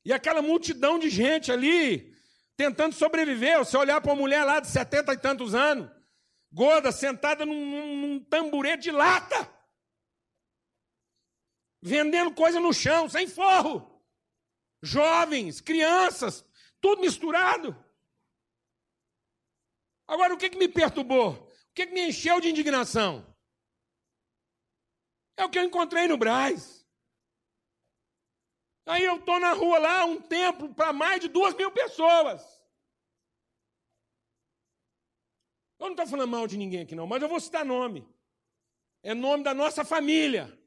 E 0.03 0.11
aquela 0.11 0.41
multidão 0.41 0.97
de 0.97 1.09
gente 1.09 1.51
ali, 1.51 2.15
tentando 2.57 2.93
sobreviver. 2.93 3.59
Você 3.59 3.77
olhar 3.77 4.01
para 4.01 4.11
uma 4.11 4.19
mulher 4.19 4.43
lá 4.43 4.59
de 4.59 4.67
setenta 4.67 5.13
e 5.13 5.17
tantos 5.17 5.53
anos, 5.53 5.89
gorda, 6.51 6.91
sentada 6.91 7.45
num, 7.45 7.95
num, 7.95 8.19
tamburete 8.19 8.83
de 8.83 8.91
lata, 8.91 9.49
vendendo 11.81 12.33
coisa 12.33 12.59
no 12.59 12.73
chão, 12.73 13.09
sem 13.09 13.27
forro. 13.27 13.89
Jovens, 14.83 15.61
crianças, 15.61 16.43
tudo 16.79 17.01
misturado. 17.01 17.75
Agora, 20.07 20.33
o 20.33 20.37
que, 20.37 20.49
que 20.49 20.57
me 20.57 20.67
perturbou? 20.67 21.33
O 21.33 21.73
que, 21.73 21.85
que 21.85 21.93
me 21.93 22.09
encheu 22.09 22.41
de 22.41 22.49
indignação? 22.49 23.25
É 25.37 25.45
o 25.45 25.49
que 25.49 25.57
eu 25.57 25.63
encontrei 25.63 26.07
no 26.07 26.17
Braz. 26.17 26.80
Aí 28.91 29.05
eu 29.05 29.15
estou 29.15 29.39
na 29.39 29.53
rua 29.53 29.79
lá, 29.79 30.03
um 30.03 30.19
templo 30.19 30.73
para 30.73 30.91
mais 30.91 31.21
de 31.21 31.29
duas 31.29 31.55
mil 31.55 31.71
pessoas. 31.71 32.41
Eu 35.79 35.85
não 35.85 35.91
estou 35.91 36.07
falando 36.07 36.29
mal 36.29 36.45
de 36.45 36.57
ninguém 36.57 36.81
aqui, 36.81 36.93
não, 36.93 37.07
mas 37.07 37.21
eu 37.21 37.29
vou 37.29 37.39
citar 37.39 37.63
nome. 37.63 38.05
É 39.01 39.13
nome 39.13 39.45
da 39.45 39.53
nossa 39.53 39.85
família. 39.85 40.59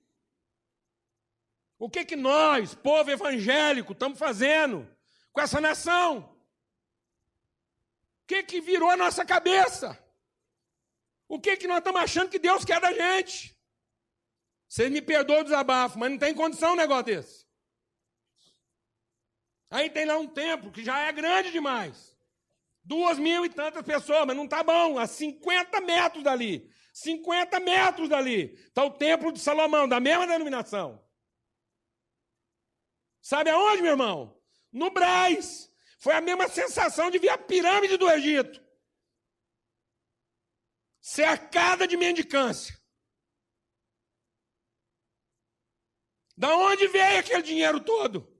O 1.79 1.91
que, 1.91 2.03
que 2.03 2.17
nós, 2.17 2.75
povo 2.75 3.11
evangélico, 3.11 3.93
estamos 3.93 4.19
fazendo 4.19 4.89
com 5.31 5.43
essa 5.43 5.61
nação? 5.61 6.35
O 8.23 8.27
que, 8.27 8.43
que 8.43 8.59
virou 8.59 8.89
a 8.89 8.97
nossa 8.97 9.23
cabeça? 9.23 10.03
O 11.29 11.39
que, 11.39 11.59
que 11.59 11.69
nós 11.69 11.79
estamos 11.79 12.01
achando 12.01 12.31
que 12.31 12.39
Deus 12.39 12.65
quer 12.65 12.81
da 12.81 12.91
gente? 12.91 13.55
Vocês 14.67 14.91
me 14.91 15.03
perdoam 15.03 15.41
o 15.43 15.45
desabafo, 15.45 15.99
mas 15.99 16.11
não 16.11 16.17
tem 16.17 16.33
condição 16.33 16.73
um 16.73 16.77
negócio 16.77 17.05
desse. 17.05 17.44
Aí 19.71 19.91
tem 19.91 20.05
lá 20.05 20.17
um 20.19 20.27
templo 20.27 20.71
que 20.71 20.85
já 20.85 21.01
é 21.01 21.13
grande 21.13 21.51
demais. 21.51 22.17
Duas 22.83 23.19
mil 23.19 23.45
e 23.47 23.49
tantas 23.49 23.83
pessoas, 23.83 24.27
mas 24.27 24.37
não 24.37 24.45
está 24.45 24.63
bom, 24.63 24.99
a 24.99 25.07
50 25.07 25.81
metros 25.81 26.23
dali. 26.23 26.71
50 26.93 27.59
metros 27.61 28.09
dali 28.09 28.53
está 28.53 28.85
o 28.85 28.91
Templo 28.91 29.33
de 29.33 29.41
Salomão, 29.41 29.89
da 29.89 29.99
mesma 29.99 30.27
denominação. 30.27 31.03
Sabe 33.21 33.51
aonde, 33.51 33.83
meu 33.83 33.93
irmão? 33.93 34.41
No 34.71 34.91
Braz. 34.91 35.73
Foi 35.99 36.13
a 36.13 36.21
mesma 36.21 36.47
sensação 36.47 37.11
de 37.11 37.19
ver 37.19 37.31
a 37.31 37.39
pirâmide 37.39 37.97
do 37.97 38.11
Egito. 38.11 38.63
Cercada 41.01 41.89
de 41.89 41.97
mendicância. 41.97 42.79
Da 46.37 46.55
onde 46.55 46.87
veio 46.89 47.21
aquele 47.21 47.43
dinheiro 47.43 47.81
todo? 47.81 48.34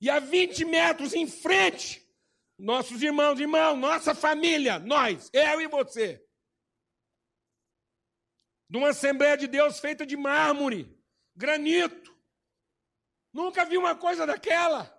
E 0.00 0.08
a 0.08 0.18
20 0.18 0.64
metros 0.64 1.12
em 1.12 1.26
frente, 1.26 2.06
nossos 2.58 3.02
irmãos, 3.02 3.38
irmãos, 3.38 3.76
nossa 3.76 4.14
família, 4.14 4.78
nós, 4.78 5.28
eu 5.32 5.60
e 5.60 5.66
você. 5.66 6.24
De 8.68 8.78
uma 8.78 8.90
Assembleia 8.90 9.36
de 9.36 9.46
Deus 9.46 9.78
feita 9.78 10.06
de 10.06 10.16
mármore, 10.16 10.96
granito. 11.36 12.16
Nunca 13.32 13.64
vi 13.64 13.76
uma 13.76 13.94
coisa 13.94 14.26
daquela. 14.26 14.98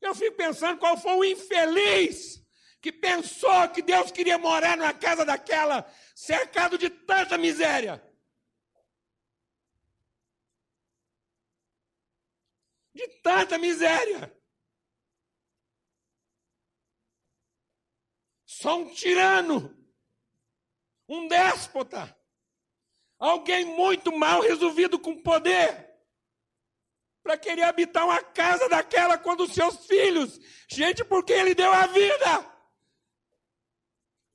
Eu 0.00 0.14
fico 0.14 0.36
pensando 0.36 0.78
qual 0.78 0.96
foi 0.96 1.12
o 1.14 1.24
infeliz 1.24 2.42
que 2.80 2.90
pensou 2.90 3.68
que 3.68 3.80
Deus 3.80 4.10
queria 4.10 4.36
morar 4.36 4.76
numa 4.76 4.92
casa 4.92 5.24
daquela, 5.24 5.88
cercado 6.14 6.76
de 6.76 6.90
tanta 6.90 7.38
miséria. 7.38 8.02
De 13.02 13.20
tanta 13.20 13.58
miséria. 13.58 14.32
Só 18.46 18.76
um 18.76 18.92
tirano, 18.94 19.76
um 21.08 21.26
déspota, 21.26 22.16
alguém 23.18 23.64
muito 23.64 24.16
mal 24.16 24.40
resolvido 24.40 24.98
com 25.00 25.20
poder, 25.20 25.90
para 27.22 27.36
querer 27.36 27.62
habitar 27.62 28.04
uma 28.04 28.22
casa 28.22 28.68
daquela 28.68 29.18
quando 29.18 29.44
os 29.44 29.52
seus 29.52 29.86
filhos, 29.86 30.38
gente, 30.68 31.04
porque 31.04 31.32
ele 31.32 31.54
deu 31.54 31.72
a 31.72 31.86
vida, 31.86 32.52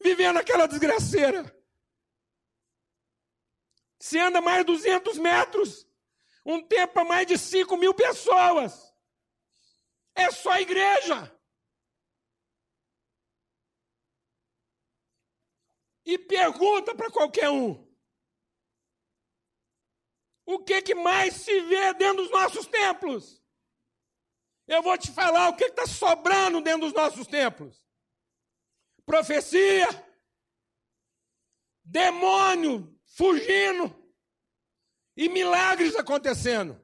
vivendo 0.01 0.37
aquela 0.37 0.67
desgraceira. 0.67 1.55
Se 3.99 4.19
anda 4.19 4.41
mais 4.41 4.65
200 4.65 5.17
metros, 5.17 5.86
um 6.47 6.65
tempo 6.65 6.93
para 6.93 7.03
mais 7.03 7.27
de 7.27 7.37
5 7.37 7.75
mil 7.75 7.93
pessoas. 7.93 8.95
É 10.15 10.31
só 10.31 10.51
a 10.51 10.61
igreja. 10.61 11.37
E 16.05 16.17
pergunta 16.17 16.95
para 16.95 17.11
qualquer 17.11 17.49
um. 17.49 17.85
O 20.45 20.63
que, 20.63 20.81
que 20.81 20.95
mais 20.95 21.33
se 21.33 21.59
vê 21.63 21.93
dentro 21.95 22.23
dos 22.23 22.31
nossos 22.31 22.65
templos? 22.65 23.43
Eu 24.65 24.81
vou 24.81 24.97
te 24.97 25.11
falar 25.11 25.49
o 25.49 25.55
que 25.57 25.65
está 25.65 25.85
sobrando 25.85 26.61
dentro 26.61 26.87
dos 26.87 26.93
nossos 26.93 27.27
templos. 27.27 27.83
Profecia, 29.05 29.87
demônio 31.83 32.97
fugindo, 33.03 33.96
e 35.17 35.27
milagres 35.27 35.95
acontecendo. 35.95 36.79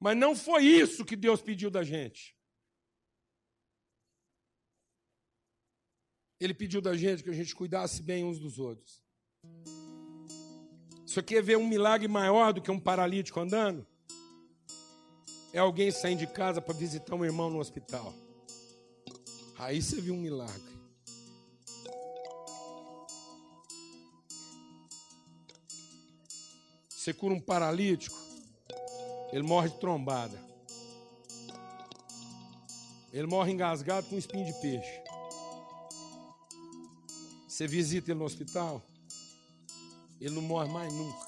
Mas 0.00 0.16
não 0.16 0.34
foi 0.34 0.64
isso 0.64 1.04
que 1.04 1.14
Deus 1.14 1.40
pediu 1.40 1.70
da 1.70 1.84
gente. 1.84 2.36
Ele 6.40 6.52
pediu 6.52 6.80
da 6.80 6.96
gente 6.96 7.22
que 7.22 7.30
a 7.30 7.32
gente 7.32 7.54
cuidasse 7.54 8.02
bem 8.02 8.24
uns 8.24 8.40
dos 8.40 8.58
outros. 8.58 9.00
Você 11.06 11.22
quer 11.22 11.40
ver 11.40 11.56
um 11.56 11.68
milagre 11.68 12.08
maior 12.08 12.52
do 12.52 12.60
que 12.60 12.70
um 12.70 12.80
paralítico 12.80 13.38
andando? 13.38 13.86
É 15.52 15.60
alguém 15.60 15.92
sair 15.92 16.16
de 16.16 16.26
casa 16.26 16.60
para 16.60 16.74
visitar 16.74 17.14
um 17.14 17.24
irmão 17.24 17.48
no 17.48 17.60
hospital. 17.60 18.12
Aí 19.56 19.80
você 19.80 20.00
viu 20.00 20.14
um 20.14 20.20
milagre. 20.20 20.81
Você 27.02 27.12
cura 27.12 27.34
um 27.34 27.40
paralítico, 27.40 28.16
ele 29.32 29.42
morre 29.42 29.68
de 29.68 29.80
trombada. 29.80 30.40
Ele 33.12 33.26
morre 33.26 33.50
engasgado 33.50 34.06
com 34.06 34.14
um 34.14 34.18
espinho 34.20 34.46
de 34.46 34.52
peixe. 34.60 35.02
Você 37.48 37.66
visita 37.66 38.12
ele 38.12 38.20
no 38.20 38.24
hospital, 38.24 38.80
ele 40.20 40.32
não 40.32 40.42
morre 40.42 40.72
mais 40.72 40.92
nunca. 40.92 41.26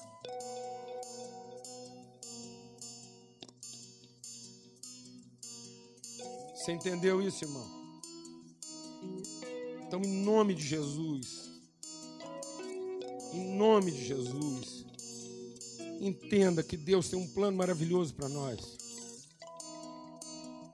Você 6.55 6.71
entendeu 6.71 7.21
isso, 7.21 7.43
irmão? 7.43 7.67
Então, 9.85 9.99
em 10.01 10.23
nome 10.23 10.55
de 10.55 10.65
Jesus, 10.65 11.51
em 13.33 13.57
nome 13.57 13.91
de 13.91 14.05
Jesus, 14.05 14.85
entenda 15.99 16.63
que 16.63 16.77
Deus 16.77 17.09
tem 17.09 17.19
um 17.19 17.27
plano 17.27 17.57
maravilhoso 17.57 18.13
para 18.13 18.29
nós. 18.29 18.77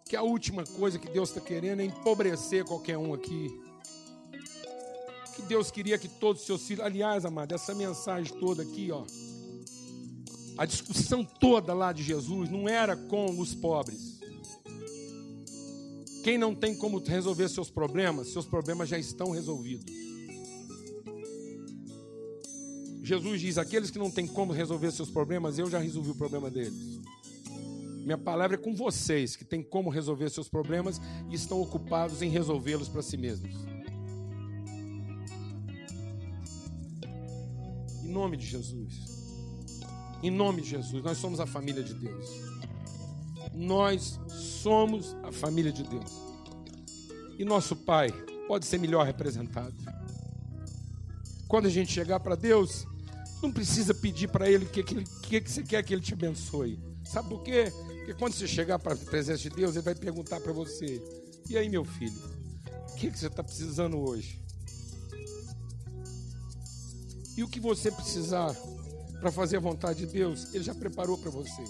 Que 0.08 0.16
a 0.16 0.22
última 0.22 0.64
coisa 0.66 1.00
que 1.00 1.10
Deus 1.10 1.30
está 1.30 1.40
querendo 1.40 1.82
é 1.82 1.86
empobrecer 1.86 2.66
qualquer 2.66 2.98
um 2.98 3.14
aqui. 3.14 3.50
Que 5.36 5.42
Deus 5.44 5.72
queria 5.72 5.98
que 5.98 6.08
todos 6.08 6.42
os 6.42 6.46
seus 6.46 6.68
filhos. 6.68 6.84
Aliás, 6.84 7.26
amado, 7.26 7.56
essa 7.56 7.74
mensagem 7.74 8.34
toda 8.40 8.64
aqui, 8.64 8.92
ó. 8.92 9.06
A 10.58 10.66
discussão 10.66 11.24
toda 11.24 11.74
lá 11.74 11.94
de 11.94 12.04
Jesus 12.04 12.50
não 12.50 12.68
era 12.68 12.96
com 12.96 13.40
os 13.40 13.56
pobres. 13.56 14.20
Quem 16.24 16.38
não 16.38 16.54
tem 16.54 16.76
como 16.76 17.00
resolver 17.00 17.50
seus 17.50 17.72
problemas, 17.72 18.28
seus 18.28 18.46
problemas 18.46 18.90
já 18.90 19.00
estão 19.00 19.32
resolvidos. 19.32 20.01
Jesus 23.12 23.42
diz: 23.42 23.58
aqueles 23.58 23.92
que 23.92 24.00
não 24.00 24.10
têm 24.10 24.26
como 24.26 24.54
resolver 24.54 24.90
seus 24.90 25.10
problemas, 25.10 25.60
eu 25.60 25.70
já 25.70 25.80
resolvi 25.80 26.12
o 26.12 26.16
problema 26.16 26.50
deles. 26.50 27.02
Minha 28.06 28.18
palavra 28.18 28.56
é 28.56 28.58
com 28.58 28.74
vocês 28.74 29.36
que 29.36 29.44
têm 29.44 29.62
como 29.62 29.90
resolver 29.90 30.30
seus 30.30 30.48
problemas 30.48 31.02
e 31.30 31.36
estão 31.36 31.62
ocupados 31.62 32.22
em 32.22 32.30
resolvê-los 32.30 32.88
para 32.88 33.02
si 33.02 33.18
mesmos. 33.18 33.54
Em 38.02 38.08
nome 38.08 38.38
de 38.38 38.46
Jesus. 38.46 39.12
Em 40.24 40.32
nome 40.32 40.62
de 40.62 40.70
Jesus, 40.70 41.04
nós 41.04 41.18
somos 41.18 41.42
a 41.42 41.46
família 41.46 41.84
de 41.84 41.94
Deus. 41.94 42.30
Nós 43.54 44.20
somos 44.30 45.18
a 45.22 45.34
família 45.34 45.72
de 45.72 45.84
Deus. 45.84 46.12
E 47.38 47.44
nosso 47.44 47.76
Pai 47.76 48.10
pode 48.48 48.66
ser 48.66 48.80
melhor 48.80 49.06
representado. 49.06 49.76
Quando 51.48 51.66
a 51.66 51.70
gente 51.70 51.92
chegar 51.92 52.20
para 52.22 52.36
Deus, 52.36 52.88
não 53.42 53.52
precisa 53.52 53.94
pedir 53.94 54.28
para 54.28 54.50
ele 54.50 54.66
o 54.66 54.70
que, 54.70 54.84
que, 54.84 55.04
que, 55.04 55.42
que 55.42 55.52
você 55.52 55.64
quer 55.64 55.84
que 55.84 55.94
ele 55.94 56.02
te 56.02 56.14
abençoe. 56.14 56.80
Sabe 57.04 57.30
por 57.30 57.44
quê? 57.44 57.72
Porque 57.98 58.14
quando 58.14 58.34
você 58.34 58.48
chegar 58.48 58.80
para 58.80 58.94
a 58.94 58.98
presença 58.98 59.40
de 59.40 59.50
Deus, 59.50 59.76
ele 59.76 59.84
vai 59.84 59.96
perguntar 59.96 60.40
para 60.40 60.54
você: 60.54 61.02
E 61.50 61.58
aí, 61.58 61.70
meu 61.70 61.84
filho, 61.84 62.20
o 62.92 62.96
que, 62.96 63.10
que 63.10 63.18
você 63.18 63.28
está 63.28 63.44
precisando 63.44 64.00
hoje? 64.00 64.42
E 67.38 67.44
o 67.44 67.48
que 67.48 67.60
você 67.60 67.92
precisar 67.92 68.56
para 69.20 69.32
fazer 69.32 69.58
a 69.58 69.60
vontade 69.60 70.06
de 70.06 70.08
Deus, 70.08 70.54
Ele 70.54 70.64
já 70.64 70.76
preparou 70.76 71.18
para 71.18 71.32
você. 71.32 71.64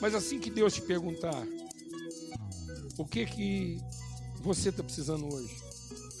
Mas 0.00 0.14
assim 0.14 0.38
que 0.38 0.50
Deus 0.50 0.74
te 0.74 0.82
perguntar, 0.82 1.46
o 2.96 3.04
que 3.04 3.26
que 3.26 3.78
você 4.40 4.70
está 4.70 4.82
precisando 4.82 5.32
hoje? 5.32 5.54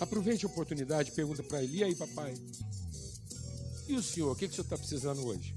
Aproveite 0.00 0.46
a 0.46 0.48
oportunidade, 0.48 1.12
pergunta 1.12 1.42
para 1.42 1.62
Ele: 1.62 1.78
E 1.78 1.84
aí, 1.84 1.94
papai? 1.94 2.34
E 3.88 3.94
o 3.96 4.02
senhor, 4.02 4.32
o 4.32 4.36
que, 4.36 4.46
que 4.46 4.52
o 4.52 4.54
senhor 4.54 4.64
está 4.64 4.76
precisando 4.76 5.26
hoje? 5.26 5.54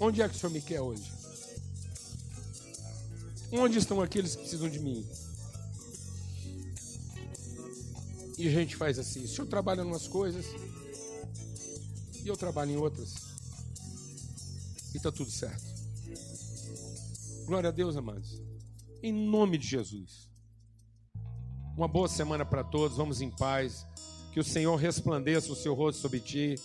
Onde 0.00 0.20
é 0.22 0.28
que 0.28 0.34
o 0.34 0.38
senhor 0.38 0.52
me 0.52 0.60
quer 0.60 0.80
hoje? 0.80 1.12
Onde 3.52 3.78
estão 3.78 4.00
aqueles 4.00 4.34
que 4.34 4.42
precisam 4.42 4.68
de 4.68 4.80
mim? 4.80 5.06
E 8.38 8.48
a 8.48 8.50
gente 8.50 8.74
faz 8.74 8.98
assim: 8.98 9.22
o 9.22 9.28
senhor 9.28 9.46
trabalha 9.46 9.82
em 9.82 9.84
umas 9.84 10.08
coisas 10.08 10.46
e 12.24 12.26
eu 12.26 12.36
trabalho 12.36 12.72
em 12.72 12.76
outras. 12.76 13.14
E 14.92 14.96
está 14.96 15.12
tudo 15.12 15.30
certo. 15.30 15.64
Glória 17.44 17.68
a 17.68 17.72
Deus, 17.72 17.96
amados. 17.96 18.40
Em 19.02 19.12
nome 19.12 19.58
de 19.58 19.66
Jesus. 19.66 20.19
Uma 21.80 21.88
boa 21.88 22.08
semana 22.08 22.44
para 22.44 22.62
todos, 22.62 22.98
vamos 22.98 23.22
em 23.22 23.30
paz. 23.30 23.86
Que 24.34 24.38
o 24.38 24.44
Senhor 24.44 24.76
resplandeça 24.76 25.50
o 25.50 25.56
seu 25.56 25.72
rosto 25.72 26.02
sobre 26.02 26.20
ti 26.20 26.56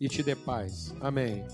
e 0.00 0.08
te 0.08 0.20
dê 0.20 0.34
paz. 0.34 0.92
Amém. 1.00 1.46